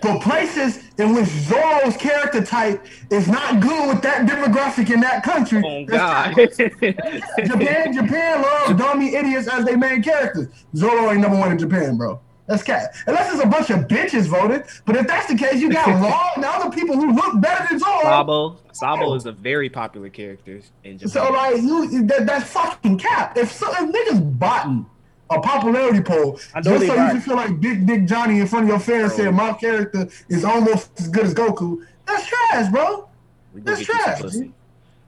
[0.00, 5.22] But places in which Zoro's character type is not good with that demographic in that
[5.22, 6.34] country, Oh God.
[6.34, 10.48] Japan, Japan loves dummy idiots as their main characters.
[10.74, 12.20] Zoro ain't number one in Japan, bro.
[12.52, 12.94] That's cat.
[13.06, 14.64] Unless it's a bunch of bitches voted.
[14.84, 17.78] But if that's the case, you got Law and other people who look better than
[17.78, 18.02] Zoro.
[18.02, 21.08] Sabo, Sabo is a very popular character in Japan.
[21.08, 23.38] So like you, that, that's fucking cap.
[23.38, 24.84] If so, if niggas botting
[25.30, 28.40] a popularity poll I know just they so you can feel like Big Dick Johnny
[28.40, 29.16] in front of your fans Bro.
[29.16, 33.08] saying my character is almost as good as Goku, that's trash, bro.
[33.54, 34.50] That's get you some trash.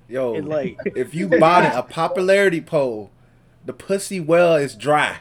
[0.08, 3.10] Yo, And, like- if you bought a popularity poll,
[3.66, 5.18] the pussy well is dry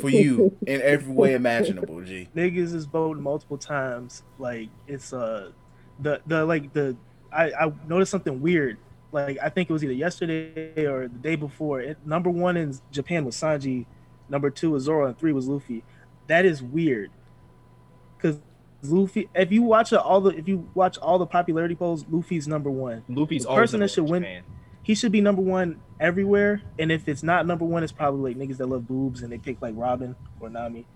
[0.00, 2.00] for you in every way imaginable.
[2.02, 2.28] G.
[2.34, 4.22] niggas is voting multiple times.
[4.38, 5.50] Like it's uh
[6.00, 6.96] the the like the
[7.32, 8.78] I I noticed something weird.
[9.12, 11.80] Like I think it was either yesterday or the day before.
[11.80, 13.86] It, number one in Japan was Sanji,
[14.28, 15.84] number two was Zoro, and three was Luffy.
[16.28, 17.10] That is weird.
[18.18, 18.40] Cause
[18.84, 22.70] Luffy, if you watch all the if you watch all the popularity polls, Luffy's number
[22.70, 23.04] one.
[23.08, 24.42] Luffy's The person number that should one win- Japan.
[24.82, 26.62] He should be number one everywhere.
[26.78, 29.38] And if it's not number one, it's probably like niggas that love boobs and they
[29.38, 30.86] pick like Robin or Nami.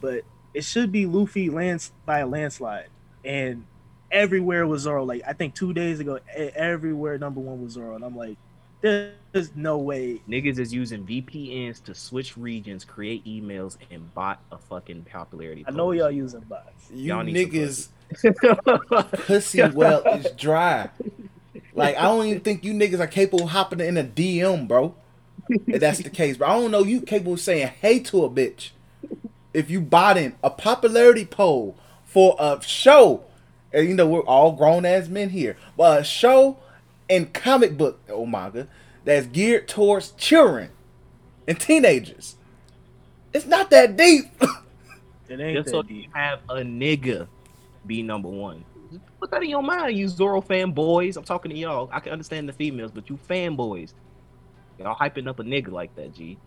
[0.00, 0.22] But
[0.54, 2.88] it should be Luffy lands by a landslide.
[3.24, 3.64] And
[4.10, 5.04] everywhere was Zoro.
[5.04, 7.94] Like I think two days ago, everywhere number one was Zoro.
[7.94, 8.36] And I'm like,
[8.80, 10.22] there's no way.
[10.28, 15.64] Niggas is using VPNs to switch regions, create emails, and bot a fucking popularity.
[15.66, 15.94] I know poll.
[15.94, 16.90] y'all using bots.
[16.92, 17.88] You Y'all need niggas,
[19.26, 20.90] pussy well is dry.
[21.74, 24.94] Like I don't even think you niggas are capable of hopping in a DM, bro.
[25.48, 26.48] If that's the case, bro.
[26.48, 28.70] I don't know you capable of saying hey to a bitch
[29.54, 33.24] if you bought in a popularity poll for a show.
[33.72, 36.58] And you know we're all grown ass men here, but a show
[37.10, 38.66] and comic book oh manga
[39.04, 40.70] that's geared towards children
[41.46, 42.36] and teenagers.
[43.32, 44.26] It's not that deep.
[45.28, 47.28] It ain't Just so that you have a nigga
[47.86, 48.64] be number one.
[48.90, 51.16] Just Put that in your mind, you Zoro fanboys.
[51.16, 51.88] I'm talking to y'all.
[51.92, 53.92] I can understand the females, but you fanboys,
[54.78, 56.38] y'all hyping up a nigga like that, G.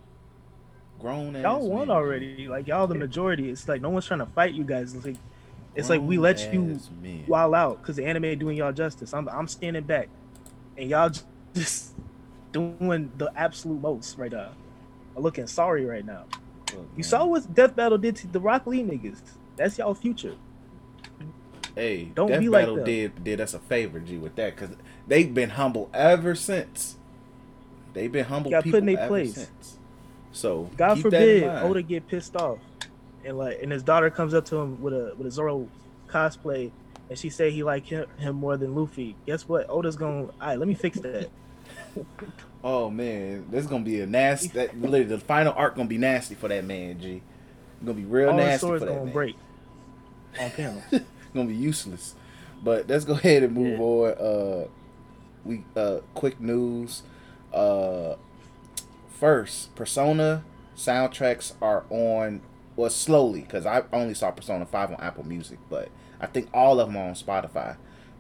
[1.00, 1.44] grown ass.
[1.44, 1.98] Y'all won men.
[1.98, 2.48] already.
[2.48, 3.50] Like y'all the majority.
[3.50, 4.94] It's like no one's trying to fight you guys.
[4.94, 5.18] It's like
[5.76, 6.90] it's like we let you Grown-ass
[7.28, 9.14] wild out because the anime ain't doing y'all justice.
[9.14, 10.10] I'm I'm standing back,
[10.78, 11.12] and y'all
[11.54, 11.94] just
[12.52, 14.50] doing the absolute most right now.
[15.16, 16.26] I'm looking sorry right now.
[16.74, 17.04] Look, You man.
[17.04, 19.22] saw what Death Battle did to the Rock Lee niggas.
[19.58, 20.36] That's y'all future.
[21.76, 22.86] Hey, Don't Death be like Battle them.
[22.86, 24.70] did did us a favor, G, with that, cause
[25.08, 26.98] they've been humble ever since.
[27.94, 29.34] They've been humble Gotta put people in place.
[29.36, 29.78] since.
[30.32, 31.66] So God forbid that in mind.
[31.66, 32.60] Oda get pissed off,
[33.26, 35.68] and like, and his daughter comes up to him with a with a Zoro
[36.08, 36.72] cosplay,
[37.10, 39.16] and she say he like him, him more than Luffy.
[39.26, 39.70] Guess what?
[39.70, 39.96] Oda's.
[39.98, 41.30] To All right, let me fix that.
[42.64, 44.48] Oh man, this is gonna be a nasty.
[44.54, 47.16] That literally the final arc gonna be nasty for that man, G.
[47.78, 49.14] It's gonna be real All the nasty for that gonna man.
[49.14, 49.36] break
[50.40, 50.84] on panel.
[51.34, 52.16] Gonna be useless.
[52.64, 53.86] But let's go ahead and move Yeah.
[53.86, 54.12] on.
[54.14, 54.68] Uh,
[55.44, 57.04] we uh, quick news.
[57.54, 58.16] Uh,
[59.20, 60.44] first, Persona
[60.76, 62.42] soundtracks are on.
[62.76, 65.90] Well, slowly, because I only saw Persona Five on Apple Music, but
[66.20, 67.76] I think all of them are on Spotify.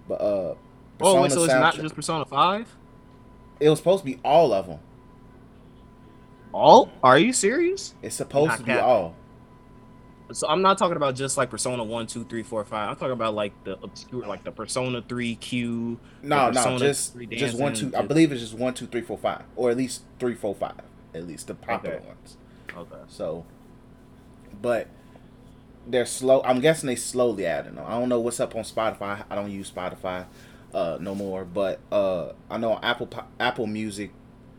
[0.07, 0.55] But uh,
[1.03, 2.75] Oh, wait, so it's not just Persona Five?
[3.59, 4.79] It was supposed to be all of them.
[6.53, 6.91] All?
[7.01, 7.95] Are you serious?
[8.01, 9.15] It's supposed Not to be all.
[10.33, 12.89] So I'm not talking about just like Persona 1, 2, 3, 4, 5.
[12.89, 15.99] I'm talking about like the obscure, like the Persona 3 Q.
[16.23, 17.91] No, no, just just one, two.
[17.95, 20.81] I believe it's just one, two, three, four, five, or at least three, four, five.
[21.13, 22.05] At least the popular Okay.
[22.07, 22.37] ones.
[22.77, 23.01] Okay.
[23.07, 23.45] So,
[24.61, 24.87] but
[25.87, 26.41] they're slow.
[26.43, 27.85] I'm guessing they slowly adding them.
[27.87, 29.23] I don't know what's up on Spotify.
[29.29, 30.25] I don't use Spotify
[30.73, 31.43] uh, no more.
[31.43, 33.09] But uh, I know Apple
[33.39, 34.11] Apple Music,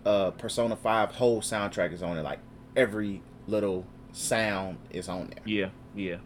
[0.05, 2.23] uh, Persona Five whole soundtrack is on it.
[2.23, 2.40] Like
[2.77, 5.43] every little sound is on there.
[5.45, 6.17] Yeah, yeah.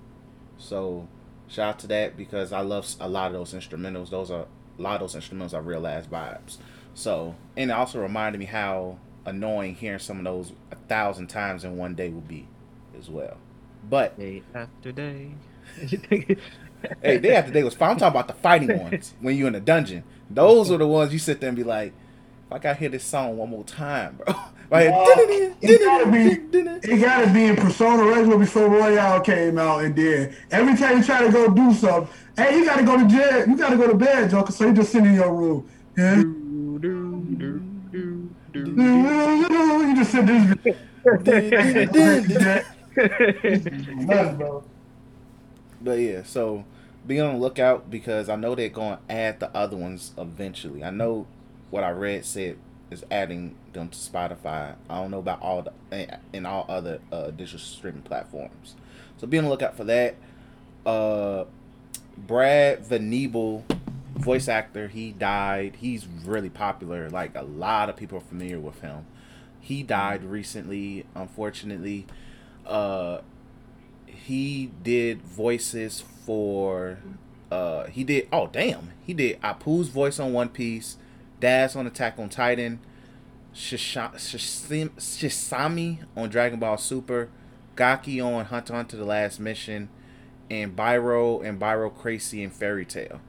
[0.59, 1.09] So
[1.49, 4.11] shout out to that because I love a lot of those instrumentals.
[4.11, 4.47] Those are
[4.79, 6.59] a lot of those instrumentals are real ass vibes.
[6.95, 11.65] So, and it also reminded me how annoying hearing some of those a thousand times
[11.65, 12.47] in one day would be,
[12.99, 13.37] as well.
[13.89, 15.33] But Day after day.
[16.09, 17.91] hey, day after day was fine.
[17.91, 20.05] I'm talking about the fighting ones when you're in a dungeon.
[20.31, 21.93] Those are the ones you sit there and be like,
[22.47, 24.35] if I gotta hear this song one more time, bro.
[24.71, 24.89] Right?
[24.89, 25.05] Uh,
[25.63, 26.41] it gotta be,
[26.83, 31.05] it gotta be in Persona regular before Royal came out, and then every time you
[31.05, 33.95] try to go do something, hey, you gotta go to jail, you gotta go to
[33.97, 34.53] bed, Joker.
[34.53, 36.23] So you just sit in your room, yeah.
[39.87, 40.57] You just sit there,
[44.33, 44.65] bro.
[45.81, 46.65] But yeah, so
[47.07, 50.83] be on the lookout because I know they're going to add the other ones eventually.
[50.85, 51.27] I know
[51.71, 52.59] what I read said
[52.91, 54.75] is adding them to Spotify.
[54.89, 55.73] I don't know about all the
[56.33, 58.77] and all other uh, digital streaming platforms.
[59.19, 60.15] So be on the lookout for that.
[60.85, 61.45] Uh,
[62.17, 63.65] Brad Venable,
[64.15, 65.77] voice actor, he died.
[65.81, 67.11] He's really popular.
[67.11, 69.07] Like a lot of people are familiar with him.
[69.61, 72.07] He died recently, unfortunately.
[72.65, 73.21] Uh,
[74.07, 76.99] he did voices for
[77.53, 80.97] uh he did oh damn he did Apoo's voice on One Piece,
[81.41, 82.81] Daz on Attack on Titan,
[83.55, 87.29] Shisha- Shisami on Dragon Ball Super,
[87.75, 89.89] Gaki on Hunt on to The Last Mission,
[90.51, 93.21] and Byro and Byro Cracy in Fairy Tail.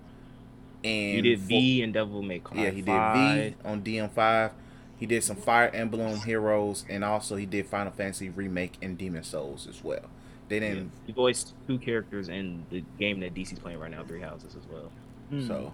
[0.84, 2.64] And he did V and Devil May Cry.
[2.64, 4.52] yeah, he did V on DM5.
[4.98, 9.24] He did some Fire Emblem Heroes, and also he did Final Fantasy Remake and Demon
[9.24, 10.06] Souls as well.
[10.50, 14.22] They didn't He voiced two characters in the game that DC's playing right now, Three
[14.22, 14.92] Houses as well.
[15.30, 15.46] Hmm.
[15.46, 15.74] So,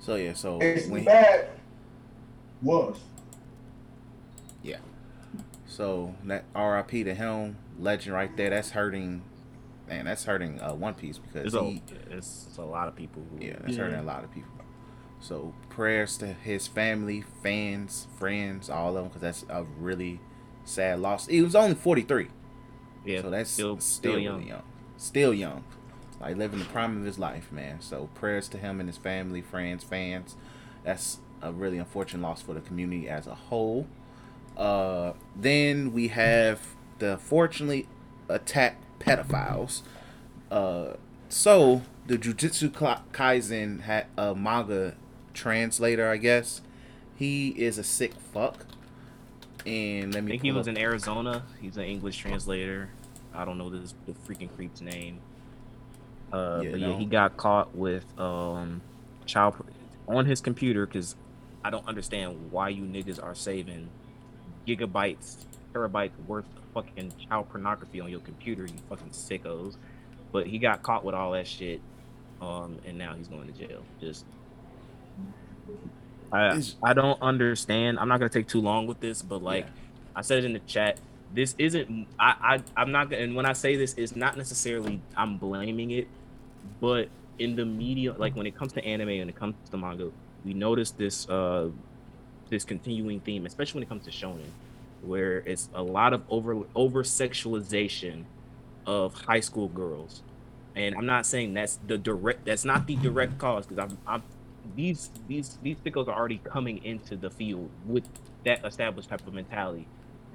[0.00, 1.48] so yeah, so It's when, bad.
[2.62, 2.98] Was.
[4.62, 4.78] yeah,
[5.66, 7.04] so that R.I.P.
[7.04, 8.50] to him, legend right there.
[8.50, 9.22] That's hurting,
[9.88, 10.06] man.
[10.06, 11.80] That's hurting uh, One Piece because There's a,
[12.10, 13.44] it's, it's a lot of people who.
[13.44, 13.84] yeah, that's Yeah.
[13.84, 14.50] hurting a lot of people.
[15.20, 20.20] So prayers to his family, fans, friends, all of them, because that's a really
[20.64, 21.26] sad loss.
[21.26, 22.28] He was only forty three,
[23.04, 23.22] yeah.
[23.22, 24.42] so that's still, still, still really young.
[24.46, 24.62] young,
[24.96, 25.64] still young,
[26.20, 27.80] like living the prime of his life, man.
[27.80, 30.36] So prayers to him and his family, friends, fans.
[30.84, 33.86] That's a really unfortunate loss for the community as a whole.
[34.56, 36.60] Uh, then we have
[36.98, 37.86] the fortunately
[38.28, 39.82] attacked pedophiles.
[40.50, 40.94] Uh,
[41.28, 44.96] so the Jujutsu Ka- Kaisen had a manga
[45.34, 46.62] translator, I guess.
[47.16, 48.64] He is a sick fuck.
[49.66, 51.44] And let I think he was up- in Arizona.
[51.60, 52.90] He's an English translator.
[53.34, 55.20] I don't know this the freaking creep's name.
[56.32, 56.98] Uh, Yeah, but no.
[56.98, 58.82] he got caught with um
[59.26, 59.54] child
[60.06, 61.16] on his computer because
[61.64, 63.90] I don't understand why you niggas are saving
[64.66, 68.62] gigabytes, terabytes worth of fucking child pornography on your computer.
[68.64, 69.76] You fucking sickos.
[70.32, 71.80] But he got caught with all that shit,
[72.42, 73.82] um, and now he's going to jail.
[74.00, 74.26] Just
[76.32, 77.98] I I don't understand.
[77.98, 79.70] I'm not gonna take too long with this, but like Yeah.
[80.16, 81.00] I said it in the chat.
[81.32, 82.08] This isn't.
[82.18, 82.34] I,
[82.76, 83.10] I I'm not.
[83.10, 86.08] gonna And when I say this, it's not necessarily I'm blaming it,
[86.80, 87.08] but
[87.38, 90.10] in the media, like when it comes to anime and it comes to manga,
[90.44, 91.68] we notice this uh
[92.50, 94.50] this continuing theme, especially when it comes to shonen,
[95.02, 98.24] where it's a lot of over over sexualization
[98.86, 100.22] of high school girls.
[100.74, 102.44] And I'm not saying that's the direct.
[102.44, 104.22] That's not the direct cause because I'm, I'm
[104.76, 108.04] these these these pickles are already coming into the field with
[108.44, 109.86] that established type of mentality.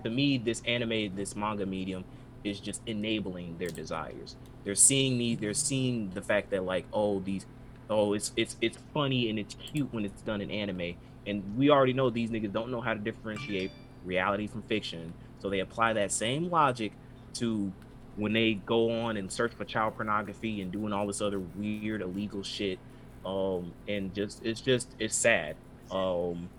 [0.04, 2.04] To me, this anime, this manga medium,
[2.44, 4.36] is just enabling their desires.
[4.64, 5.36] They're seeing me.
[5.36, 7.45] They're seeing the fact that like, oh, these,
[7.90, 10.95] oh, it's it's it's funny and it's cute when it's done in anime,
[11.26, 13.72] and we already know these niggas don't know how to differentiate
[14.06, 15.14] reality from fiction.
[15.40, 16.94] So they apply that same logic
[17.36, 17.72] to
[18.15, 22.02] when they go on and search for child pornography and doing all this other weird
[22.02, 22.78] illegal shit
[23.26, 25.56] um and just it's just it's sad
[25.91, 26.49] um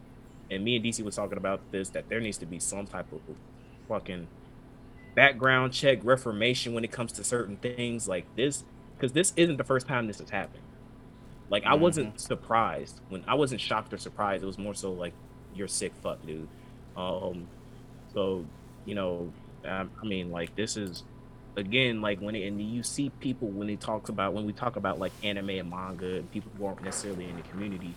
[0.51, 3.11] and me and dc was talking about this that there needs to be some type
[3.13, 3.21] of
[3.89, 4.27] fucking
[5.15, 8.65] background check reformation when it comes to certain things like this
[8.97, 10.63] because this isn't the first time this has happened.
[11.51, 14.43] Like i wasn't surprised when i wasn't shocked or surprised.
[14.43, 15.13] It was more so like
[15.55, 16.49] you're sick fuck dude.
[16.97, 17.47] Um
[18.13, 18.45] so
[18.85, 19.33] you know
[19.65, 21.03] i, I mean like this is
[21.57, 24.77] again like when it, and you see people when they talks about when we talk
[24.77, 27.95] about like anime and manga and people who aren't necessarily in the community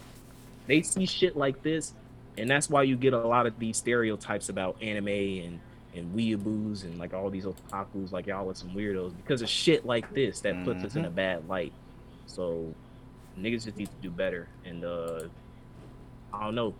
[0.67, 1.93] they see shit like this
[2.37, 5.59] and that's why you get a lot of these stereotypes about anime and
[5.97, 9.85] and weeaboos and like all these otakus like y'all are some weirdos because of shit
[9.85, 11.73] like this that puts us in a bad light
[12.25, 12.73] so
[13.39, 15.21] niggas just need to do better and uh
[16.33, 16.73] i don't know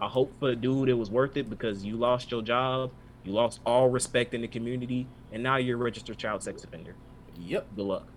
[0.00, 2.90] i hope for the dude it was worth it because you lost your job
[3.24, 6.94] you lost all respect in the community and now you're a registered child sex offender
[7.38, 7.66] Yep.
[7.76, 8.08] good luck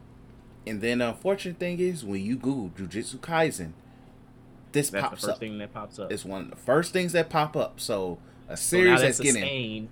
[0.65, 3.73] And then the unfortunate thing is when you Google Jujutsu Kaisen,
[4.71, 5.39] this That's the pops first up.
[5.39, 6.11] thing that pops up.
[6.11, 7.79] It's one of the first things that pop up.
[7.79, 9.89] So a so series that's that's a getting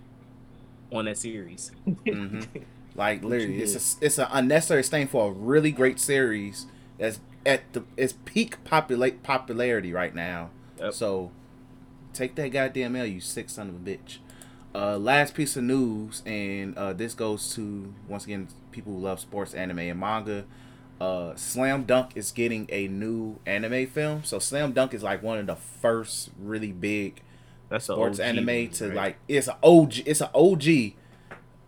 [0.92, 1.72] on that series.
[1.86, 2.42] hmm
[2.96, 6.66] Like literally, it's a, it's an unnecessary stain for a really great series
[6.98, 10.50] that's at the its peak popula- popularity right now.
[10.80, 10.94] Yep.
[10.96, 11.32] So
[12.14, 14.18] take that goddamn L, you sick son of a bitch.
[14.76, 19.20] Uh, last piece of news, and uh, this goes to once again people who love
[19.20, 20.46] sports, anime, and manga.
[21.00, 24.24] Uh, Slam Dunk is getting a new anime film.
[24.24, 27.22] So Slam Dunk is like one of the first really big
[27.70, 28.96] That's a sports OG anime to right?
[28.96, 30.94] like it's an OG it's an OG.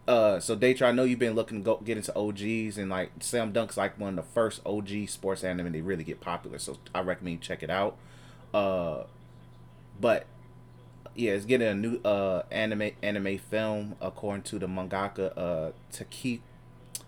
[0.08, 3.12] Uh so Datra, I know you've been looking to go get into OGs and like
[3.20, 6.58] Slam Dunk's like one of the first OG sports anime to really get popular.
[6.58, 7.98] So I recommend you check it out.
[8.54, 9.04] Uh
[10.00, 10.26] but
[11.16, 16.42] yeah, it's getting a new uh anime anime film according to the mangaka uh Taki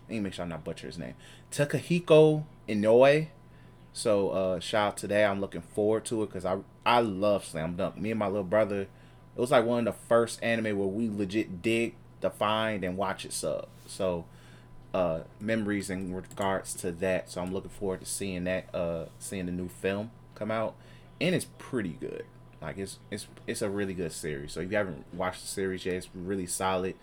[0.08, 1.14] let me make sure I'm not butcher his name.
[1.50, 3.28] Takehiko Inoue.
[3.92, 5.30] So uh shout out to that.
[5.30, 7.96] I'm looking forward to it because I I love Slam Dunk.
[7.96, 11.08] Me and my little brother, it was like one of the first anime where we
[11.08, 13.68] legit dig to find and watch it sub.
[13.86, 14.24] So
[14.94, 17.30] uh memories in regards to that.
[17.30, 20.74] So I'm looking forward to seeing that uh seeing the new film come out.
[21.20, 22.24] And it's pretty good.
[22.60, 24.52] Like it's it's it's a really good series.
[24.52, 26.94] So if you haven't watched the series yet, it's really solid.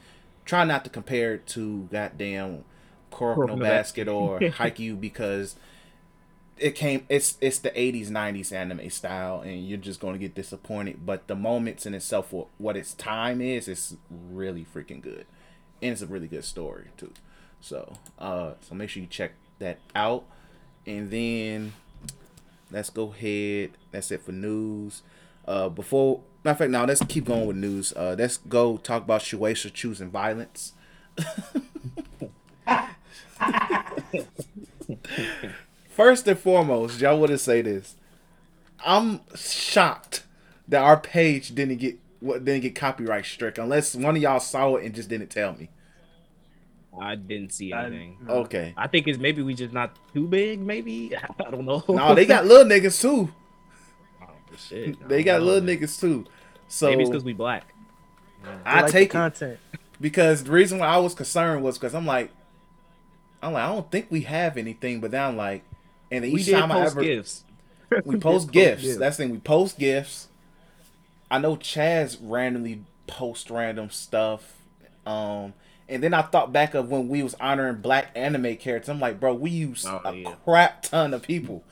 [0.46, 2.64] Try not to compare it to goddamn
[3.12, 5.56] Kuroko no Basket or Haikyuu because
[6.60, 10.36] it came it's it's the 80s 90s anime style and you're just going to get
[10.36, 15.26] disappointed but the moments in itself what, what its time is is really freaking good.
[15.81, 17.14] And it's a really good story too.
[17.61, 20.23] So uh so make sure you check that out.
[20.86, 21.73] And then
[22.72, 25.02] let's go ahead that's it for news.
[25.48, 27.94] Uh before matter of fact now let's keep going with news.
[27.95, 30.73] Uh let's go talk about Shueisha choosing violence
[35.90, 37.95] First and foremost, y'all want to say this.
[38.86, 40.24] I'm shocked
[40.68, 44.76] that our page didn't get what didn't get copyright struck unless one of y'all saw
[44.76, 45.70] it and just didn't tell me.
[46.99, 48.18] I didn't see I- anything.
[48.28, 48.74] Okay.
[48.78, 50.60] I think it's maybe we just not too big.
[50.60, 51.14] Maybe
[51.45, 51.84] I don't know.
[51.90, 53.34] No, they got little niggas too.
[54.22, 54.95] Oh, shit.
[55.07, 56.26] They got little niggas too.
[56.68, 57.74] So Maybe it's because we black.
[58.66, 59.60] I like the take it content.
[59.99, 62.32] because the reason why I was concerned was because I'm like,
[63.41, 65.64] I'm like I don't think we have anything, but then I'm like,
[66.11, 67.44] and We each did time I post ever gifts.
[68.06, 68.98] we post gifts.
[68.98, 69.31] That's the thing.
[69.31, 70.27] We post gifts.
[71.31, 74.57] I know Chaz randomly post random stuff.
[75.06, 75.53] Um,
[75.88, 78.90] and then I thought back of when we was honoring black anime characters.
[78.90, 80.36] I'm like, bro, we use Oh, a yeah.
[80.45, 81.64] crap ton of people.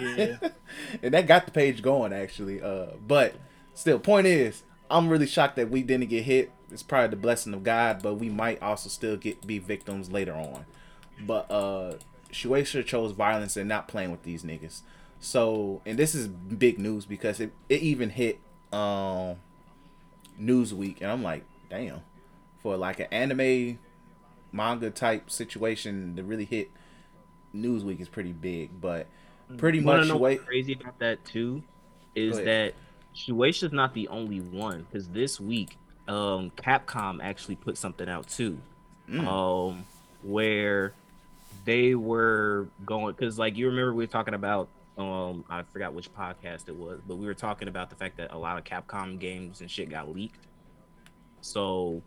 [0.00, 0.36] Yeah.
[1.02, 2.60] and that got the page going actually.
[2.60, 3.34] Uh, but
[3.74, 6.50] still, point is, I'm really shocked that we didn't get hit.
[6.70, 10.34] It's probably the blessing of God, but we might also still get be victims later
[10.34, 10.66] on.
[11.24, 11.94] But uh,
[12.36, 14.82] Shueisha chose violence and not playing with these niggas.
[15.20, 18.38] So, and this is big news because it, it even hit
[18.72, 19.36] um
[20.40, 22.00] Newsweek, and I'm like, damn,
[22.62, 23.78] for like an anime
[24.52, 26.70] manga type situation to really hit
[27.54, 28.80] Newsweek is pretty big.
[28.80, 29.06] But
[29.56, 31.62] pretty You much know Shue- what's crazy about that too
[32.14, 32.74] is that
[33.14, 38.58] Shueisha's not the only one because this week, um, Capcom actually put something out too,
[39.08, 39.26] Mm.
[39.26, 39.84] um,
[40.22, 40.92] where
[41.66, 46.10] they were going because like you remember we were talking about um I forgot which
[46.14, 49.18] podcast it was, but we were talking about the fact that a lot of Capcom
[49.18, 50.46] games and shit got leaked.
[51.42, 52.02] So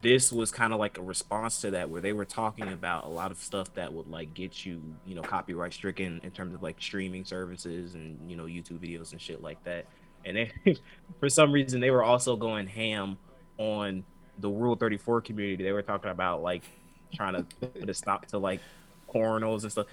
[0.00, 3.08] this was kind of like a response to that where they were talking about a
[3.08, 6.62] lot of stuff that would like get you you know copyright stricken in terms of
[6.62, 9.86] like streaming services and you know youtube videos and shit like that
[10.24, 10.50] and they
[11.20, 13.16] for some reason they were also going ham
[13.58, 14.04] on
[14.40, 16.64] the rule 34 community they were talking about like
[17.14, 18.60] trying to put a stop to like
[19.12, 19.86] pornos and stuff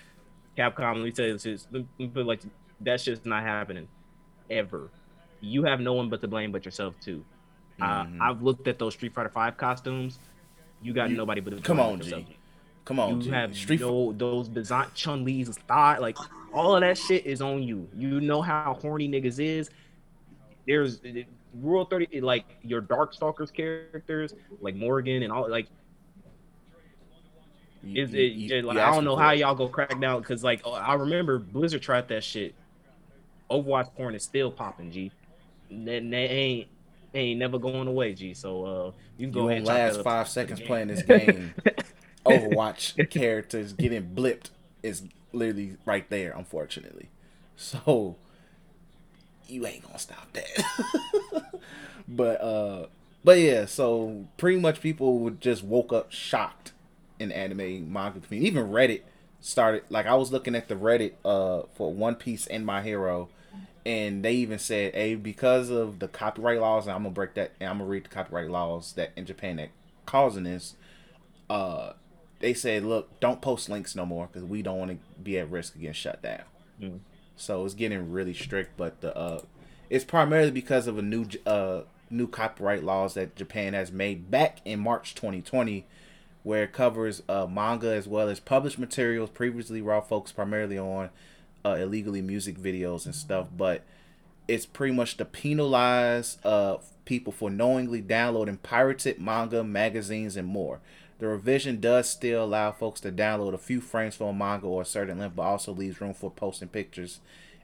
[0.57, 2.41] capcom let me tell you this is let me put like
[2.81, 3.87] that shit's not happening
[4.49, 4.89] ever
[5.41, 7.23] you have no one but to blame but yourself too
[7.81, 8.19] uh, Mhm.
[8.19, 10.19] I've looked at those Street Fighter Five costumes.
[10.81, 12.27] You got You- nobody but come on, but G.
[12.83, 13.29] Come on, You G.
[13.29, 16.17] have Street no those design Chun Li's thigh, like
[16.51, 17.87] all of that shit is on you.
[17.95, 19.69] You know how horny niggas is.
[20.67, 20.99] There's
[21.53, 25.67] Rule Thirty, like your Darkstalkers characters, like Morgan and all, like
[27.83, 28.33] You- is you- it?
[28.33, 29.39] you- like I don't know how it.
[29.39, 32.55] y'all go crack down because like oh, I remember Blizzard tried that shit.
[33.49, 35.11] Overwatch porn is still popping, G.
[35.71, 36.67] That, that ain't
[37.13, 38.33] ain't never going away, G.
[38.33, 41.53] So uh, you can You go ahead won't and last five seconds playing this game.
[42.25, 44.49] Overwatch characters getting blipped
[44.83, 47.09] is literally right there, unfortunately.
[47.55, 48.17] So
[49.47, 51.45] you ain't gonna stop that.
[52.07, 52.85] but uh
[53.23, 56.73] but yeah, so pretty much people would just woke up shocked
[57.19, 58.47] in anime manga community.
[58.47, 59.01] Even Reddit
[59.41, 63.29] started like I was looking at the Reddit uh for One Piece and My Hero
[63.85, 67.53] and they even said, "Hey, because of the copyright laws, and I'm gonna break that,
[67.59, 69.69] and I'm gonna read the copyright laws that in Japan that
[70.05, 70.75] causing this."
[71.49, 71.93] Uh,
[72.39, 75.49] they said, "Look, don't post links no more because we don't want to be at
[75.49, 76.43] risk of getting shut down."
[76.81, 76.99] Mm.
[77.35, 79.41] So it's getting really strict, but the uh,
[79.89, 81.81] it's primarily because of a new uh
[82.11, 85.85] new copyright laws that Japan has made back in March 2020,
[86.49, 91.11] where it covers uh manga as well as published materials previously raw focused primarily on
[91.63, 93.83] uh, illegally music videos and stuff, but
[94.47, 100.79] it's pretty much to penalize uh people for knowingly downloading pirated manga, magazines, and more.
[101.19, 104.81] The revision does still allow folks to download a few frames from a manga or
[104.81, 107.19] a certain length, but also leaves room for posting pictures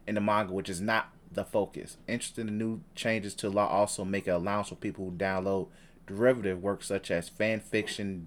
[0.05, 1.97] in the manga, which is not the focus.
[2.07, 5.69] Interesting, the new changes to law also make an allowance for people who download
[6.05, 8.25] derivative works such as fan fiction,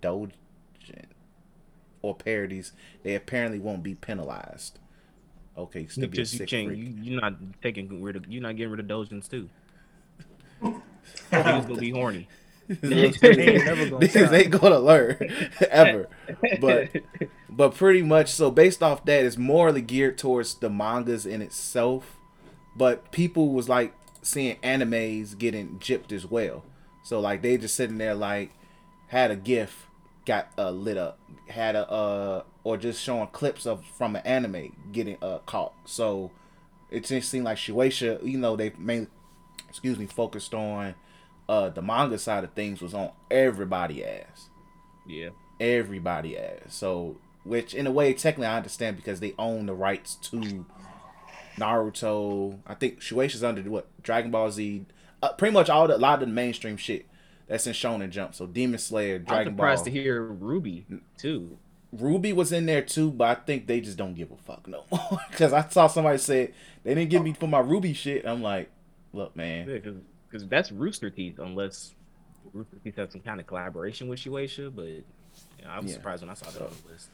[0.88, 1.06] doujin,
[2.02, 2.72] or parodies.
[3.02, 4.78] They apparently won't be penalized.
[5.56, 6.78] Okay, still be a Because you sick freak.
[6.78, 9.48] You, you're not taking rid of, you're not getting rid of dojins too.
[11.32, 12.28] Niggas gonna be horny.
[12.68, 15.16] Niggas ain't gonna ain't gonna learn
[15.70, 16.08] ever.
[16.60, 16.90] But
[17.48, 22.16] but pretty much so based off that, it's morally geared towards the mangas in itself.
[22.76, 26.64] But people was like seeing animes getting gypped as well.
[27.02, 28.52] So like they just sitting there like
[29.08, 29.87] had a GIF
[30.28, 31.18] got uh, lit up,
[31.48, 35.72] had a uh or just showing clips of from an anime getting uh caught.
[35.86, 36.30] So
[36.90, 39.08] it just seemed like Shueisha, you know, they mainly
[39.68, 40.94] excuse me, focused on
[41.48, 44.50] uh the manga side of things was on everybody ass.
[45.06, 45.30] Yeah.
[45.58, 46.74] Everybody ass.
[46.74, 50.66] So which in a way technically I understand because they own the rights to
[51.56, 52.58] Naruto.
[52.66, 54.84] I think Shueisha's under what Dragon Ball Z.
[55.22, 57.07] Uh, pretty much all the a lot of the mainstream shit
[57.48, 58.34] that's in Shonen Jump.
[58.34, 59.66] So Demon Slayer, Dragon Ball.
[59.66, 59.84] I'm surprised Ball.
[59.86, 61.58] to hear Ruby too.
[61.92, 64.84] Ruby was in there too, but I think they just don't give a fuck no
[64.90, 65.18] more.
[65.30, 66.52] Because I saw somebody say
[66.84, 68.26] they didn't give me for my Ruby shit.
[68.26, 68.68] I'm like,
[69.12, 69.68] look, man.
[69.68, 69.78] Yeah,
[70.30, 71.94] because that's Rooster Teeth, unless
[72.52, 74.74] Rooster Teeth has some kind of collaboration with Shueisha.
[74.74, 75.04] But you
[75.64, 75.94] know, I was Yeah.
[75.96, 77.08] surprised when I saw that on the list.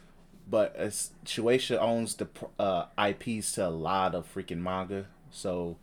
[0.50, 2.26] but it's, Shueisha owns the
[2.58, 5.06] uh, IPs to a lot of freaking manga.
[5.30, 5.76] So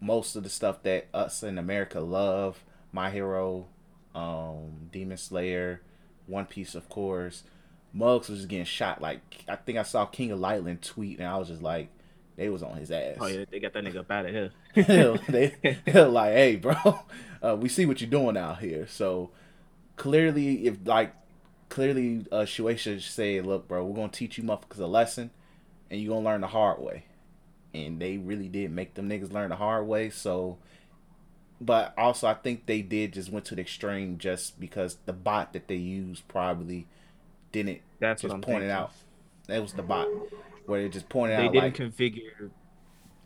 [0.00, 2.64] most of the stuff that us in America love,
[2.98, 3.68] My Hero,
[4.12, 5.82] um, Demon Slayer,
[6.26, 7.44] One Piece, of course.
[7.92, 9.00] Mugs was just getting shot.
[9.00, 11.90] Like I think I saw King of Lightning tweet, and I was just like,
[12.34, 13.18] they was on his ass.
[13.20, 14.50] Oh yeah, they got that nigga up out of here.
[15.28, 16.74] they they're like, hey, bro,
[17.40, 18.88] uh, we see what you're doing out here.
[18.88, 19.30] So
[19.94, 21.14] clearly, if like
[21.68, 25.30] clearly, uh, Shueisha said, look, bro, we're gonna teach you motherfuckers a lesson,
[25.88, 27.04] and you're gonna learn the hard way.
[27.72, 30.10] And they really did make them niggas learn the hard way.
[30.10, 30.58] So,
[31.60, 35.52] but also I think they did just went to the extreme just because the bot
[35.52, 36.86] that they used probably
[37.52, 38.92] didn't That's just pointed out.
[39.46, 40.08] That was the bot
[40.66, 42.50] where it just pointed They out They didn't like configure.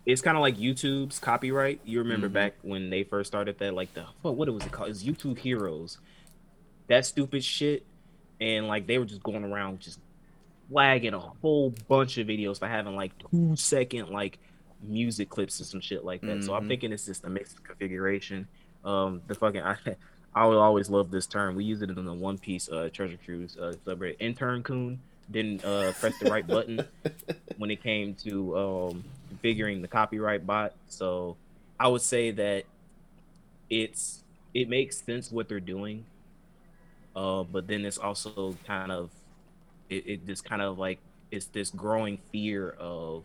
[0.05, 1.81] It's kind of like YouTube's copyright.
[1.85, 2.33] You remember Mhm.
[2.33, 4.91] back when they first started that, like the what, what was it called?
[4.91, 5.99] It's YouTube Heroes.
[6.89, 7.87] That stupid shit,
[8.41, 10.01] and like they were just going around just
[10.71, 14.39] flagging a whole bunch of videos for having like two second like
[14.83, 16.45] music clips and some shit like that.
[16.45, 16.69] So I'm Mhm.
[16.69, 18.49] thinking it's just a mixed configuration.
[18.85, 19.77] Um, the fucking I,
[20.35, 21.55] I will always love this term.
[21.57, 24.17] We use it in the One Piece uh, Treasure Cruise uh, subreddit.
[24.21, 25.01] Intern Coon
[25.31, 26.85] didn't uh, press the right button
[27.57, 30.75] when it came to um, configuring the copyright bot.
[30.89, 31.39] So
[31.79, 32.65] I would say that
[33.71, 36.05] it's it makes sense what they're doing,
[37.17, 39.11] uh, but then it's also kind of
[39.89, 41.01] it, it just kind of like
[41.31, 43.25] it's this growing fear of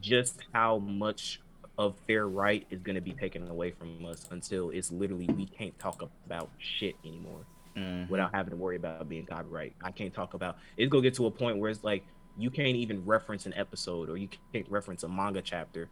[0.00, 1.40] just how much
[1.78, 5.46] of fair right is going to be taken away from us until it's literally we
[5.46, 7.46] can't talk about shit anymore
[7.76, 8.08] mhm.
[8.10, 9.74] without having to worry about being copyright.
[9.82, 12.04] I can't talk about it's gonna get to a point where it's like
[12.36, 15.88] you can't even reference an episode or you can't reference a manga chapter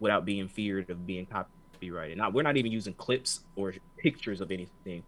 [0.00, 2.18] without being feared of being copyrighted.
[2.18, 5.02] Not we're not even using clips or pictures of anything.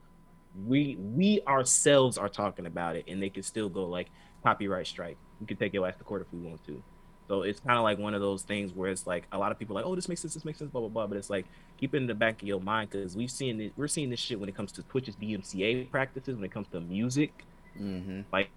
[0.67, 4.09] We we ourselves are talking about it and they can still go like
[4.43, 5.17] copyright strike.
[5.41, 6.83] We can take your ass to court if we want to.
[7.29, 9.59] So it's kind of like one of those things where it's like a lot of
[9.59, 11.07] people are like, oh, this makes sense, this makes sense, blah blah blah.
[11.07, 11.47] But it's like
[11.79, 13.73] keep it in the back of your mind because we've seen it.
[13.77, 16.81] We're seeing this shit when it comes to Twitch's DMCA practices, when it comes to
[16.81, 17.45] music.
[17.81, 18.21] Mm-hmm.
[18.33, 18.51] Like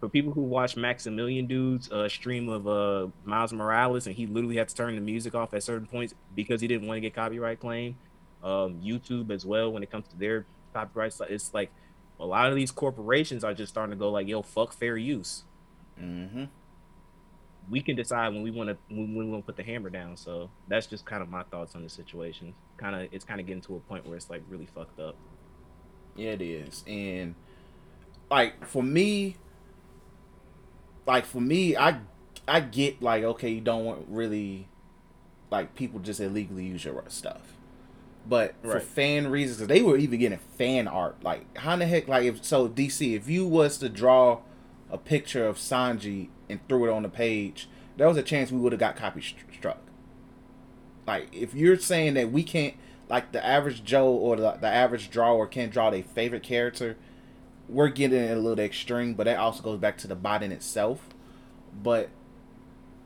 [0.00, 4.56] for people who watch Maximilian Dood's uh, stream of uh, Miles Morales, and he literally
[4.56, 7.14] had to turn the music off at certain points because he didn't want to get
[7.14, 7.96] copyright claim.
[8.42, 11.70] Um, YouTube as well when it comes to their copyrights, it's like
[12.20, 15.44] a lot of these corporations are just starting to go like, yo, fuck fair use.
[16.00, 16.44] Mm-hmm.
[17.70, 20.16] We can decide when we want to when we want to put the hammer down.
[20.16, 22.54] So that's just kind of my thoughts on the situation.
[22.76, 25.16] Kind of, it's kind of getting to a point where it's like really fucked up.
[26.16, 26.84] Yeah, it is.
[26.86, 27.34] And
[28.30, 29.36] like for me,
[31.06, 32.00] like for me, I
[32.48, 34.68] I get like okay, you don't want really
[35.50, 37.54] like people just illegally use your stuff.
[38.28, 38.82] But for Right.
[38.82, 41.22] fan reasons, 'cause they were even getting fan art.
[41.22, 42.08] Like how in the heck?
[42.08, 44.40] Like if so, DC, if you was to draw
[44.90, 48.58] a picture of Sanji and threw it on the page, there was a chance we
[48.58, 49.80] would have got copy st- struck.
[51.06, 52.74] Like if you're saying that we can't,
[53.08, 56.96] like the average Joe or the, the average drawer can't draw their favorite character,
[57.68, 59.14] we're getting a little extreme.
[59.14, 61.08] But that also goes back to the bot in itself.
[61.82, 62.10] But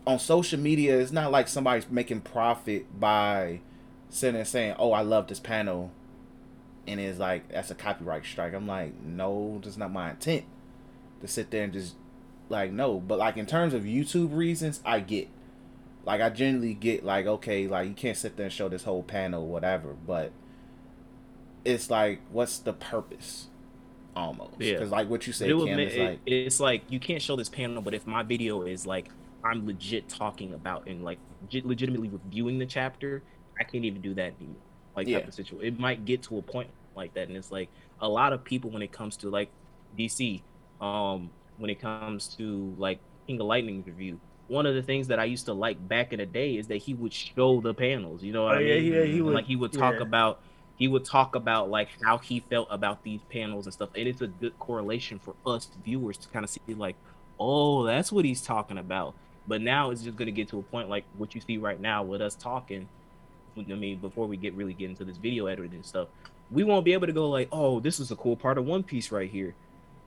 [0.06, 3.60] on social media, it's not like somebody's making profit by
[4.08, 5.90] sitting and saying, "Oh, I love this panel,"
[6.86, 8.54] and it's like that's a copyright strike.
[8.54, 10.44] I'm like, no, that's not my intent
[11.20, 11.94] to sit there and just
[12.50, 13.00] like no.
[13.00, 15.28] But like in terms of YouTube reasons, I get.
[16.04, 19.02] Like I generally get like okay, like you can't sit there and show this whole
[19.02, 19.94] panel, whatever.
[20.06, 20.32] But
[21.64, 23.48] it's like, what's the purpose?
[24.16, 24.72] Almost, Yeah.
[24.72, 27.36] because like what you said, Cam, ma- is it- like it's like you can't show
[27.36, 29.08] this panel, but if my video is like
[29.44, 33.22] I'm legit talking about and like legit- legitimately reviewing the chapter,
[33.58, 34.56] I can't even do that anymore.
[34.96, 35.18] Like Yeah.
[35.20, 35.74] type of situation.
[35.74, 37.68] It might get to a point like that, and it's like
[38.00, 39.48] a lot of people when it comes to like
[39.96, 40.42] DC,
[40.80, 41.30] um,
[41.60, 44.18] when it comes to like King of Lightning review.
[44.48, 46.78] One of the things that I used to like back in the day is that
[46.78, 48.24] he would show the panels.
[48.24, 48.92] You know what Oh, I mean?
[48.92, 50.02] yeah, he would- like he would talk yeah.
[50.02, 50.40] about
[50.76, 54.22] he would talk about like how he felt about these panels and stuff and it's
[54.22, 56.96] a good correlation for us viewers to kind of see like
[57.38, 59.12] oh that's what he's talking about
[59.46, 61.80] but now it's just going to get to a point like what you see right
[61.80, 62.88] now with us talking
[63.58, 66.08] i mean before we get really get into this video editing stuff
[66.50, 68.82] we won't be able to go like oh this is a cool part of one
[68.82, 69.54] piece right here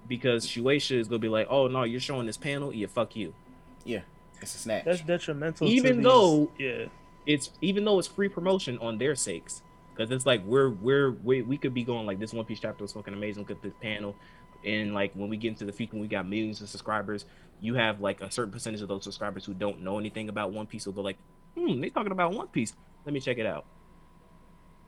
[0.07, 2.73] because shueisha is going to be like oh no you're showing this panel?
[2.73, 3.33] Yeah fuck you.
[3.85, 4.01] Yeah,
[4.41, 4.85] it's a snatch.
[4.85, 5.67] That's detrimental.
[5.67, 6.85] to Even these- though- yeah,
[7.25, 9.61] it's even though it's free promotion on their sakes
[9.95, 12.83] because it's like we're we're we, we could be going like this one piece chapter
[12.83, 14.15] was fucking amazing look at this panel.
[14.65, 17.25] And like when we get into the future when we got millions of subscribers
[17.59, 20.65] you have like a certain percentage of those subscribers who don't know anything about one
[20.65, 21.17] piece will go like
[21.57, 22.73] hmm they talking about one piece.
[23.05, 23.65] Let me check it out.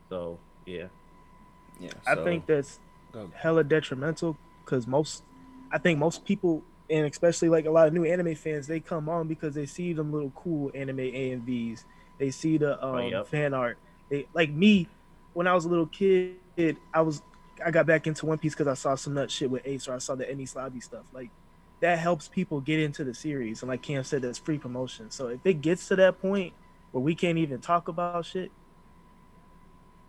[0.08, 0.86] So yeah.
[1.80, 2.78] Yeah, I so- think that's
[3.34, 4.36] hella detrimental
[4.66, 5.22] because most,
[5.72, 9.08] I think most people, and especially like a lot of new anime fans, they come
[9.08, 11.84] on because they see them little cool anime AMVs.
[12.18, 13.28] They see the um, yep.
[13.28, 13.78] fan art.
[14.10, 14.88] They like me
[15.32, 16.36] when I was a little kid.
[16.92, 17.22] I was
[17.64, 19.94] I got back into One Piece because I saw some nut shit with Ace or
[19.94, 21.04] I saw the Enies Lobby stuff.
[21.12, 21.30] Like
[21.80, 23.62] that helps people get into the series.
[23.62, 25.10] And like Cam said, that's free promotion.
[25.10, 26.54] So if it gets to that point
[26.92, 28.50] where we can't even talk about shit,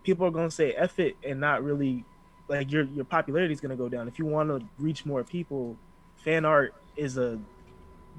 [0.03, 2.05] people are gonna say F it and not really
[2.47, 4.07] like your your popularity is gonna go down.
[4.07, 5.77] If you want to reach more people,
[6.23, 7.39] fan art is a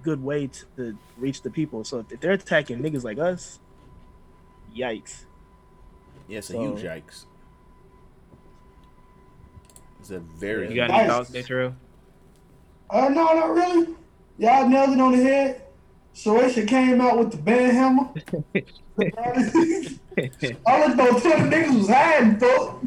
[0.03, 1.85] good way to, to reach the people.
[1.85, 3.59] So if they're attacking niggas like us,
[4.77, 5.25] yikes.
[6.29, 7.25] Yeah, it's a So- huge yikes.
[10.01, 11.01] It's a very you got Nice.
[11.01, 11.75] any thoughts Detro?
[12.91, 13.95] Uh, no, not really.
[14.39, 15.63] Y'all nailed it on the head.
[16.15, 18.09] Shueisha came out with the band hammer.
[20.67, 22.81] All of those ten niggas was hiding, though.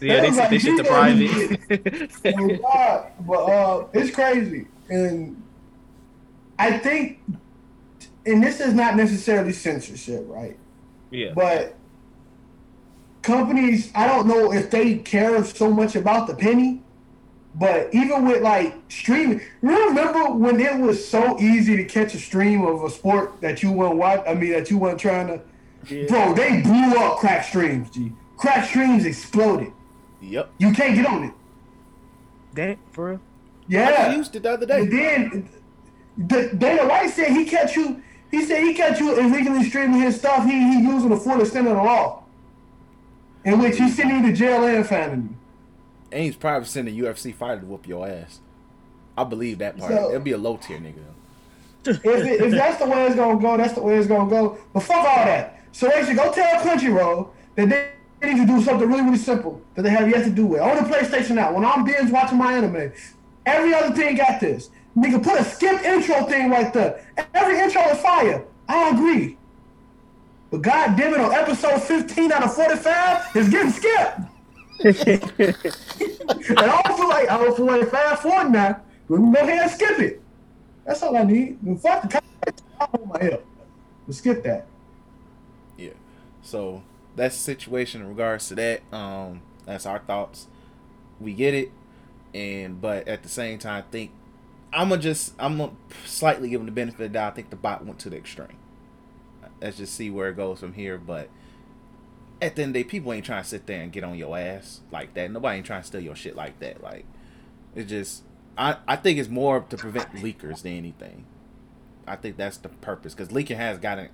[0.00, 2.10] Yeah they like, this shit to you private
[2.64, 5.42] Oh, But uh, it's crazy, and
[6.58, 7.20] I think,
[8.26, 10.58] and this is not necessarily censorship, right?
[11.10, 11.76] yeah But
[13.22, 16.82] companies, I don't know if they care so much about the penny,
[17.56, 22.64] but even with like streaming, remember when it was so easy to catch a stream
[22.64, 24.22] of a sport that you weren't watch?
[24.26, 25.40] I mean, that you weren't trying to.
[25.88, 26.06] Yeah.
[26.06, 27.90] Bro, they blew up crack streams.
[27.90, 29.72] G, crack streams exploded.
[30.30, 30.50] Yep.
[30.58, 31.32] You can't get on it.
[32.54, 33.20] That for real.
[33.68, 34.08] Yeah.
[34.10, 35.28] I used it the other And day.
[35.28, 35.48] then
[36.16, 38.02] the, Dana White said he catch you.
[38.30, 40.44] He said he catch you illegally streaming his stuff.
[40.44, 42.24] He he using the full extent of the law,
[43.44, 45.36] in which he's sending you to jail and finding you.
[46.12, 48.40] And he's probably sending a UFC fighter to whoop your ass.
[49.16, 49.92] I believe that part.
[49.92, 50.98] So- It'll be a low tier nigga.
[51.86, 54.58] If, it, if that's the way it's gonna go, that's the way it's gonna go.
[54.72, 55.60] But fuck all that.
[55.72, 57.90] So they should go tell Crunchyroll that they
[58.24, 60.60] need to do something really really simple that they have yet to do with.
[60.60, 62.92] On the PlayStation now, when I'm binge watching my anime,
[63.46, 64.70] every other thing got this.
[64.96, 67.04] Nigga, put a skip intro thing right there.
[67.34, 68.44] Every intro is fire.
[68.68, 69.36] I agree.
[70.50, 74.20] But god damn it, on episode 15 out of 45, it's getting skipped.
[74.84, 78.80] and I don't feel like I don't feel like fast forward now.
[79.08, 80.22] Let me go ahead and skip it.
[80.84, 81.60] That's all I need.
[81.62, 82.62] And fuck the copyright.
[82.80, 83.46] I hold my hip.
[84.06, 84.66] But skip that.
[85.76, 85.90] Yeah.
[86.42, 86.82] So
[87.16, 88.82] that's the situation in regards to that.
[88.92, 90.46] Um, that's our thoughts.
[91.20, 91.70] We get it,
[92.32, 94.10] and but at the same time, I think
[94.72, 95.72] I'm gonna just I'm gonna
[96.04, 97.32] slightly give him the benefit of the doubt.
[97.32, 98.58] I think the bot went to the extreme.
[99.60, 100.98] Let's just see where it goes from here.
[100.98, 101.30] But
[102.42, 104.18] at the end of the day, people ain't trying to sit there and get on
[104.18, 105.30] your ass like that.
[105.30, 106.82] Nobody ain't trying to steal your shit like that.
[106.82, 107.06] Like
[107.74, 108.24] it's just
[108.58, 111.26] I I think it's more to prevent leakers than anything.
[112.06, 114.08] I think that's the purpose because leaking has gotten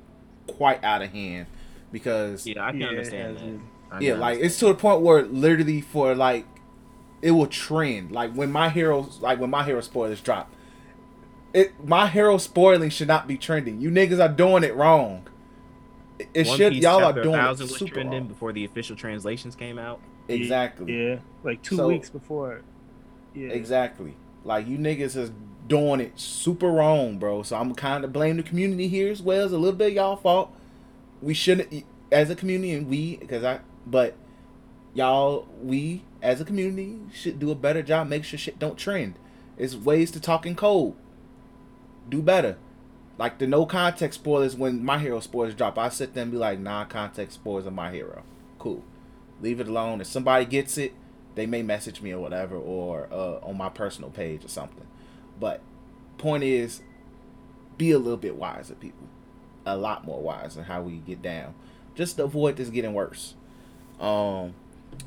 [0.47, 1.47] quite out of hand
[1.93, 3.41] because Yeah, I can Yeah, understand that.
[3.45, 3.63] been.
[3.93, 6.47] I yeah, like it's to the point where literally for like
[7.23, 8.13] it will trend.
[8.13, 10.51] Like when my heroes, like when my hero spoilers drop,
[11.53, 13.81] it my hero spoiling should not be trending.
[13.81, 15.27] You niggas are doing it wrong.
[16.19, 18.29] It, it should y'all are doing it 1000 was super trending wrong.
[18.29, 20.01] before the official translations came out.
[20.29, 21.09] Exactly.
[21.09, 22.63] Yeah, like two So- weeks before.
[23.35, 23.49] Yeah.
[23.49, 24.15] Exactly.
[24.45, 25.31] Like you niggas is
[25.69, 27.43] doing it super wrong, bro.
[27.43, 29.45] So I'm kind of blame the community here as well.
[29.45, 30.53] It's a little bit y'all fault.
[31.23, 34.17] We shouldn't, as a community, and we, because I, but
[34.95, 38.09] y'all, we as a community should do a better job.
[38.09, 39.15] Make sure shit don't trend.
[39.57, 40.95] It's ways to talk in code.
[42.09, 42.57] Do better.
[43.19, 46.39] Like the no context spoilers when my hero spoilers drop, I sit there and be
[46.39, 48.23] like, non context spoilers of my hero.
[48.59, 48.83] Cool.
[49.43, 50.01] Leave it alone.
[50.01, 50.95] If somebody gets it,
[51.35, 54.87] they may message me or whatever, or uh, on my personal page or something.
[55.39, 55.61] But
[56.17, 56.83] point is,
[57.77, 59.07] be a little bit wiser, people.
[59.67, 61.55] A lot more wiser how we get down,
[61.95, 63.35] just to avoid this getting worse.
[64.01, 64.55] Um,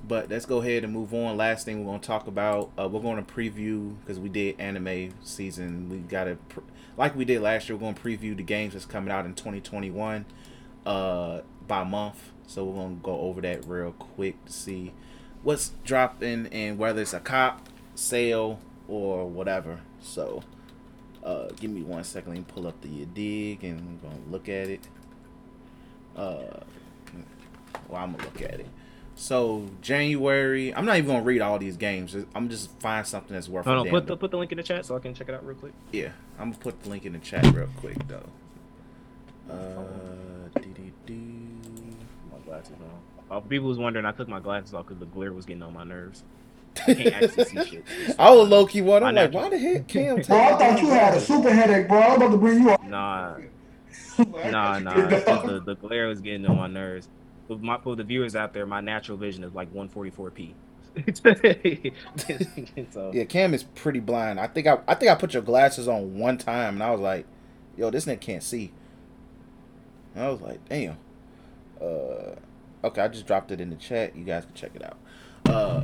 [0.08, 1.38] but let's go ahead and move on.
[1.38, 5.90] Last thing we're gonna talk about, uh, we're gonna preview because we did anime season.
[5.90, 6.62] We gotta, pr-
[6.98, 10.26] like we did last year, we're gonna preview the games that's coming out in 2021,
[10.86, 12.32] uh, by month.
[12.48, 14.94] So we're gonna go over that real quick to see
[15.42, 19.82] what's dropping and whether it's a cop sale or whatever.
[20.02, 20.44] So,
[21.24, 22.34] uh, give me one second.
[22.34, 24.88] Let me pull up the dig and I'm gonna look at it.
[26.16, 26.60] Uh,
[27.90, 28.68] well, I'm gonna look at it.
[29.16, 32.16] So January, I'm not even gonna read all these games.
[32.36, 33.66] I'm just find something that's worth.
[33.66, 35.36] Hold on, put the put the link in the chat so I can check it
[35.36, 35.74] out real quick.
[35.92, 36.10] yeah,
[36.40, 38.26] I'm gonna put the link in the chat real quick though.
[39.50, 41.48] Uh, dee-dee-dee.
[42.32, 43.38] My glasses on.
[43.38, 45.74] Uh, people was wondering, I took my glasses off because the glare was getting on
[45.74, 46.24] my nerves.
[46.88, 47.86] I can't actually see shit.
[48.20, 49.04] I was low key one.
[49.04, 50.22] I'm like, why the heck Cam?
[50.22, 52.00] Bro, I thought you had a super headache, bro.
[52.00, 52.84] I'm about to bring you up.
[52.84, 53.38] Nah,
[54.18, 54.94] nah, nah.
[55.08, 57.10] the, the glare was getting on my nerves.
[57.48, 60.54] For, my, for the viewers out there, my natural vision is like 144p.
[62.92, 64.40] so, Yeah, Cam is pretty blind.
[64.40, 67.02] I think I, I think I put your glasses on one time, and I was
[67.02, 67.26] like,
[67.76, 68.72] "Yo, this nigga can't see."
[70.14, 70.98] And I was like, "Damn."
[71.82, 72.36] Uh,
[72.84, 74.16] okay, I just dropped it in the chat.
[74.16, 74.98] You guys can check it out.
[75.48, 75.84] Uh,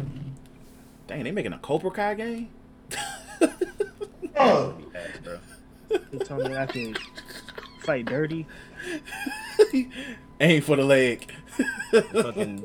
[1.09, 2.49] dang, they making a Cobra Kai game.
[4.37, 4.73] Oh,
[5.23, 5.37] bro.
[6.11, 6.95] They told me I can
[7.81, 8.45] fight dirty.
[10.39, 11.29] Aim for the leg.
[11.91, 12.63] Fucking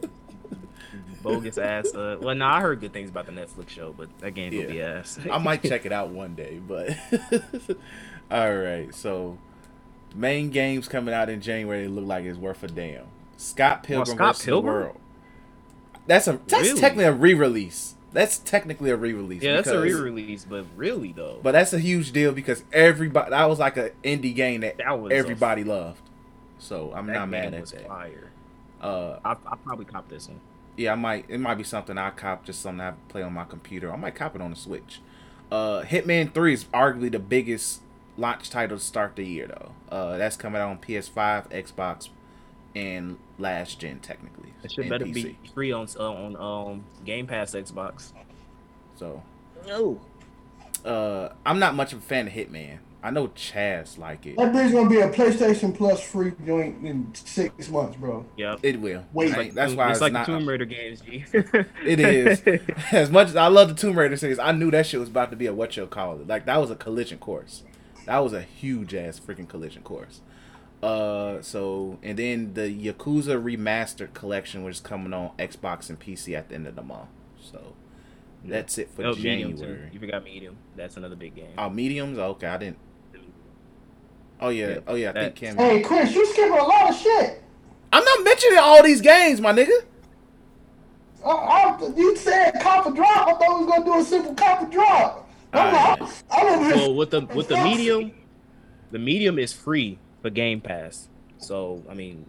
[1.22, 1.92] bogus ass.
[1.94, 4.68] Uh, well, no, I heard good things about the Netflix show, but that game will
[4.68, 5.18] be ass.
[5.30, 6.96] I might check it out one day, but
[8.30, 8.94] all right.
[8.94, 9.38] So,
[10.14, 13.06] main games coming out in January look like it's worth a damn.
[13.36, 14.74] Scott Pilgrim Scott versus Pilgrim?
[14.74, 15.00] the World.
[16.06, 16.80] That's a that's Really?
[16.80, 17.94] technically a re-release.
[18.14, 19.42] That's technically a re-release.
[19.42, 23.44] yeah, that's a re-release, but really though, But that's a huge deal because everybody that
[23.48, 26.00] was like an indie game that, That everybody loved.
[26.58, 27.86] So I'm that not mad at that.
[27.86, 28.30] fire.
[28.80, 30.40] Uh, I I probably cop this one.
[30.76, 31.26] yeah, I might.
[31.28, 33.92] It might be something I cop, just something I play on my computer.
[33.92, 35.00] I might cop it on the Switch.
[35.50, 37.80] Uh, Hitman Three is arguably the biggest
[38.16, 39.72] launch title to start the year, though.
[39.94, 42.08] Uh, that's coming out on PS5, Xbox,
[42.74, 44.52] and last gen technically.
[44.62, 45.14] It should better PC.
[45.14, 48.12] be free on uh, on um Game Pass Xbox.
[48.96, 49.22] So,
[49.66, 50.00] No.
[50.84, 52.78] uh, I'm not much of a fan of Hitman.
[53.02, 54.36] I know Chaz like it.
[54.38, 58.24] that bitch gonna be a PlayStation Plus free joint in six months, bro.
[58.38, 59.04] Yeah, It will.
[59.12, 59.36] Wait.
[59.36, 60.26] I ain't- that's why it's it's, like not.
[60.26, 61.22] the Tomb Raider games, G.
[61.84, 62.42] It is.
[62.92, 65.28] as much as I love the Tomb Raider series, I knew that shit was about
[65.32, 66.26] to be a what you'll call it.
[66.26, 67.62] Like that was a collision course.
[68.06, 70.22] That was a huge ass freaking collision course.
[70.84, 76.36] Uh, so and then the Yakuza remastered collection, which is coming on Xbox and PC
[76.36, 77.08] at the end of the month.
[77.40, 77.74] So
[78.44, 79.58] that's it for Oh, medium too.
[79.60, 79.90] January.
[79.92, 80.56] You forgot medium.
[80.76, 81.52] That's another big game.
[81.56, 82.18] Oh, mediums.
[82.18, 82.78] Okay, I didn't.
[84.40, 84.68] Oh yeah.
[84.68, 85.10] Yeah, Oh yeah.
[85.10, 85.56] I think that- Cam.
[85.56, 87.42] Hey, Chris, you skipping a lot of shit.
[87.92, 89.84] I'm not mentioning all these games, my nigga.
[91.24, 93.28] I, I, you said copper drop.
[93.28, 95.30] I thought we was gonna do a simple copper drop.
[95.54, 96.24] I'm, Alright.
[96.30, 96.70] I'm, I'm.
[96.76, 98.12] Well, with the with the medium,
[98.90, 101.10] the medium is free for Game Pass.
[101.36, 102.24] So I mean,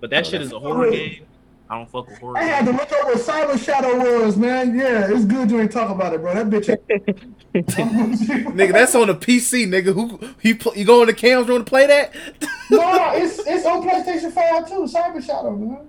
[0.00, 1.26] but that Oh, shit is a horror game.
[1.68, 2.38] I don't fuck with horror.
[2.38, 4.78] I had to look up what Cyber Shadow was, man.
[4.78, 6.34] Yeah, it's good you ain't talk about it, bro.
[6.34, 6.68] That bitch.
[7.54, 9.92] Nigga, that's on the PC, nigga.
[9.92, 10.54] Who he?
[10.54, 12.14] Pl- you going to Cam's room to play that?
[12.70, 14.84] no, it's it's on PlayStation Five too.
[14.84, 15.88] Cyber Shadow, man.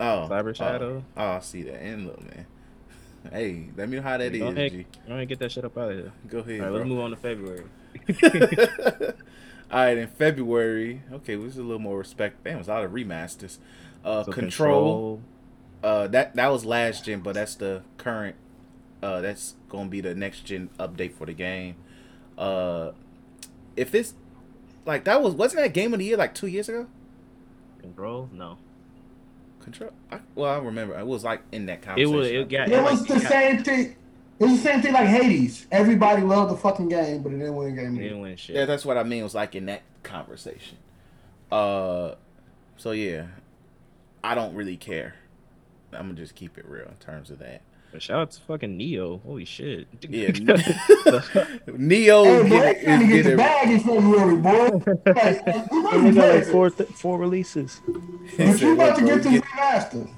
[0.00, 1.04] Oh, Cyber Shadow.
[1.18, 1.82] Oh, oh, I see that.
[1.82, 2.46] And look, man.
[3.30, 4.38] Hey, let me know how that is.
[4.40, 4.86] Go ahead, G.
[5.06, 6.12] go ahead get that shit up out of here.
[6.28, 6.60] Go ahead.
[6.60, 6.78] All right, bro.
[6.78, 7.64] let's move on to February.
[9.72, 11.02] All right, in February.
[11.12, 12.42] Okay, this is a little more respect.
[12.44, 13.58] Damn, it's a lot of remasters.
[14.04, 15.22] Uh, So Control.
[15.82, 18.36] Uh, that that was last gen, but that's the current.
[19.02, 21.76] Uh, that's gonna be the next gen update for the game.
[22.36, 22.92] Uh,
[23.76, 24.14] if it's
[24.84, 26.86] like that was wasn't that game of the year like two years ago?
[27.80, 28.58] Control, No,
[29.60, 29.90] Control.
[30.12, 32.12] I, well, I remember it was like in that conversation.
[32.12, 32.28] it was.
[32.28, 32.68] It got.
[32.68, 33.96] It like, was the it got- same thing.
[34.40, 35.66] It was the same thing like Hades.
[35.70, 37.94] Everybody loved the fucking game, but it didn't win game.
[37.94, 38.56] They didn't win shit.
[38.56, 39.20] Yeah, that's what I mean.
[39.20, 40.78] It was like in that conversation.
[41.52, 42.14] Uh,
[42.78, 43.26] so yeah,
[44.24, 45.14] I don't really care.
[45.92, 47.60] I'm gonna just keep it real in terms of that.
[47.92, 49.20] But shout out to fucking Nioh.
[49.24, 49.88] Holy shit.
[50.08, 50.28] Yeah,
[51.66, 54.80] Nioh Hey, boy, get trying to is get the get bag in February, boy.
[55.14, 55.40] Hey,
[56.00, 57.80] you got like four th- four releases.
[58.38, 60.08] But you about to get Get- this remaster.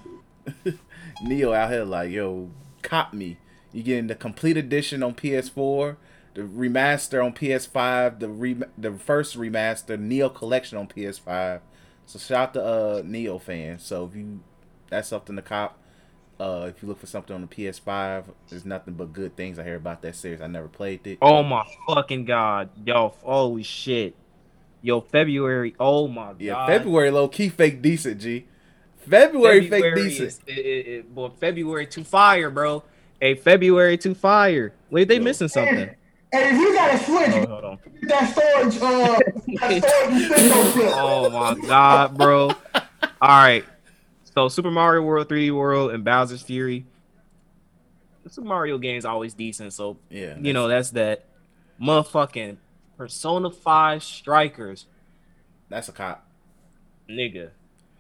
[1.24, 2.50] Nioh out here like, yo,
[2.82, 3.38] cop me.
[3.72, 5.96] You getting the complete edition on PS4,
[6.34, 11.60] the remaster on PS5, the re- the first remaster, Nioh collection on PS5.
[12.06, 13.82] So shout out to uh Nioh fans.
[13.82, 14.40] So if you
[14.90, 15.78] that's something to cop.
[16.40, 19.64] Uh, if you look for something on the PS5, there's nothing but good things I
[19.64, 20.40] hear about that series.
[20.40, 21.18] I never played it.
[21.22, 23.14] Oh my fucking god, yo!
[23.22, 24.16] Holy shit,
[24.80, 25.00] yo!
[25.02, 25.74] February.
[25.78, 26.68] Oh my yeah, god.
[26.68, 28.46] Yeah, February low key fake decent, G.
[29.08, 30.28] February, fake decent.
[30.28, 32.82] is- it, it, it, boy, February to fire, bro.
[33.22, 34.72] Hey, February to fire.
[34.90, 35.22] Wait, they Yo.
[35.22, 35.90] missing something.
[36.32, 37.78] Hey, if you got a Switch, Oh, hold on.
[38.02, 39.18] that storage, uh,
[39.60, 40.92] that storage Nintendo.
[40.96, 42.50] Oh my god, bro.
[42.50, 42.82] All
[43.22, 43.64] right.
[44.24, 46.84] So Super Mario World, 3D World, and Bowser's Fury.
[48.24, 51.26] The Super Mario game's always decent, so Yeah, you know that's that.
[51.80, 52.56] Motherfucking
[52.98, 54.86] Persona 5 Strikers,
[55.68, 56.26] that's a cop.
[57.08, 57.50] nigga.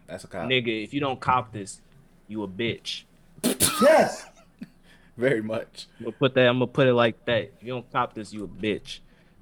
[0.08, 0.48] That's a cop.
[0.48, 1.80] Nigga, if you don't cop this,
[2.26, 3.04] you a bitch.
[3.80, 4.26] Yes.
[5.22, 5.86] Very much.
[6.00, 6.48] I'm gonna put that.
[6.48, 7.42] I'm gonna put it like that.
[7.56, 8.98] If you don't cop this, you a bitch.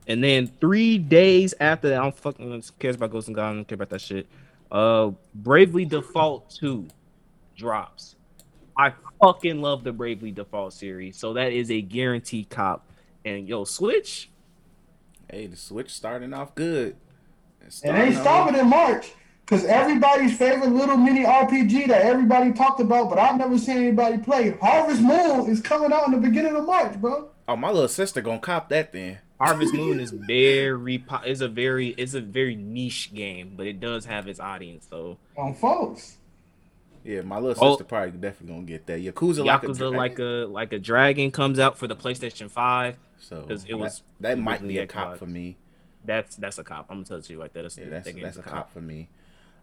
[0.06, 3.50] And then three days after that, I don't fucking cares about Ghost and God.
[3.50, 4.26] I don't care about that shit.
[4.70, 6.86] Uh, Bravely Default Two
[7.56, 8.16] drops.
[8.76, 8.92] I
[9.22, 12.86] fucking love the Bravely Default series, so that is a guaranteed cop.
[13.24, 14.30] And yo, Switch,
[15.30, 16.96] Hey, the Switch starting off good.
[17.62, 19.12] It's And they starting off- stopping in March.
[19.50, 24.18] Because everybody's favorite little mini RPG that everybody talked about, but I've never seen anybody
[24.18, 27.30] play, Harvest Moon is coming out in the beginning of March, bro.
[27.48, 29.18] Oh, my little sister gonna cop that then.
[29.40, 33.80] Harvest Moon is very po- is a very is a very niche game, but it
[33.80, 34.86] does have its audience.
[34.88, 36.18] So On folks.
[37.02, 37.72] Yeah, my little Oh.
[37.72, 39.00] sister probably definitely gonna get that.
[39.02, 42.98] Yakuza, like a dra- like a like a dragon comes out for the PlayStation Five.
[43.18, 45.56] so 'cause it was- that, that might be a cop for me.
[46.04, 46.86] That's that's a cop.
[46.88, 47.62] I'm gonna tell you like that.
[47.62, 49.08] That's, Yeah, that's that game's that's a cop for me.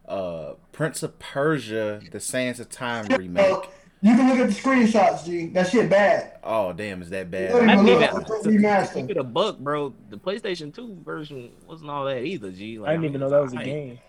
[0.07, 3.69] Uh, Prince of Persia: The Sands of Time remake.
[4.01, 5.47] you can look at the screenshots, G.
[5.47, 6.39] That shit bad.
[6.43, 7.51] Oh damn, is that bad?
[7.51, 9.93] I at didn't the even look, to it a buck, bro.
[10.09, 12.51] The PlayStation Two version wasn't all that either.
[12.51, 13.99] G, like, I didn't even know that was a I- game.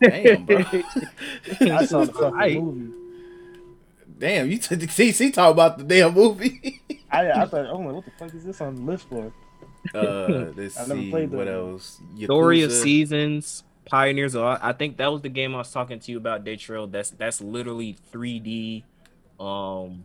[0.00, 0.58] Damn, bro.
[0.58, 2.92] I saw the fucking movie.
[4.18, 6.80] Damn, you took the CC talk about the damn movie.
[7.10, 9.32] I, I thought, oh my, what the fuck is this on the list for?
[9.94, 11.54] uh, let's I've never see played what that.
[11.54, 12.00] else.
[12.24, 14.34] Story of Seasons, Pioneers.
[14.34, 16.44] of I think that was the game I was talking to you about.
[16.44, 16.86] Day Trail.
[16.86, 18.84] That's that's literally 3D.
[19.40, 20.04] Um,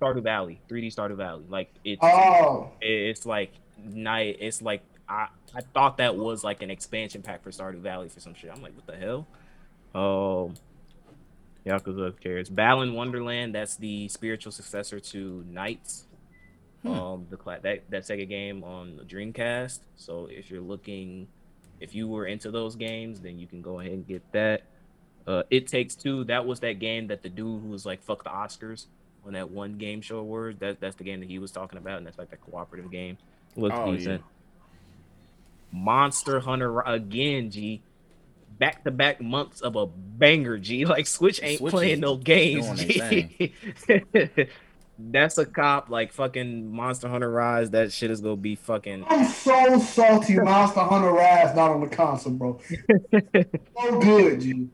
[0.00, 1.44] Stardew Valley, 3D Stardew Valley.
[1.48, 3.52] Like it's Oh, it's like
[3.82, 4.36] night.
[4.40, 8.20] It's like I I thought that was like an expansion pack for Stardew Valley for
[8.20, 8.50] some shit.
[8.54, 9.26] I'm like, what the hell?
[9.94, 10.54] Um,
[11.64, 12.48] Yakuza who cares.
[12.48, 13.54] Balan Wonderland.
[13.54, 16.04] That's the spiritual successor to NiGHTS.
[16.84, 16.92] Hmm.
[16.92, 19.80] Um, the that that Sega game on the Dreamcast.
[19.96, 21.28] So if you're looking,
[21.80, 24.62] if you were into those games, then you can go ahead and get that.
[25.26, 26.24] Uh, it takes two.
[26.24, 28.86] That was that game that the dude who was like fuck the Oscars
[29.26, 30.60] on that one game show awards.
[30.60, 33.16] That that's the game that he was talking about, and that's like the cooperative game.
[33.56, 34.18] Looks Oh, yeah.
[35.72, 37.80] Monster Hunter again, G.
[38.58, 40.84] Back to back months of a banger, G.
[40.84, 43.54] Like Switch ain't Switch playing no games, G.
[44.98, 47.70] That's a cop like fucking Monster Hunter Rise.
[47.70, 49.04] That shit is gonna be fucking.
[49.08, 50.36] I'm so salty.
[50.40, 52.60] Monster Hunter Rise not on the console, bro.
[52.70, 54.68] so good, G.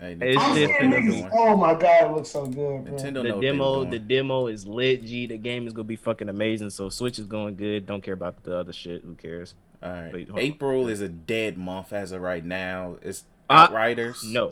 [0.00, 1.30] Hey, It's I'm Nintendo seeing just- know what niggas.
[1.32, 2.54] Oh my god, it looks so good,
[2.86, 2.92] bro.
[2.94, 5.26] Nintendo The demo, the demo is lit, G.
[5.28, 6.70] The game is gonna be fucking amazing.
[6.70, 7.86] So Switch is going good.
[7.86, 9.02] Don't care about the other shit.
[9.04, 9.54] Who cares?
[9.80, 10.12] All right.
[10.12, 10.44] Wait, hold on.
[10.44, 12.96] April is a dead month as of right now.
[13.00, 14.24] It's Uh, Outriders.
[14.24, 14.50] No,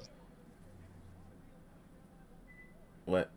[3.07, 3.31] What?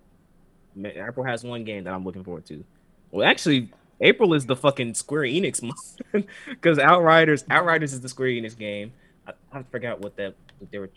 [0.77, 2.63] April has one game that I'm looking forward to.
[3.11, 3.69] Well, actually,
[4.01, 5.61] April is the fucking Square Enix
[6.13, 8.91] month because Outriders, Outriders is the Square Enix game.
[9.27, 10.89] I, I forgot what that what they were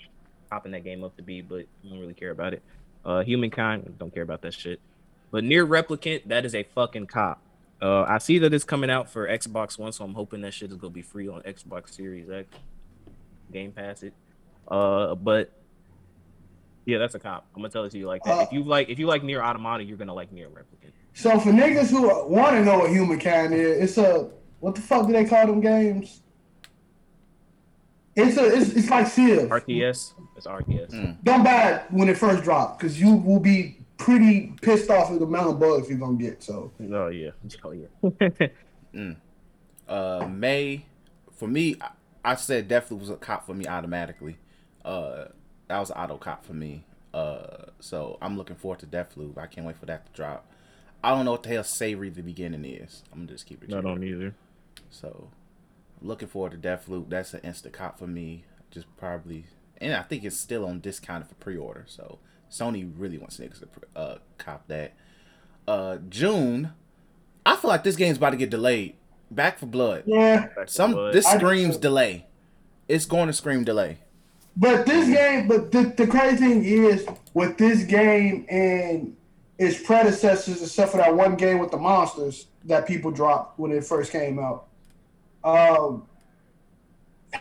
[0.51, 2.63] popping that game up to be, but I don't really care about it.
[3.05, 4.81] Uh, Humankind, don't care about that shit.
[5.31, 7.41] But NieR Replicant, that is a fucking cop.
[7.81, 10.71] Uh, I see that it's coming out for Xbox One, so I'm hoping that shit
[10.71, 12.49] is gonna be free on Xbox Series X.
[13.53, 14.15] Game Pass it.
[14.67, 15.53] Uh, but
[16.87, 17.47] yeah, that's a cop.
[17.55, 18.39] I'm gonna tell it to you like that.
[18.39, 20.93] Uh, if you like, if you like NieR Automata, you're gonna like NieR Replicant.
[21.15, 24.31] So for niggas who want to know what humankind is, it's a
[24.61, 26.23] what the fuck do they call them games?
[28.15, 29.51] It's a it's, it's like Civ.
[29.51, 30.15] RTS.
[30.37, 30.93] It's RTS.
[30.93, 31.17] Mm.
[31.25, 35.19] Don't buy it when it first drops because you will be pretty pissed off with
[35.19, 36.43] the amount of bugs you're gonna get.
[36.43, 37.31] So Oh yeah.
[37.65, 39.13] Oh yeah.
[39.89, 40.87] Uh, May,
[41.33, 41.91] for me, I,
[42.25, 44.37] I said definitely was a cop for me automatically.
[44.85, 45.27] Uh,
[45.69, 46.85] that was an auto cop for me.
[47.15, 49.39] Uh, so I'm looking forward to Deathloop.
[49.39, 50.47] I can't wait for that to drop.
[51.03, 53.03] I don't know what the hell savory the beginning is.
[53.13, 53.69] I'm gonna just keep it.
[53.69, 53.83] I chill.
[53.83, 54.35] don't either.
[54.91, 55.29] So,
[56.03, 57.09] looking forward to Deathloop.
[57.11, 58.45] That's an instant cop for me.
[58.71, 59.45] Just probably,
[59.81, 61.85] and I think it's still on discounted for pre-order.
[61.87, 62.19] So
[62.51, 64.93] Sony really wants niggas to pre- uh, cop that.
[65.67, 66.73] Uh, June,
[67.45, 68.95] I feel like this game's about to get delayed.
[69.31, 70.05] Back for Blood.
[70.07, 72.27] yeah, Some But- this screams delay.
[72.89, 73.99] It's going to scream delay.
[74.57, 79.17] But this game, but the, the crazy thing is with this game and
[79.59, 83.85] its predecessors, except for that one game with the monsters that people dropped when it
[83.85, 84.67] first came out.
[85.45, 86.07] Um,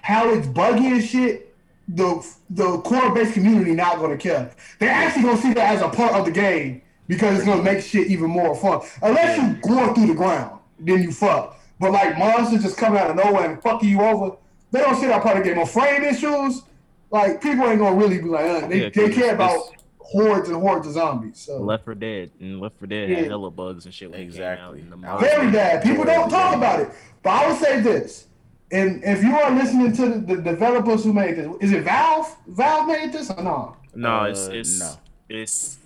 [0.02, 1.54] how it's buggy and shit.
[1.88, 4.52] The the core based community not gonna care.
[4.80, 7.84] They're actually gonna see that as a part of the game because it's gonna make
[7.84, 8.82] shit even more fun.
[9.04, 11.60] Unless you going through the ground, then you fuck.
[11.80, 14.36] But like monsters just coming out of nowhere and fucking you over,
[14.72, 15.60] they don't see that part of the game.
[15.60, 16.64] On frame issues,
[17.12, 19.72] like people ain't gonna really be like, uh, they, Yeah, 'cause they care about it's-
[20.00, 21.40] hordes and hordes of zombies.
[21.40, 23.16] So Left for Dead and Left for Dead Yeah.
[23.18, 24.82] had hella bugs and shit when Exactly.
[24.82, 24.90] out.
[24.90, 25.36] the I was- market.
[25.36, 25.84] very bad.
[25.84, 26.90] People don't talk about it.
[27.24, 28.28] But I would say this.
[28.72, 32.36] And if you are listening to the, the developers who made this, is it Valve?
[32.48, 33.76] Valve made this or no?
[33.96, 34.92] No, it's Uh, it's no.
[35.30, 35.78] it's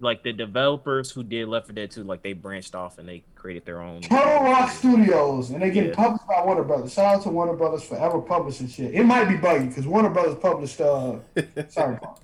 [0.00, 3.22] like the developers who did Left 4 Dead 2, like they branched off and they
[3.42, 4.00] created their own.
[4.00, 5.94] Turtle Rock Studios, and they get Yeah.
[5.96, 6.92] published by Warner Brothers.
[6.92, 8.94] Shout out to Warner Brothers for ever publishing shit.
[8.94, 12.18] It might be buggy because Warner Brothers published uh Cyberpunk.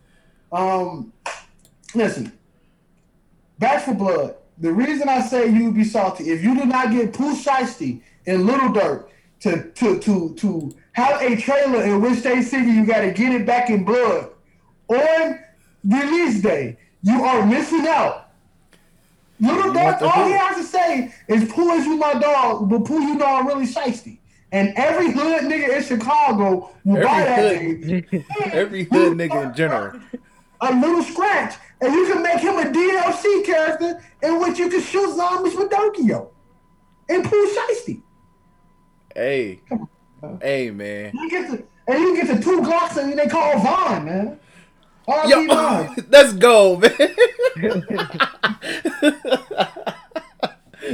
[0.53, 1.13] Um,
[1.97, 2.33] listen,
[3.59, 4.37] Back for Blood.
[4.59, 8.01] The reason I say you would be salty if you do not get Pooh Shiesty
[8.27, 9.09] and Lil Durk
[9.41, 13.33] to to to to have a trailer in which they say you got to get
[13.33, 14.31] it back in blood
[14.89, 15.39] on
[15.85, 18.28] release day, you are missing out.
[19.41, 23.01] Little want all he has to say is Pooh is you my dog, but Pooh
[23.01, 24.19] you know I'm really shiesty.
[24.51, 28.25] And every hood nigga in Chicago will buy that Every thing.
[28.53, 30.01] Every hood nigga in general.
[30.61, 34.81] A little scratch, and you can make him a DLC character in which you can
[34.81, 36.31] shoot zombies with Dokio
[37.09, 38.03] and Pooh shiesty.
[39.15, 39.61] Hey,
[40.41, 41.13] hey, man.
[41.15, 44.41] You get the and you get the two Glocks and they call Von, man.
[45.09, 45.31] R.I.P.
[45.31, 45.97] Yo, Von.
[46.11, 46.93] let's go, man.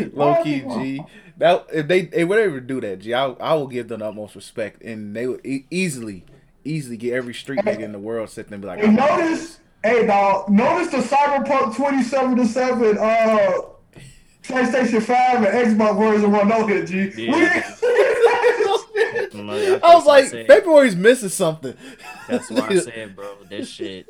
[0.13, 1.03] Low key, G.
[1.37, 4.07] That if they they would ever do that, G, I, I will give them the
[4.09, 6.25] utmost respect, and they would e- easily,
[6.65, 9.21] easily get every street nigga in the world sitting there and be like, And "I'm-
[9.31, 13.51] notice, hey dog, notice the Cyberpunk 27 to 7 uh
[14.45, 17.11] PlayStation 5 and Xbox version one no hit, G.
[17.27, 17.63] Yeah.
[19.35, 21.75] I was like, February's missing something.
[22.29, 24.07] That's why I said, bro, this shit,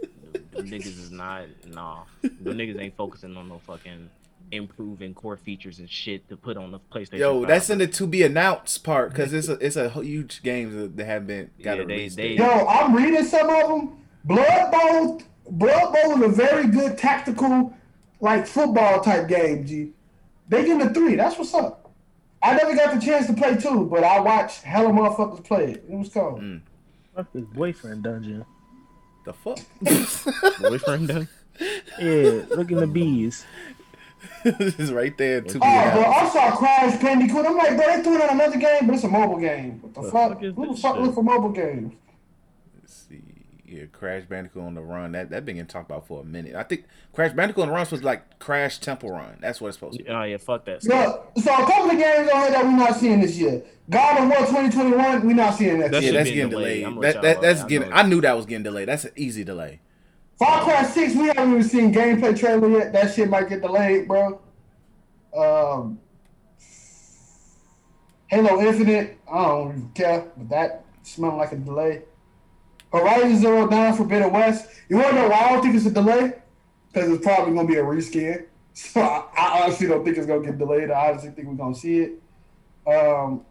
[0.53, 2.05] them niggas is not, nah.
[2.23, 4.11] The niggas ain't focusing on no fucking
[4.51, 7.19] improving core features and shit to put on the PlayStation.
[7.19, 7.49] Yo, 5.
[7.49, 11.05] that's in the to be announced part because it's a it's a huge game that
[11.05, 13.99] haven't been got Yeah, a they- release they- Yo, I'm reading some of them.
[14.25, 17.75] Blood Bowl, Blood Bowl is a very good tactical,
[18.21, 19.93] like football type game, G.
[20.49, 21.17] They give it a three.
[21.17, 21.84] That's what's up.
[22.45, 25.85] I never got the chance to play too, but I watched hella motherfuckers play it.
[25.89, 26.39] It was cool.
[26.41, 26.61] Mm.
[27.17, 28.45] Fuck this boyfriend dungeon.
[29.25, 29.59] The fuck?
[30.61, 31.29] boyfriend done.
[31.99, 33.47] Yeah, look at the bees.
[34.45, 36.37] this is right there to be Oh, bro, announced.
[36.37, 37.47] I saw Crash Bandicoot.
[37.47, 39.81] I'm like, bro, they threw it on another game, but it's a mobile game.
[39.81, 40.33] What the fuck?
[40.33, 41.05] fuck Who the fuck shit?
[41.05, 41.95] look for mobile games?
[43.75, 43.93] Let's.
[43.95, 45.13] Yeah, Crash Bandicoot on the Run.
[45.13, 46.55] That that been getting talked about for a minute.
[46.55, 49.39] I think Crash Bandicoot on the Run was like Crash Temple Run.
[49.41, 50.11] That's what it's supposed to be.
[50.11, 50.85] Oh yeah, fuck that.
[50.85, 53.63] Look, so a couple of games on here that we're not seeing this year.
[53.91, 56.13] God of War 2021, we're not seeing next That Yeah, year.
[56.13, 56.85] shit that's been getting delayed.
[56.85, 57.03] delayed.
[57.15, 57.69] That, that that's know.
[57.69, 57.91] Getting.
[57.91, 57.97] know.
[57.97, 58.89] I knew that was getting delayed.
[58.89, 59.81] That's an easy delay.
[60.39, 62.93] Far Cry 6, we haven't even seen gameplay trailer yet.
[62.93, 64.41] That shit might get delayed, bro.
[65.37, 66.01] Um,
[68.27, 72.03] Halo Infinite, I don't even care, but that smelled like a delay.
[72.95, 74.69] Horizon Zero Dawn Forbidden West.
[74.89, 76.33] You wanna know why I don't think it's a delay?
[76.93, 78.47] Because it's probably gonna be a reskin.
[78.77, 80.91] So I, I honestly don't think it's gonna get delayed.
[80.91, 82.13] I honestly think we're gonna see it.
[82.89, 83.43] Um,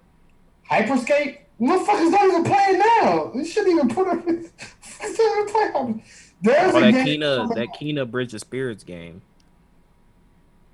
[0.69, 1.37] Hyperscape?
[1.61, 3.31] Motherfuckers don't even play it now.
[3.33, 4.51] They shouldn't even put it.
[5.01, 6.03] They shouldn't even play.
[6.41, 9.21] There's Oh, a that game Kena, coming that out- Kena Bridge of Spirits game.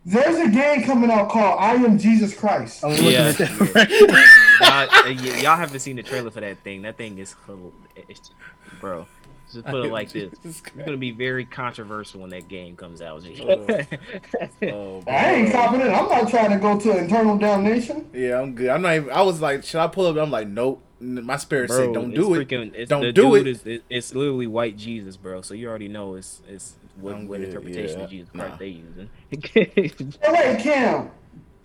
[0.05, 2.83] There's a game coming out called I Am Jesus Christ.
[2.83, 3.27] I'm looking Yeah.
[3.27, 3.89] at that right
[5.19, 6.81] y'all, y- y'all haven't seen the trailer for that thing.
[6.83, 7.73] That thing is, hell-
[8.07, 8.31] it's,
[8.79, 9.05] bro.
[9.51, 13.23] Just put it like this: it's gonna be very controversial when that game comes out.
[13.23, 13.35] G.
[13.41, 13.65] Oh,
[15.07, 15.61] I ain't bro.
[15.61, 15.89] confident.
[15.93, 18.09] I'm not trying to go to internal damnation.
[18.13, 18.69] Yeah, I'm good.
[18.69, 18.95] I'm not.
[18.95, 20.17] Even, I was like, should I pull up?
[20.17, 20.83] I'm like, nope.
[20.99, 22.47] my spirit Bro, said, "Don't do it.
[22.47, 25.41] freaking- it's- Don't do dude it." It- It's literally white Jesus, bro.
[25.41, 28.03] So you already know it's it's what, I'm what good, interpretation yeah.
[28.05, 28.57] of Jesus Christ Nah.
[28.57, 29.09] they using.
[29.53, 29.91] Hey,
[30.31, 31.09] wait, Cam.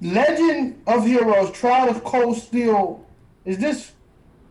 [0.01, 3.05] Legend of Heroes, Trial of Cold Steel.
[3.44, 3.93] Is this?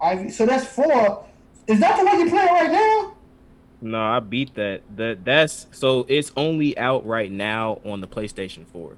[0.01, 1.25] I so that's four.
[1.67, 3.13] Is that the one you're playing right now?
[3.81, 4.81] no, I beat that.
[4.95, 8.95] That that's so it's only out right now on the PlayStation 4.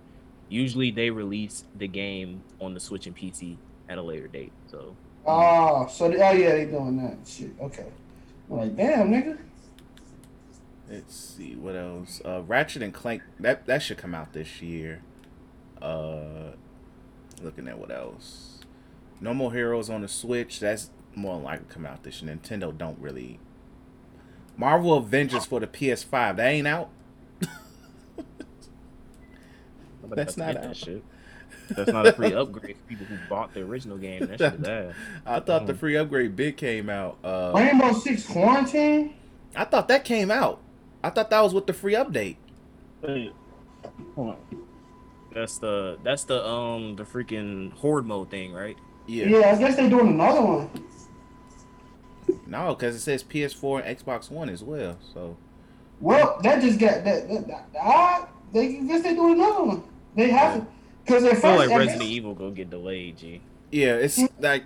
[0.49, 3.57] Usually they release the game on the Switch and PC
[3.89, 4.51] at a later date.
[4.67, 7.51] So Oh, so they, oh yeah, they doing that shit.
[7.59, 7.87] Okay.
[8.49, 9.39] I'm like, damn, nigga.
[10.89, 12.21] Let's see what else.
[12.23, 15.01] Uh, Ratchet and Clank that that should come out this year.
[15.81, 16.51] Uh,
[17.41, 18.59] looking at what else.
[19.19, 20.59] No More Heroes on the Switch.
[20.59, 22.35] That's more likely to come out this year.
[22.35, 23.39] Nintendo don't really.
[24.57, 26.37] Marvel Avengers for the PS5.
[26.37, 26.89] That ain't out.
[30.01, 30.75] nobody That's got to not get that out.
[30.77, 31.03] shit.
[31.69, 34.25] That's not a free upgrade for people who bought the original game.
[34.27, 34.93] That shit is ass.
[35.25, 37.17] I thought the free upgrade bid came out.
[37.23, 39.15] Uh, Rainbow Six Quarantine.
[39.55, 40.61] I thought that came out.
[41.03, 42.37] I thought that was with the free update.
[43.01, 43.33] Wait,
[44.15, 44.37] hold on.
[45.33, 48.77] That's the that's the um the freaking horde mode thing, right?
[49.07, 49.25] Yeah.
[49.25, 50.69] Yeah, I guess they're doing another one.
[52.47, 54.97] No, because it says PS4 and Xbox One as well.
[55.13, 55.35] So
[55.99, 57.27] Well, that just got that.
[57.29, 59.83] that, that ah, they I guess they doing another one.
[60.15, 60.67] They have to
[61.03, 63.41] because at I feel first like Resident guess- Evil gonna get delayed, G.
[63.71, 64.65] yeah, it's like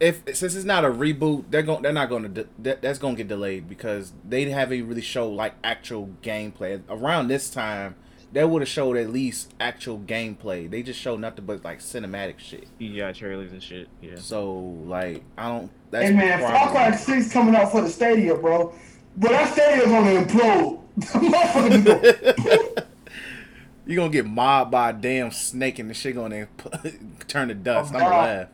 [0.00, 2.98] if since it's not a reboot, they're going they're not going to de- that, that's
[3.00, 7.96] going to get delayed because they haven't really showed like actual gameplay around this time.
[8.32, 10.68] They would have showed at least actual gameplay.
[10.70, 12.66] They just showed nothing but like cinematic shit.
[12.80, 13.88] CGI trailers and shit.
[14.02, 14.16] Yeah.
[14.16, 14.52] So
[14.86, 15.70] like I don't.
[15.90, 18.74] That's Hey man, Far probably- Cry Six coming out for the Stadia, bro.
[19.16, 20.82] But that Stadia gonna implode.
[21.00, 22.84] Motherfucker
[23.86, 26.48] You're gonna get mobbed by a damn snake and the shit gonna
[27.28, 27.92] turn to dust.
[27.94, 28.48] Oh, I'm gonna laugh.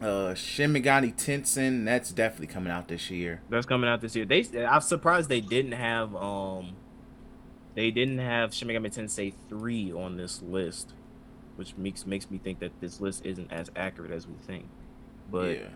[0.00, 3.40] Uh, Shin Megami Tensei, that's definitely coming out this year.
[3.50, 4.24] That's coming out this year.
[4.24, 6.74] They I'm surprised they didn't have um
[7.74, 10.92] they didn't have Shin Megami Tensei 3 on this list,
[11.56, 14.66] which makes makes me think that this list isn't as accurate as we think.
[15.30, 15.68] But yeah.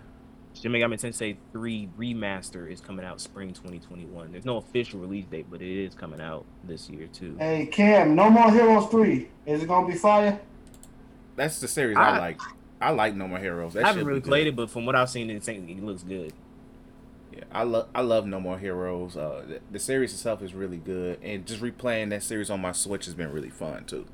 [0.55, 4.33] Shin Megami Tensei 3 remaster is coming out spring 2021.
[4.33, 7.37] There's no official release date, but it is coming out this year too.
[7.39, 9.29] hey Cam, No More Heroes Three.
[9.45, 10.41] Is it gonna be fire?
[11.37, 12.41] That's the series I, I- like.
[12.79, 13.73] I like No More Heroes.
[13.73, 16.03] That I haven't shit really played it, but from what I've seen, it, it looks
[16.03, 16.35] good.
[17.37, 19.17] Yeah, I love I love No More Heroes.
[19.17, 22.73] Uh, the, the series itself is really good, and just replaying that series on my
[22.73, 24.07] Switch has been really fun too.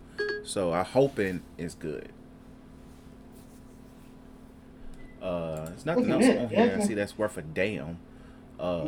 [0.45, 2.09] So I'm hoping it's good.
[5.21, 6.77] Uh, there's nothing else on here.
[6.81, 7.99] I see that's worth a damn.
[8.59, 8.85] Uh,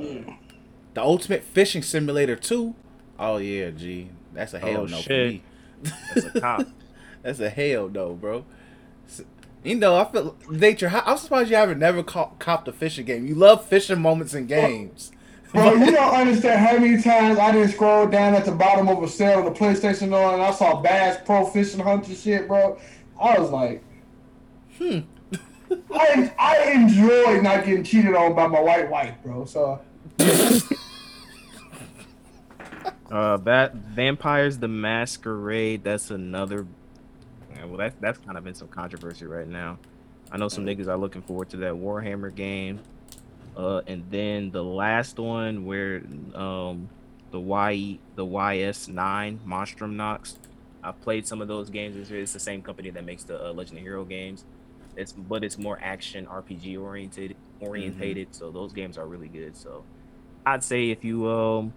[0.95, 2.75] the Ultimate Fishing Simulator Two.
[3.19, 5.05] Oh yeah, G, that's a hell Oh, no shit.
[5.07, 5.43] for me.
[6.15, 6.67] That's a cop.
[7.23, 8.45] That's a hell no, bro.
[9.65, 10.91] S- You know, I feel nature.
[10.93, 13.27] I'm surprised you haven't never cop, copped a fishing game.
[13.27, 15.11] You love fishing moments in games.
[15.53, 19.03] Bro, you don't understand how many times I didn't scroll down at the bottom of
[19.03, 22.79] a sale on the PlayStation Store and I saw Bass Pro Fishing Hunter shit, bro.
[23.21, 23.83] I was like,
[24.79, 25.01] Hmm.
[25.95, 29.45] I I enjoy not getting cheated on by my white wife, bro.
[29.45, 29.81] So
[33.11, 35.85] Uh, that Vampires the Masquerade.
[35.85, 36.67] That's another.
[37.65, 39.79] Yeah, well, that's that's kind of in some controversy right now.
[40.31, 42.81] I know some niggas are looking forward to that Warhammer game.
[43.57, 46.03] Uh, and then the last one where
[46.35, 46.89] um
[47.31, 50.39] the Y the YS9 Monstrum Nox.
[50.83, 51.97] I've played some of those games.
[51.97, 54.45] It's, it's the same company that makes the uh, Legend of Hero games.
[54.97, 58.35] It's but it's more action RPG oriented orientated.
[58.35, 59.57] So those games are really good.
[59.57, 59.85] So
[60.45, 61.73] I'd say if you um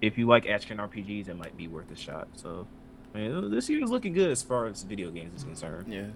[0.00, 2.28] if you like action RPGs, it might be worth a shot.
[2.34, 2.66] So,
[3.14, 5.92] I mean, this year is looking good as far as video games is concerned.
[5.92, 6.06] Yeah.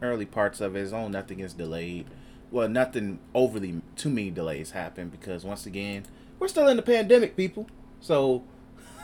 [0.00, 2.06] Early parts of it is on nothing is delayed.
[2.50, 6.06] Well, nothing overly too many delays happen because once again,
[6.38, 7.68] we're still in the pandemic, people.
[8.00, 8.44] So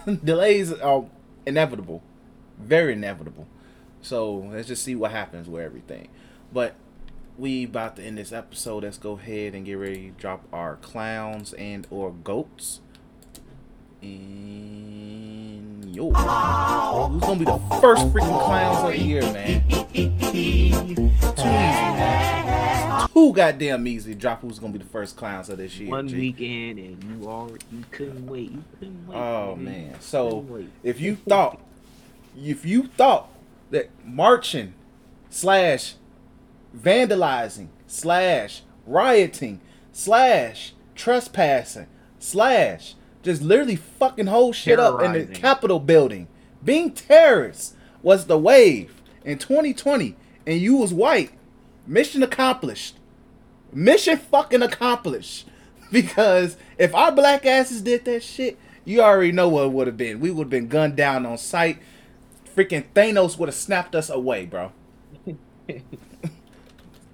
[0.24, 1.06] delays are
[1.44, 2.02] inevitable.
[2.58, 3.46] Very inevitable.
[4.00, 6.08] So let's just see what happens with everything.
[6.52, 6.76] But
[7.36, 8.84] we about to end this episode.
[8.84, 12.80] Let's go ahead and get ready to drop our clowns and or goats.
[14.02, 19.62] And yo, who's gonna be the first freaking clowns of the year, man?
[19.68, 20.94] Too easy,
[21.36, 23.08] man.
[23.12, 24.14] Too goddamn easy.
[24.14, 25.90] Drop who's gonna be the first clowns of this year.
[25.90, 26.16] One G.
[26.16, 28.50] weekend and you all you couldn't wait.
[28.52, 29.16] You couldn't wait.
[29.16, 29.64] Oh baby.
[29.70, 30.00] man.
[30.00, 30.44] So
[30.82, 31.60] if you thought
[32.38, 33.30] if you thought
[33.70, 34.74] that marching
[35.30, 35.94] slash
[36.76, 39.60] vandalizing slash rioting
[39.92, 41.86] slash trespassing
[42.18, 42.94] slash
[43.26, 46.28] just literally fucking whole shit up in the Capitol building,
[46.64, 50.14] being terrorists was the wave in 2020,
[50.46, 51.32] and you was white,
[51.86, 52.96] mission accomplished.
[53.72, 55.46] Mission fucking accomplished.
[55.92, 59.96] Because if our black asses did that shit, you already know what it would have
[59.96, 60.18] been.
[60.18, 61.78] We would have been gunned down on sight.
[62.56, 64.72] Freaking Thanos would have snapped us away, bro.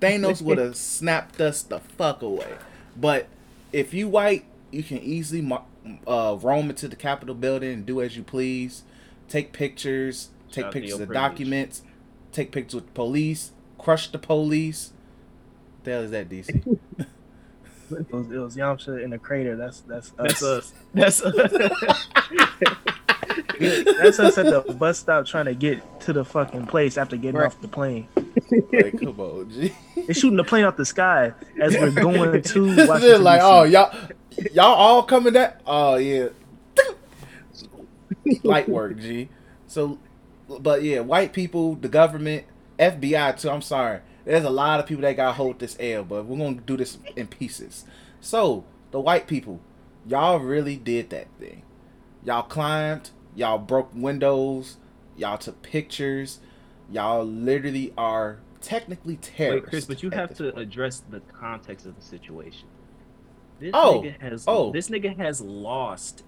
[0.00, 2.54] Thanos would have snapped us the fuck away.
[2.96, 3.28] But
[3.74, 5.66] if you white, you can easily mar-
[6.06, 8.82] uh, roam into the Capitol building and do as you please.
[9.28, 11.14] Take pictures, take Shout pictures of privilege.
[11.30, 11.82] documents,
[12.32, 14.92] take pictures with the police, crush the police.
[15.78, 16.78] What The hell is that, DC?
[17.90, 19.54] It was, it was Yamcha in the crater.
[19.54, 20.72] That's that's That's us.
[20.72, 20.72] us.
[20.94, 22.08] That's us.
[23.60, 27.36] That's us at the bus stop trying to get to the fucking place after getting
[27.38, 27.46] Right.
[27.46, 28.08] off the plane.
[28.72, 29.72] like, come on, G.
[29.94, 33.22] They're shooting the plane out the sky as we're going to They're Washington.
[33.24, 33.44] like, DC.
[33.44, 33.94] oh, y'all,
[34.52, 35.60] y'all all coming that?
[35.66, 36.28] Oh, yeah.
[38.44, 39.28] Light work, G.
[39.66, 39.98] So,
[40.48, 42.44] but yeah, white people, the government,
[42.78, 43.50] FBI too.
[43.50, 44.00] I'm sorry.
[44.24, 46.98] There's a lot of people that got hold this L, but we're gonna do this
[47.16, 47.84] in pieces.
[48.20, 49.60] So, the white people,
[50.06, 51.62] y'all really did that thing.
[52.24, 54.76] Y'all climbed, y'all broke windows,
[55.16, 56.38] y'all took pictures,
[56.90, 59.64] y'all literally are technically terrorists.
[59.64, 60.58] Wait, Chris, but you have to point.
[60.58, 62.68] address the context of the situation.
[63.62, 64.72] This Oh, nigga has oh.
[64.72, 66.24] this nigga has lost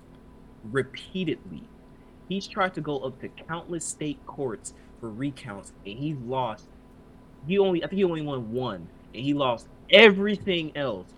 [0.63, 1.65] repeatedly.
[2.29, 6.67] He's tried to go up to countless state courts for recounts, and he's lost.
[7.47, 11.09] He only, I think he only won one, and he lost everything else.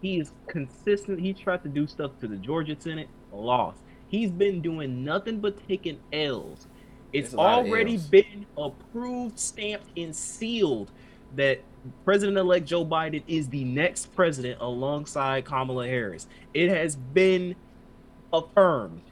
[0.00, 1.20] He is consistent.
[1.20, 3.80] He tried to do stuff to the Georgia Senate, lost.
[4.08, 6.68] He's been doing nothing but taking L's.
[7.12, 10.92] It's It's a lot of already been approved, stamped, and sealed
[11.34, 11.60] that
[12.04, 16.26] President-elect Joe Biden is the next president alongside Kamala Harris.
[16.52, 17.56] It has been
[18.32, 19.02] affirmed.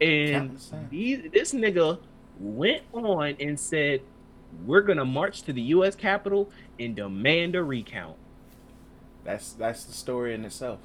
[0.00, 0.60] And
[0.90, 1.98] these, this nigga
[2.38, 4.02] went on and said,
[4.66, 5.94] "We're gonna march to the U.S.
[5.94, 8.16] Capitol and demand a recount."
[9.24, 10.80] That's that's the story in itself.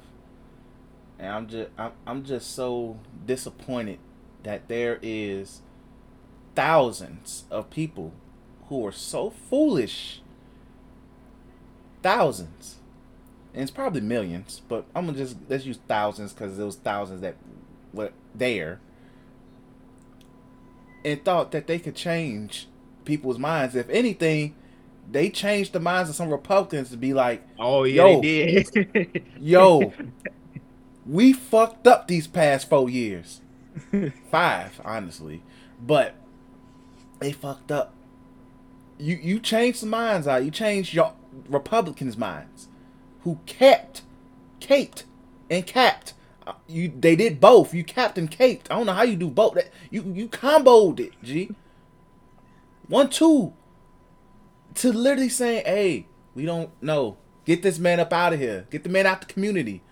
[1.18, 3.98] And I'm just I'm, I'm just so disappointed
[4.42, 5.60] that there is
[6.54, 8.12] thousands of people
[8.68, 10.22] who are so foolish.
[12.02, 12.76] Thousands.
[13.54, 17.36] And it's probably millions, but I'm gonna just let's use thousands because was thousands that
[17.92, 18.80] were there
[21.04, 22.68] and thought that they could change
[23.04, 23.74] people's minds.
[23.74, 24.54] If anything,
[25.10, 28.20] they changed the minds of some Republicans to be like, Oh yeah, Yo.
[28.20, 29.22] they did.
[29.40, 29.92] Yo,
[31.06, 33.40] we fucked up these past four years.
[34.30, 35.42] Five, honestly.
[35.80, 36.14] But
[37.18, 37.92] they fucked up.
[38.98, 40.44] You you changed some minds out.
[40.44, 41.12] You changed your
[41.48, 42.68] Republicans' minds.
[43.22, 44.02] Who kept,
[44.60, 45.04] caped,
[45.50, 46.14] and capped.
[46.46, 47.72] Uh, You they did both.
[47.72, 48.70] You capped and caped.
[48.70, 49.54] I don't know how you do both.
[49.54, 51.50] That you you comboed it, G.
[52.88, 53.52] One two.
[54.76, 57.16] To literally saying, hey, we don't know.
[57.44, 58.66] Get this man up out of here.
[58.70, 59.82] Get the man out the community.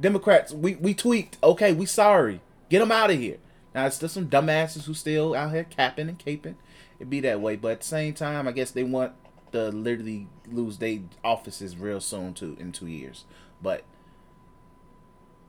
[0.00, 1.36] Democrats, we, we tweaked.
[1.42, 2.40] Okay, we sorry.
[2.70, 3.38] Get him out of here.
[3.74, 6.54] Now, it's still some dumbasses who still out here capping and caping.
[6.98, 7.56] It'd be that way.
[7.56, 9.12] But at the same time, I guess they want
[9.54, 13.24] to literally lose their offices real soon, too, in two years.
[13.62, 13.84] But,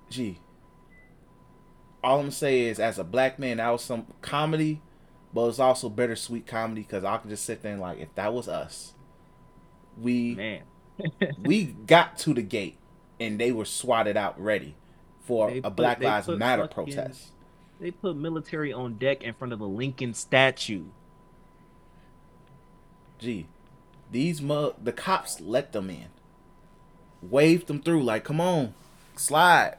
[0.10, 0.40] gee.
[2.04, 4.82] All I'm going to say is, as a black man, that was some comedy,
[5.34, 8.34] but it's also bittersweet comedy because I can just sit there and, like, if that
[8.34, 8.94] was us,
[10.00, 10.62] we Man,
[11.42, 12.78] we got to the gate
[13.20, 14.76] and they were swatted out ready
[15.22, 17.32] for They a put- Black Lives Matter fucking- protest.
[17.80, 20.84] they put military on deck in front of the Lincoln statue.
[23.18, 23.48] Gee,
[24.16, 26.08] these mu- the cops let them in,
[27.22, 28.74] waved them through like, "Come on,
[29.18, 29.76] slide,"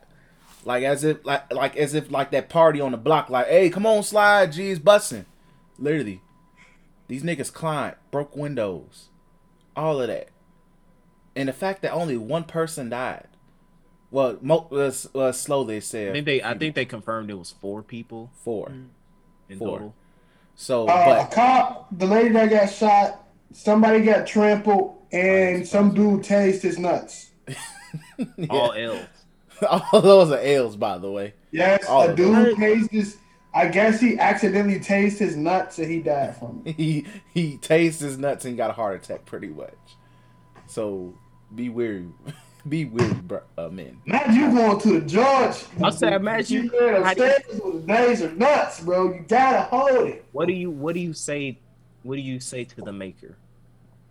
[0.64, 3.70] like as if like like as if like that party on the block, like, "Hey,
[3.70, 5.24] come on, slide." Gee, it's busting.
[5.78, 6.20] Literally,
[7.08, 9.08] these niggas climbed, broke windows,
[9.74, 10.28] all of that,
[11.34, 13.28] and the fact that only one person died.
[14.10, 16.10] Well, mo- was uh, slowly it said.
[16.10, 18.70] I think they, I think they confirmed it was four people four.
[19.48, 19.68] in Four.
[19.78, 19.94] total.
[20.54, 25.94] So, Uh, a but cop, the lady that got shot, somebody got trampled, and some
[25.94, 27.30] dude tased his nuts.
[28.50, 29.06] All L's.
[29.92, 31.32] all those are L's, by the way.
[31.50, 32.32] Yes, All a of them.
[32.44, 33.16] dude tased his.
[33.54, 36.74] I guess he accidentally tased his nuts and he died from it.
[36.76, 39.72] He he tased his nuts and got a heart attack, pretty much.
[40.66, 41.14] So
[41.54, 42.08] be weary,
[42.68, 43.98] be weary, bro, uh, men.
[44.04, 45.64] Imagine you going to the judge.
[45.82, 49.14] I said, imagine you man how do you- upstairs with the days are nuts, bro.
[49.14, 50.26] You gotta hold it.
[50.32, 51.58] What do you what do you say
[52.06, 53.36] what do you say to the maker?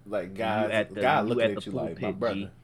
[0.05, 2.35] Like God, at the- God you looking at at, you like my brother.
[2.35, 2.49] G.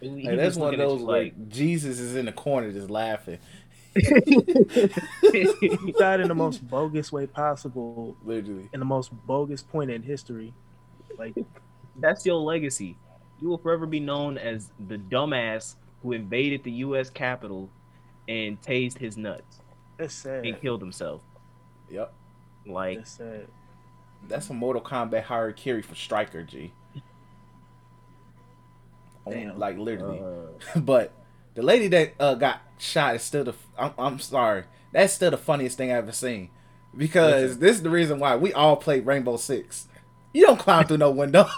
[0.00, 3.38] He Like, that's one of those you like Jesus is in the corner just laughing.
[3.94, 4.02] he
[5.98, 10.52] died in the most bogus way possible, Literally, in the most bogus point in history.
[11.18, 11.34] Like
[11.96, 12.96] that's your legacy.
[13.40, 17.08] You will forever be known as the dumbass who invaded the U.S.
[17.08, 17.70] Capitol
[18.28, 19.60] and tased his nuts
[19.98, 20.44] That's sad.
[20.44, 21.22] and killed himself.
[21.90, 22.12] Yep.
[22.66, 23.46] Like That's sad.
[24.28, 26.72] That's a Mortal Kombat Harakiri for Stryker, G.
[29.28, 29.58] Damn.
[29.58, 30.20] Like literally.
[30.20, 31.12] uh, but
[31.54, 33.54] the lady that uh, got shot is still the.
[33.78, 34.64] I'm, I'm sorry.
[34.92, 36.50] That's still the funniest thing I've ever seen.
[36.96, 39.88] Because this is the reason why we all played Rainbow Six.
[40.32, 41.48] You don't climb through no window.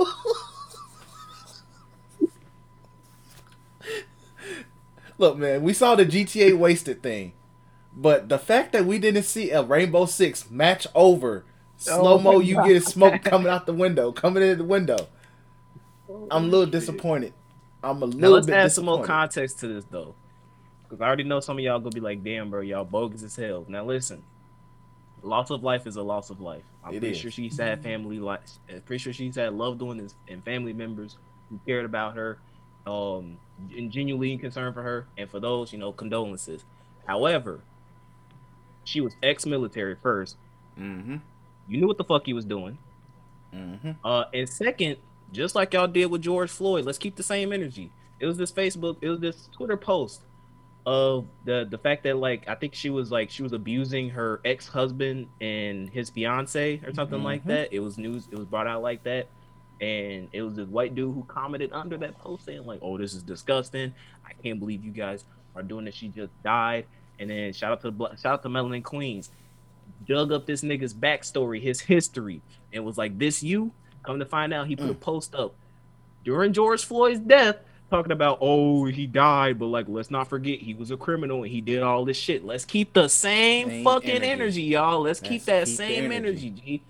[5.18, 7.32] Look, man, we saw the GTA wasted thing.
[7.96, 11.44] But the fact that we didn't see a Rainbow Six match over,
[11.76, 12.68] slow mo, my you God.
[12.68, 15.08] get smoke coming out the window, coming in the window.
[16.30, 17.32] I'm a little disappointed.
[17.82, 20.14] I'm a now little let's bit add some more context to this though,
[20.82, 23.36] because I already know some of y'all gonna be like, "Damn, bro, y'all bogus as
[23.36, 24.22] hell." Now listen,
[25.22, 26.64] loss of life is a loss of life.
[26.84, 27.18] I'm It pretty is.
[27.20, 28.40] sure she's had family life.
[28.84, 31.16] Pretty sure she's had loved ones and family members
[31.50, 32.38] who cared about her,
[32.86, 33.38] um,
[33.76, 35.06] and genuinely concerned for her.
[35.16, 36.64] And for those, you know, condolences.
[37.06, 37.60] However,
[38.86, 40.36] she was ex-military first.
[40.78, 41.16] Mm-hmm.
[41.68, 42.78] You knew what the fuck he was doing.
[43.54, 43.92] Mm-hmm.
[44.04, 44.96] Uh, and second,
[45.32, 47.90] just like y'all did with George Floyd, let's keep the same energy.
[48.20, 50.22] It was this Facebook, it was this Twitter post
[50.86, 54.40] of the the fact that like I think she was like she was abusing her
[54.44, 57.48] ex husband and his fiance or something like Mhm.
[57.48, 57.72] that.
[57.72, 58.28] It was news.
[58.30, 59.26] It was brought out like that,
[59.80, 63.14] and it was this white dude who commented under that post saying like, "Oh, this
[63.14, 63.92] is disgusting.
[64.24, 65.24] I can't believe you guys
[65.56, 65.94] are doing this.
[65.96, 66.86] She just died."
[67.18, 69.30] And then shout out to the shout out to Melanin Queens,
[70.06, 73.72] dug up this nigga's backstory, his history, and was like, "This you."
[74.02, 75.00] Come to find out, he put a mm.
[75.00, 75.54] post up
[76.24, 77.56] during George Floyd's death,
[77.90, 81.50] talking about, "Oh, he died," but like, let's not forget he was a criminal and
[81.50, 82.44] he did all this shit.
[82.44, 84.30] Let's keep the same, Same fucking energy.
[84.30, 84.62] energy.
[84.62, 85.00] y'all.
[85.00, 86.48] Let's keep Let's that keep same energy.
[86.48, 86.50] energy.
[86.50, 86.82] G.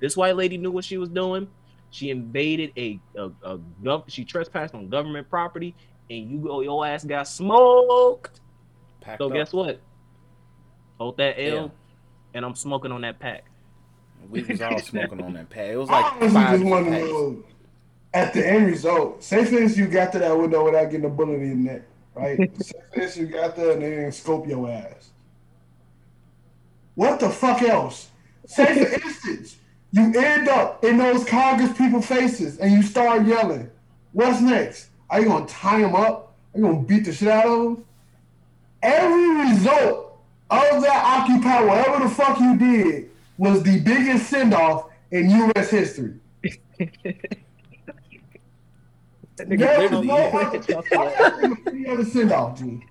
[0.00, 1.48] This white lady knew what she was doing.
[1.90, 5.74] She invaded a, a, a gov- she trespassed on government property,
[6.10, 8.40] and you go, your ass got smoked.
[9.08, 9.32] Packed So up.
[9.32, 9.80] guess what?
[10.98, 11.68] Hold that L, Yeah.
[12.34, 13.44] and I'm smoking on that pack.
[14.28, 15.70] We was all smoking on that pack.
[15.70, 17.44] It was like honestly five just want to know
[18.12, 19.22] at the end result.
[19.24, 21.82] Say for instance you got to that window without getting a bullet in your neck,
[22.14, 22.36] right?
[22.62, 25.10] say for instance you got there and they didn't scope your ass.
[26.94, 28.10] What the fuck else?
[28.46, 29.56] Say for instance
[29.92, 33.70] you end up in those Congress people faces and you start yelling.
[34.12, 34.88] What's next?
[35.08, 36.34] Are you gonna tie them up?
[36.54, 37.84] Are you gonna beat the shit out of them?
[38.82, 40.18] Every result
[40.50, 45.70] of that Occupy, whatever the fuck you did, was the biggest send off in U.S.
[45.70, 46.14] history.
[49.36, 50.16] That nigga There's no
[51.92, 52.82] other, send off, G.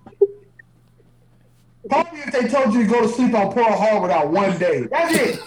[1.88, 4.86] Probably if they told you to go to sleep on Pearl Harbor without one day.
[4.90, 5.40] That's it.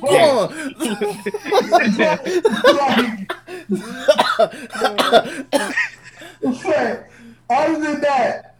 [0.00, 0.52] But
[7.50, 8.53] other than that,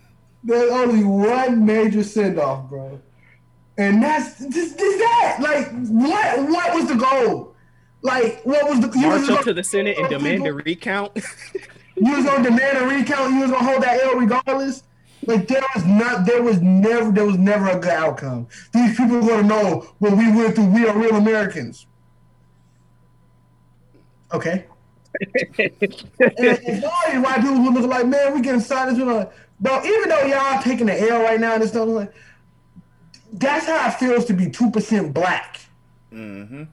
[0.45, 3.01] there's only one major send off, bro.
[3.77, 5.39] And that's just, just that.
[5.41, 7.55] Like, what what was the goal?
[8.03, 11.13] Like, what was the you was March up gonna- the Senate and demand a recount.
[11.97, 14.83] you was gonna demand a recount, you was gonna hold that L regardless.
[15.27, 18.47] Like there was not there was never there was never a good outcome.
[18.73, 21.87] These people are gonna know what we went through, we are real Americans.
[24.33, 24.67] Okay.
[25.59, 30.09] and all these white people look like, man, we getting signed into the no, even
[30.09, 32.13] though y'all taking the L right now and stuff like
[33.33, 35.61] that's how it feels to be two percent black.
[36.13, 36.65] mm-hmm.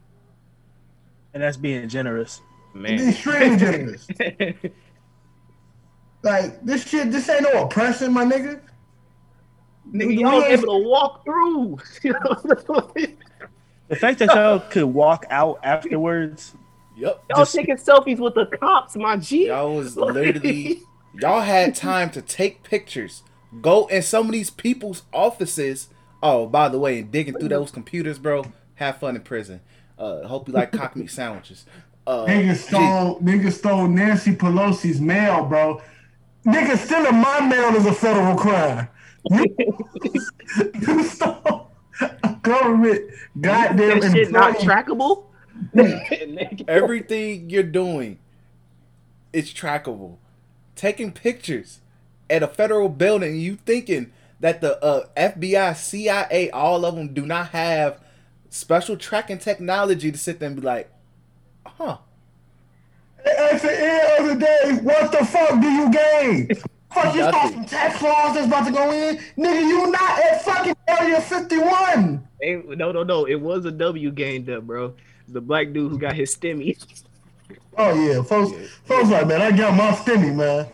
[1.33, 2.41] And that's being generous.
[2.73, 3.09] Man.
[3.09, 4.07] Extremely generous.
[6.23, 8.61] Like this shit, this ain't no oppression, my nigga.
[9.91, 11.79] Nigga, y'all able to walk through.
[12.03, 12.91] You know?
[13.87, 16.53] The fact that y'all could walk out afterwards,
[16.95, 17.23] Yep.
[17.29, 19.47] y'all Just- taking selfies with the cops, my G.
[19.47, 20.81] Y'all was literally
[21.13, 23.23] y'all had time to take pictures.
[23.61, 25.89] Go in some of these people's offices.
[26.23, 28.45] Oh, by the way, and digging through those computers, bro.
[28.75, 29.61] Have fun in prison.
[29.97, 31.65] Uh, hope you like cock meat sandwiches.
[32.07, 35.81] Uh, Nigga gee, stole, nigga stole Nancy Pelosi's mail, bro.
[36.45, 38.87] Nigga stealing my mail is a federal crime.
[39.29, 39.45] You,
[40.81, 41.71] you stole
[42.01, 45.25] a government goddamn that shit not trackable.
[46.67, 48.17] everything you're doing
[49.31, 50.17] is trackable.
[50.81, 51.79] Taking pictures
[52.27, 57.23] at a federal building, you thinking that the uh, FBI, CIA, all of them do
[57.23, 57.99] not have
[58.49, 60.91] special tracking technology to sit there and be like,
[61.67, 61.97] huh?
[63.23, 66.49] At the end of the day, what the fuck do you gain?
[66.91, 67.53] Fuck, you stole Nothing.
[67.53, 69.17] some tax laws that's about to go in?
[69.37, 72.27] Nigga, you not at fucking Area 51.
[72.41, 73.25] Hey, no, no, no.
[73.25, 74.95] It was a W game, up, bro.
[75.27, 76.75] The black dude who got his stimmy.
[77.77, 78.69] Oh yeah, folks.
[78.85, 80.67] Folks like, man, I got my stimmy, man.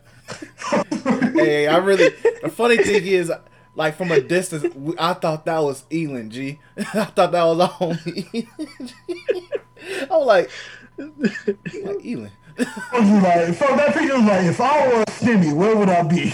[1.36, 2.10] hey, I really.
[2.42, 3.32] The funny thing is,
[3.76, 4.66] like from a distance,
[4.98, 6.60] I thought that was Elon G.
[6.78, 8.48] I thought that was a homie.
[10.10, 10.50] I was like,
[10.98, 12.32] like Elon.
[12.60, 15.90] I was like, so that picture was like, if I were a stimmy, where would
[15.90, 16.34] I be?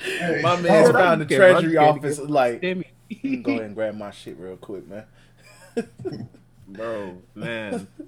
[0.00, 2.18] Hey, My man's oh, found the get treasury office.
[2.18, 2.84] Like, Damn
[3.42, 5.04] go ahead and grab my shit real quick, man.
[6.68, 7.86] Bro, man.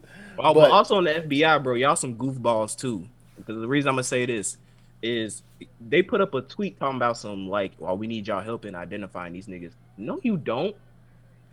[0.42, 3.06] Oh, but, But- also on the FBI, bro, y'all some goofballs too.
[3.36, 4.56] Because the reason I'm gonna say this
[5.02, 5.42] is
[5.86, 8.74] they put up a tweet talking about some like, well, we need y'all help in
[8.74, 9.72] identifying these niggas.
[9.98, 10.74] No, you don't,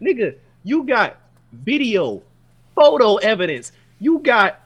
[0.01, 0.35] nigga.
[0.63, 1.17] You got
[1.51, 2.21] video,
[2.75, 3.73] photo evidence.
[3.99, 4.61] You got.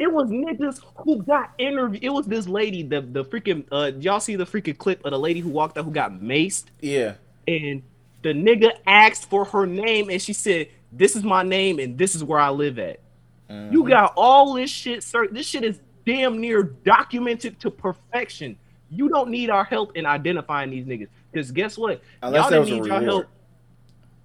[0.00, 2.02] It was niggas who got interviewed.
[2.02, 3.64] It was this lady, the the freaking.
[3.70, 6.64] Uh, y'all see the freaking clip of the lady who walked out who got maced
[6.80, 7.14] Yeah.
[7.46, 7.82] and
[8.22, 12.14] the nigga asked for her name and she said this is my name and this
[12.14, 13.00] is where i live at
[13.50, 13.72] Mm-hmm.
[13.72, 18.56] you got all this shit sir this shit is damn near documented to perfection
[18.90, 22.82] you don't need our help in identifying these niggas because guess what Unless y'all didn't
[22.84, 23.04] need our reward.
[23.04, 23.26] help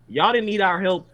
[0.08, 1.08] y'all didn't need our help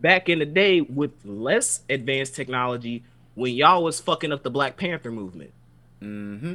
[0.00, 3.02] back in the day with less advanced technology
[3.34, 5.52] when y'all was fucking up the black panther movement
[6.02, 6.54] Mm-hmm.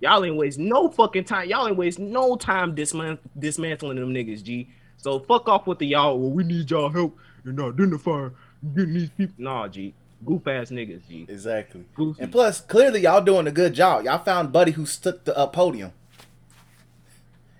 [0.00, 1.48] Y'all ain't waste no fucking time.
[1.48, 4.68] Y'all ain't waste no time disman- dismantling them niggas, G.
[4.98, 6.18] So fuck off with the y'all.
[6.18, 8.32] Well, we need y'all help in identifying
[8.74, 9.34] getting these people.
[9.38, 9.94] Nah, G.
[10.24, 11.26] Goof ass niggas, G.
[11.28, 11.84] Exactly.
[11.94, 12.22] Goofy.
[12.22, 14.04] And plus, clearly, y'all doing a good job.
[14.04, 15.92] Y'all found Buddy who stuck the uh, podium.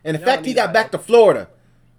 [0.02, 1.48] And in Y'all fact, he got our back to Florida.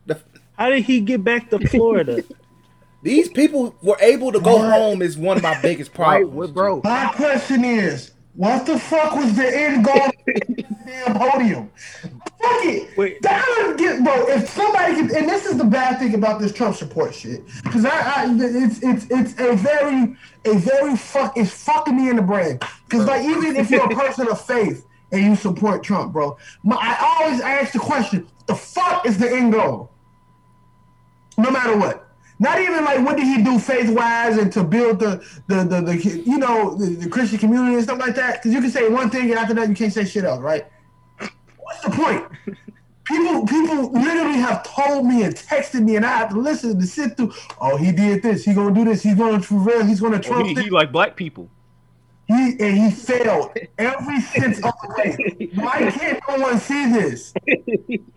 [0.06, 0.20] The,
[0.57, 2.24] How did he get back to Florida?
[3.03, 6.34] these people were able to go home is one of my biggest problems.
[6.34, 6.82] with bro.
[6.84, 10.11] My question is, what the fuck was the end goal
[10.85, 11.72] damn podium?
[12.01, 12.97] Fuck it.
[12.97, 13.22] Wait.
[13.22, 14.27] That would get bro.
[14.27, 17.85] If somebody can, and this is the bad thing about this Trump support shit, because
[17.85, 21.38] I, I, it's it's it's a very a very fuck.
[21.38, 22.59] It's fucking me in the brain.
[22.89, 26.75] Because like even if you're a person of faith and you support Trump, bro, my,
[26.75, 29.91] I always ask the question: the fuck is the end goal?
[31.38, 32.05] No matter what.
[32.39, 35.81] Not even like what did he do faith wise and to build the the the,
[35.81, 38.41] the you know the, the Christian community and stuff like that.
[38.41, 40.65] Because you can say one thing and after that you can't say shit else, right?
[41.57, 42.25] What's the point?
[43.05, 46.85] People people literally have told me and texted me and I have to listen to
[46.85, 47.33] sit through.
[47.61, 48.43] Oh, he did this.
[48.43, 49.01] He gonna do this.
[49.01, 49.85] He's gonna prevail.
[49.85, 51.49] He's gonna Trump he, he like black people.
[52.27, 55.49] He and he failed every sense of the way.
[55.53, 57.33] Why can't no one see this?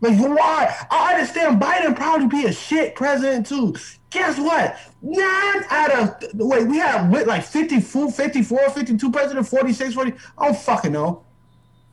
[0.00, 0.74] Like why?
[0.90, 3.74] I understand Biden probably be a shit president too.
[4.10, 4.78] Guess what?
[5.02, 10.12] Nine out of wait, we have what, like 54, 54, 52 president, 46, 40.
[10.38, 11.24] I don't fucking know.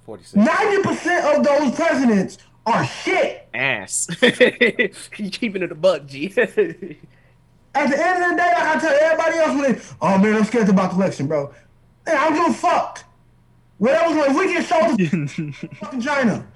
[0.05, 0.47] 46.
[0.47, 3.47] 90% of those presidents are shit.
[3.53, 4.07] Ass.
[4.21, 6.27] he keeping it a buck, G.
[7.75, 10.35] At the end of the day, like I tell everybody else when they, oh man,
[10.35, 11.53] I'm scared about the election, bro.
[12.05, 13.03] Man, I don't give a fuck.
[13.77, 16.47] Whatever's like, if we get showed fucking China.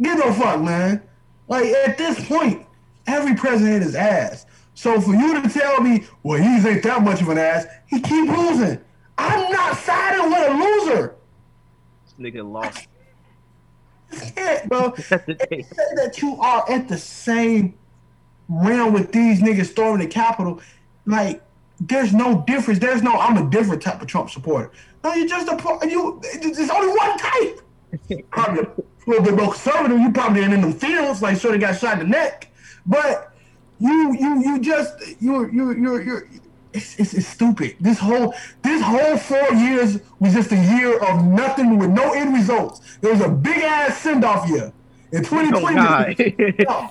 [0.00, 1.02] Give no fuck, man.
[1.48, 2.66] Like at this point,
[3.06, 4.46] every president is ass.
[4.74, 8.00] So for you to tell me, well, he ain't that much of an ass, he
[8.00, 8.78] keep losing.
[9.16, 11.14] I'm not siding with a loser.
[12.04, 12.86] this nigga lost.
[14.36, 14.94] Yeah, bro.
[14.94, 17.74] Say that you are at the same
[18.48, 20.60] realm with these niggas storming the Capitol.
[21.06, 21.42] Like,
[21.80, 22.78] there's no difference.
[22.78, 24.70] There's no, I'm a different type of Trump supporter.
[25.02, 27.60] No, you're just a, you, there's only one type.
[29.08, 30.00] Probably a little bit more conservative.
[30.00, 32.50] You probably ain't in them fields, like, sure they got shot in the neck.
[32.86, 33.32] But
[33.78, 36.28] you, you, you just, you're, you're, you're, you're,
[36.74, 37.76] it's, it's, it's stupid.
[37.80, 42.34] This whole this whole four years was just a year of nothing with no end
[42.34, 42.98] results.
[43.00, 44.72] There was a big ass send off year
[45.12, 45.78] in 2020.
[45.78, 46.18] Oh, God.
[46.58, 46.90] No,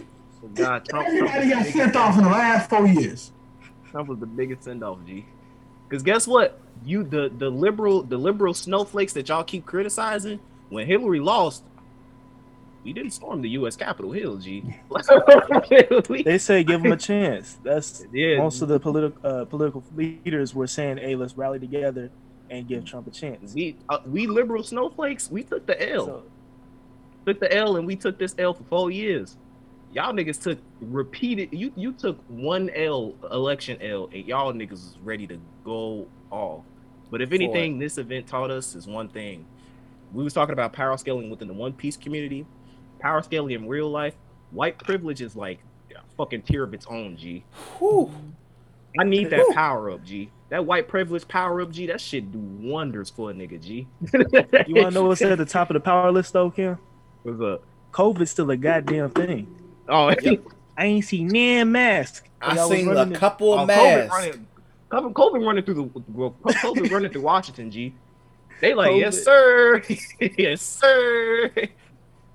[0.44, 2.86] Oh, God, Trump, Trump, everybody was got the sent biggest- off in the last four
[2.86, 3.32] years.
[3.90, 5.26] Trump was the biggest send off, G.
[5.88, 6.60] Because guess what?
[6.84, 10.38] You the the liberal the liberal snowflakes that y'all keep criticizing.
[10.74, 11.62] When Hillary lost,
[12.82, 13.76] we didn't storm the U.S.
[13.76, 14.74] Capitol Hill, G.
[16.24, 17.58] They say give him a chance.
[17.62, 18.38] That's Yeah.
[18.38, 22.10] most of the political uh, political leaders were saying, "Hey, let's rally together
[22.50, 26.06] and give Trump a chance." we uh, we liberal snowflakes, we took the L.
[26.06, 26.22] So,
[27.24, 29.36] took the L and we took this L for four years.
[29.92, 31.50] Y'all niggas took repeated.
[31.52, 36.64] You you took one L election L and y'all niggas was ready to go off.
[37.12, 39.46] But if anything, this event taught us is one thing.
[40.14, 42.46] We was talking about power scaling within the One Piece community.
[43.00, 44.14] Power scaling in real life,
[44.50, 45.58] white privilege is like
[45.94, 47.16] a fucking tier of its own.
[47.16, 47.44] G.
[47.78, 48.10] Whew.
[48.98, 50.30] I need that power up, G.
[50.50, 51.86] That white privilege power up, G.
[51.86, 53.88] That shit do wonders for a nigga, G.
[54.12, 56.78] you want to know what's at the top of the power list, though, Kim?
[57.24, 57.62] What's up?
[57.92, 59.52] COVID's still a goddamn thing.
[59.88, 60.14] Oh,
[60.76, 62.28] I ain't seen nan mask.
[62.40, 64.14] I seen a couple Oh, of COVID masks.
[64.14, 64.46] running,
[64.90, 67.70] COVID, COVID running through the well, COVID running through Washington.
[67.70, 67.94] G,
[68.60, 69.82] they like yes sir,
[70.38, 71.50] yes sir.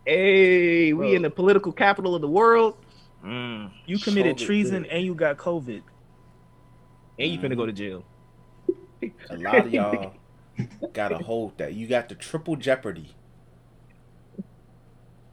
[0.05, 2.77] Hey, we in the political capital of the world.
[3.23, 3.71] Mm.
[3.85, 5.81] You committed COVID treason and you got COVID.
[7.19, 8.05] And you finna go to jail.
[9.29, 10.13] A lot of y'all
[10.93, 11.73] gotta hold that.
[11.73, 13.15] You got the triple jeopardy.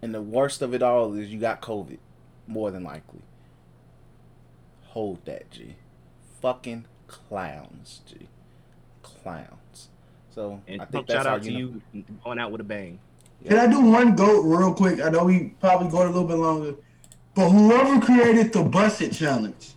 [0.03, 1.99] And the worst of it all is you got COVID,
[2.47, 3.23] more than likely.
[4.89, 5.77] Hold that, G.
[6.41, 8.29] Fucking clowns, G.
[9.03, 9.66] Clowns.
[10.37, 13.01] So And I think shout that's out to uni- you going out with a bang.
[13.49, 15.01] Can I do one goat real quick?
[15.01, 16.75] I know we probably go a little bit longer,
[17.35, 19.73] but whoever created the busted challenge,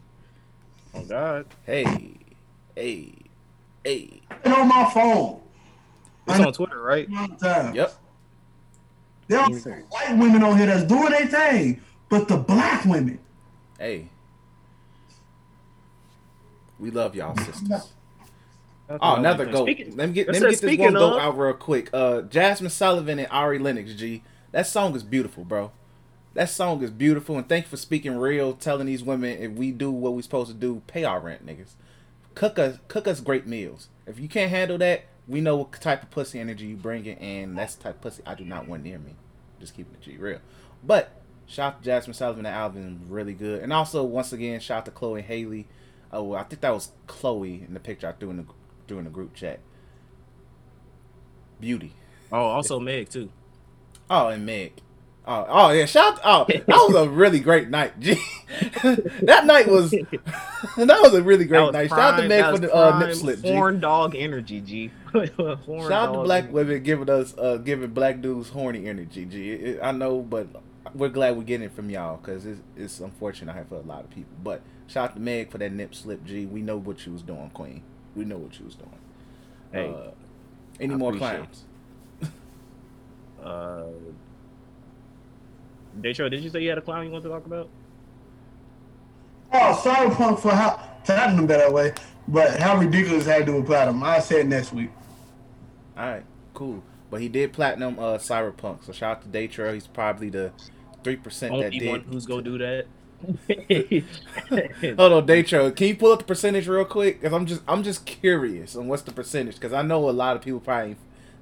[0.94, 2.18] Oh God, Hey,
[2.76, 3.14] hey,
[3.86, 4.22] hey.
[4.44, 5.40] and on my phone,
[6.28, 7.08] it's on Twitter, right?
[7.18, 7.74] all the time.
[7.76, 7.94] Yep.
[9.30, 11.80] There are white women on here that's doing their thing,
[12.10, 13.20] but the black women,
[13.78, 14.10] Hey.
[16.80, 17.92] We love y'all sisters.
[18.90, 19.66] That's Oh, another goat.
[19.66, 21.92] Speaking- let me get, let me get this one goat of- out real quick.
[21.93, 24.24] Uh, Jazmine Sullivan and Ari Lennox, G.
[24.51, 25.72] That song is beautiful, bro.
[26.34, 29.72] That song is beautiful, and thank you for speaking real, telling these women if we
[29.72, 31.74] do what we supposed to do, pay our rent, niggas.
[32.34, 33.90] Cook us, cook us great meals.
[34.08, 37.18] If you can't handle that, we know what type of pussy energy you bring in,
[37.19, 39.14] and that's the type of pussy I do not want near me.
[39.59, 40.40] Just keeping it G real.
[40.84, 41.11] But
[41.45, 44.85] shout out to Jazmine Sullivan, the album really good, and also once again shout out
[44.85, 45.68] to Chloe Haley.
[46.11, 48.45] Oh, I think that was Chloe in the picture I threw in the
[48.90, 49.59] threw in the group chat.
[51.61, 51.93] Beauty.
[52.32, 53.30] Oh, also Meg too.
[54.09, 54.74] Oh, and Meg.
[55.26, 55.85] Oh, oh yeah.
[55.85, 56.19] Shout.
[56.24, 58.00] Oh, that was a really great night.
[58.00, 58.19] G.
[58.82, 59.92] that night was.
[60.77, 61.90] that was a really great was night.
[61.90, 63.42] Shout out to Meg for the uh, nip slip.
[63.42, 63.53] G.
[63.53, 64.92] Horn dog energy, G.
[65.11, 66.53] Horn Shout out to dog black energy.
[66.53, 69.26] women giving us, uh, giving black dudes horny energy.
[69.26, 69.51] G.
[69.51, 70.48] It- it- I know, but
[70.95, 74.06] we're glad we're getting it from y'all because it's, it's unfortunate i for a lot
[74.06, 74.34] of people.
[74.43, 76.26] But shout out to Meg for that nip slip.
[76.26, 76.48] G.
[76.48, 77.84] We know what you was doing, Queen.
[78.16, 78.90] We know what you was doing.
[79.72, 80.12] Hey, Uh,
[80.80, 81.66] any I more appreciate clowns?
[83.44, 83.84] uh,
[86.02, 87.70] Daytro, did you say you had a clown you want to talk about?
[89.52, 91.94] oh, Cyberpunk for how platinum that way,
[92.28, 94.04] but how ridiculous had to do with platinum.
[94.04, 94.92] I said next week.
[95.98, 96.24] All right,
[96.54, 96.84] cool.
[97.10, 98.86] But he did platinum uh Cyberpunk.
[98.86, 99.74] So shout out to Daytrail.
[99.74, 100.52] He's probably the
[101.04, 102.10] three percent that Only one did.
[102.10, 102.86] who's gonna do that.
[103.28, 105.76] Hold on, Daytrail.
[105.76, 107.22] Can you pull up the percentage real quick?
[107.22, 109.60] Cause I'm just I'm just curious on what's the percentage.
[109.60, 110.96] Cause I know a lot of people probably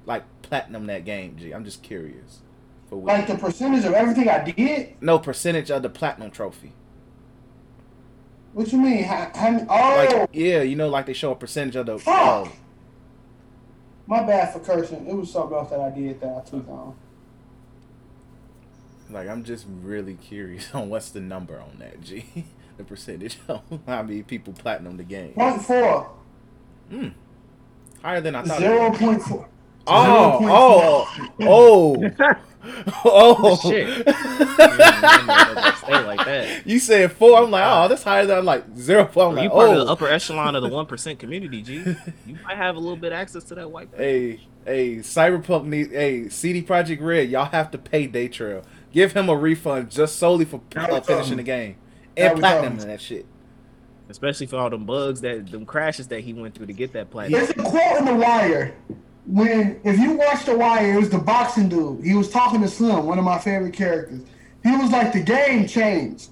[0.06, 1.36] like platinum that game.
[1.36, 1.52] G.
[1.52, 2.40] I'm just curious.
[2.88, 4.96] For Like the percentage of everything I did.
[5.00, 6.72] no percentage of the platinum trophy.
[8.54, 9.04] What you mean?
[9.04, 11.98] How, how, oh, Like yeah, you know, like they show a percentage of the.
[11.98, 12.48] Fuck.
[12.48, 12.50] Uh,
[14.06, 15.06] my bad for cursing.
[15.06, 16.96] It was something else that I did that I took on.
[19.10, 22.00] Like I'm just really curious on what's the number on that.
[22.02, 22.46] G.
[22.76, 25.32] the percentage of how many people platinum the game.
[25.32, 26.10] Point four.
[26.90, 27.08] Hmm.
[28.02, 28.58] Higher than I thought.
[28.58, 28.98] it Zero was.
[28.98, 29.22] point.
[29.90, 32.12] Oh, oh, oh,
[33.04, 33.94] oh, Shit.
[35.78, 36.62] Stay like that.
[36.66, 37.38] You said four.
[37.38, 39.04] I'm like, oh, that's higher than I'm like zero.
[39.16, 41.96] I'm you like, part of the oh, upper echelon of the one percent community, G.
[42.26, 43.88] You might have a little bit access to that white.
[43.96, 48.64] hey, hey, Cyberpunk need, hey, CD Projekt Red, y'all have to pay Daytrail.
[48.92, 51.76] Give him a refund just solely for uh, finishing the game
[52.16, 53.26] and platinum and that shit.
[54.08, 57.10] Especially for all them bugs that them crashes that he went through to get that
[57.10, 57.38] platinum.
[57.38, 58.74] There's a quote in The Wire
[59.26, 62.02] when, if you watch The Wire, it was the boxing dude.
[62.02, 64.22] He was talking to Slim, one of my favorite characters.
[64.62, 66.30] He was like, the game changed.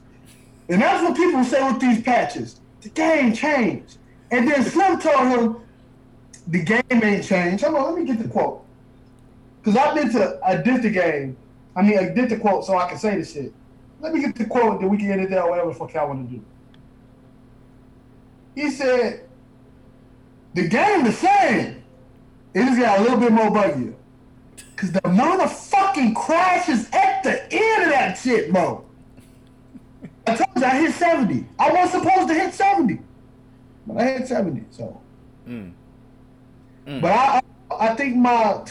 [0.69, 2.61] And that's what people say with these patches.
[2.81, 3.99] The game changed.
[4.31, 5.57] And then Slim told him,
[6.49, 7.65] the game ain't changed.
[7.65, 8.65] Hold on, let me get the quote.
[9.61, 11.37] Because I've been to I did the game.
[11.77, 13.53] I mean, I did the quote so I can say the shit.
[14.01, 16.05] Let me get the quote that we can edit that or whatever the fuck I
[16.05, 16.45] want to do.
[18.55, 19.29] He said,
[20.55, 21.83] the game the same.
[22.55, 23.95] It just got a little bit more buggier.
[24.77, 28.85] Cause the amount of fucking crashes at the end of that shit, bro.
[30.27, 31.47] I told you I hit 70.
[31.59, 33.01] I wasn't supposed to hit 70.
[33.87, 35.01] But I hit 70, so.
[35.49, 35.73] Mm.
[36.87, 37.41] But I
[37.79, 38.33] I think my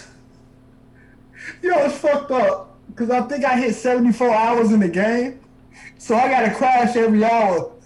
[1.62, 2.75] Yo, it's fucked up.
[2.96, 5.40] Cause I think I hit 74 hours in the game.
[5.98, 7.72] So I gotta crash every hour.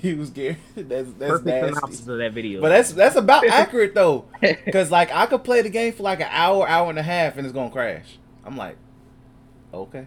[0.00, 0.56] He was scared.
[0.76, 1.74] That's that's Perfect nasty.
[1.74, 2.62] synopsis of that video.
[2.62, 6.20] But that's that's about accurate though, because like I could play the game for like
[6.20, 8.18] an hour, hour and a half, and it's gonna crash.
[8.46, 8.78] I'm like,
[9.74, 10.06] okay,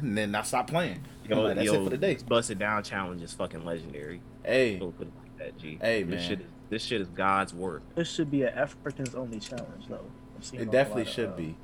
[0.00, 1.04] and then I stop playing.
[1.28, 2.14] Yo, like, that's yo, it for the day.
[2.14, 4.20] this busted down challenge is fucking legendary.
[4.44, 5.78] Hey, Don't put it like that, G.
[5.80, 6.28] Hey, this man.
[6.28, 7.82] Shit is, this shit is God's work.
[7.94, 10.06] This should be an Africans only challenge, though.
[10.52, 11.56] It definitely lot of, should uh, be.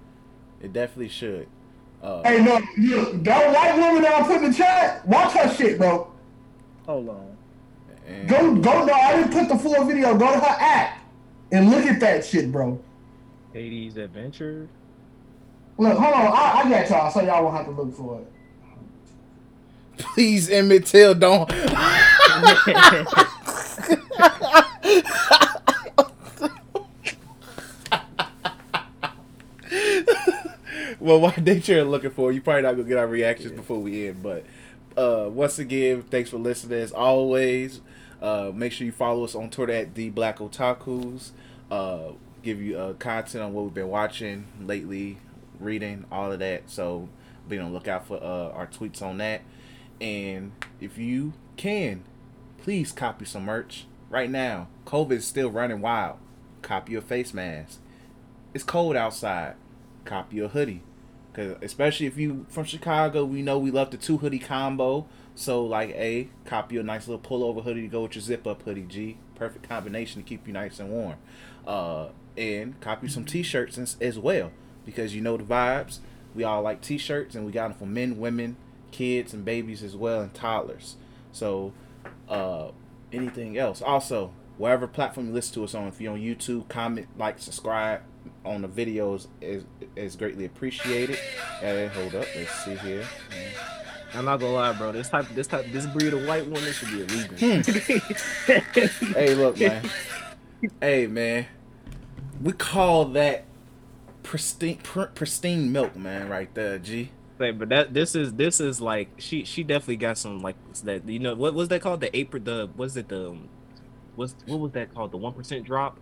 [0.60, 1.48] It definitely should.
[2.02, 5.54] Uh, Hey, no, you, that white woman that I put in the chat, watch her
[5.54, 6.12] shit, bro.
[6.86, 7.36] Hold on.
[8.06, 8.84] And Go, go.
[8.84, 10.16] No, I didn't put the full video.
[10.18, 10.98] Go to her app
[11.52, 12.80] and look at that shit, bro.
[13.52, 14.68] Hades Adventure.
[15.78, 16.26] Look, hold on.
[16.32, 18.26] I, I got y'all, so y'all won't have to look for it.
[19.98, 21.48] please, Emmett Till, don't.
[31.02, 34.22] well, while nature looking for, you probably not gonna get our reactions before we end.
[34.22, 34.44] But
[34.96, 36.78] uh, once again, thanks for listening.
[36.78, 37.80] As always,
[38.20, 41.32] uh, make sure you follow us on Twitter at the Black Otakus.
[41.70, 45.18] Uh, give you uh, content on what we've been watching lately,
[45.58, 46.70] reading, all of that.
[46.70, 47.08] So
[47.48, 49.42] be on the lookout for uh, our tweets on that.
[50.00, 52.04] And if you can,
[52.58, 54.68] please copy some merch right now.
[54.86, 56.18] COVID is still running wild.
[56.60, 57.80] Copy your face mask.
[58.54, 59.54] It's cold outside.
[60.04, 60.82] Copy your hoodie.
[61.34, 65.06] Cause especially if you from Chicago, we know we love the two hoodie combo.
[65.34, 68.62] So like a copy a nice little pullover hoodie to go with your zip up
[68.62, 68.82] hoodie.
[68.82, 71.16] G perfect combination to keep you nice and warm.
[71.66, 74.52] Uh, and copy some t-shirts as, as well
[74.86, 75.98] because you know the vibes.
[76.34, 78.56] We all like t-shirts and we got them for men, women,
[78.90, 80.96] kids, and babies as well, and toddlers.
[81.32, 81.72] So
[82.28, 82.68] uh,
[83.12, 83.82] anything else?
[83.82, 88.02] Also, wherever platform you listen to us on, if you're on YouTube, comment, like, subscribe
[88.44, 89.64] on the videos is
[89.96, 91.18] is greatly appreciated.
[91.62, 93.04] And hold up, let's see here.
[94.14, 94.92] I'm not gonna lie, bro.
[94.92, 97.36] This type, this type, this breed of white woman should be illegal.
[97.38, 99.12] Hmm.
[99.14, 99.88] Hey, look, man.
[100.80, 101.46] hey, man.
[102.42, 103.44] We call that
[104.22, 107.10] pristine pr- pristine milk, man, right there, G.
[107.38, 111.08] Say, but that this is this is like she she definitely got some like that.
[111.08, 112.00] You know what was that called?
[112.00, 113.36] The April the was it the
[114.16, 115.12] what's what was that called?
[115.12, 115.98] The one percent drop.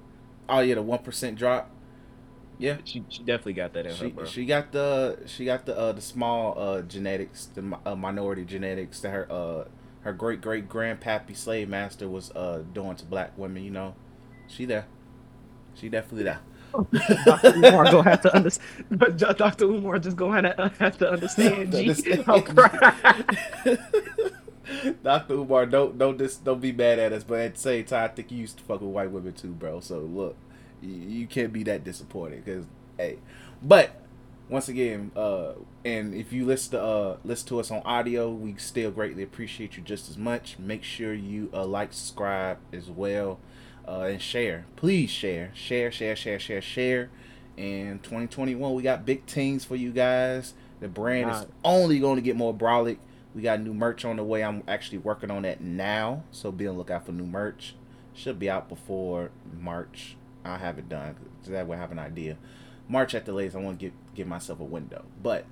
[0.49, 1.71] Oh yeah, the one percent drop.
[2.61, 4.25] Yeah, She she definitely got that in her, she bro.
[4.25, 9.01] she got the she got the uh the small uh genetics, the uh, minority genetics
[9.01, 9.65] that her uh
[10.03, 13.65] her great great grandpappy slave master was uh doing to black women.
[13.65, 13.95] You know,
[14.47, 14.87] she there.
[15.75, 16.41] She definitely there.
[17.25, 17.53] Dr.
[17.57, 18.77] Umar gonna have to understand.
[19.39, 19.65] Dr.
[19.67, 21.73] Umar just gonna have to, understand.
[21.75, 21.79] G.
[21.81, 22.25] Understand.
[22.29, 23.79] I'm crying.
[25.03, 25.35] Dr.
[25.35, 28.09] Umar, don't don't this don't be mad at us, but at the same time, I
[28.09, 29.81] think you used to fuck with white women too, bro.
[29.81, 30.37] So look,
[30.83, 32.67] you, you can't be that disappointed because
[32.99, 33.19] hey,
[33.63, 33.97] but
[34.49, 35.53] once again, uh,
[35.85, 39.77] and if you listen to uh listen to us on audio, we still greatly appreciate
[39.77, 40.59] you just as much.
[40.59, 43.39] Make sure you uh like, subscribe as well,
[43.87, 44.67] uh, and share.
[44.77, 47.11] Please share, share, share, share, share, share.
[47.57, 50.55] And 2021, we got big things for you guys.
[50.81, 52.99] The brand is only going to get more brolic.
[53.35, 54.43] We got new merch on the way.
[54.43, 57.75] I'm actually working on that now, so be on the lookout for new merch.
[58.15, 60.17] Should be out before March.
[60.45, 61.15] I'll have it done.
[61.43, 62.37] Cause that way I have an idea.
[62.89, 65.05] March at the latest, I want to get give myself a window.
[65.23, 65.45] But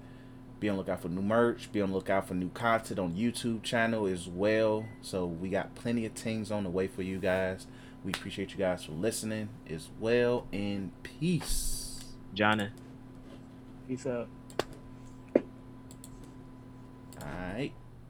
[0.61, 1.71] be on lookout for new merch.
[1.73, 4.87] Be on lookout for new content on YouTube channel as well.
[5.03, 7.67] So we got plenty of things on the way for you guys.
[8.05, 10.47] We appreciate you guys for listening as well.
[10.53, 12.05] And peace.
[12.35, 12.71] Johnny.
[13.87, 14.29] Peace out.
[17.21, 17.73] All right.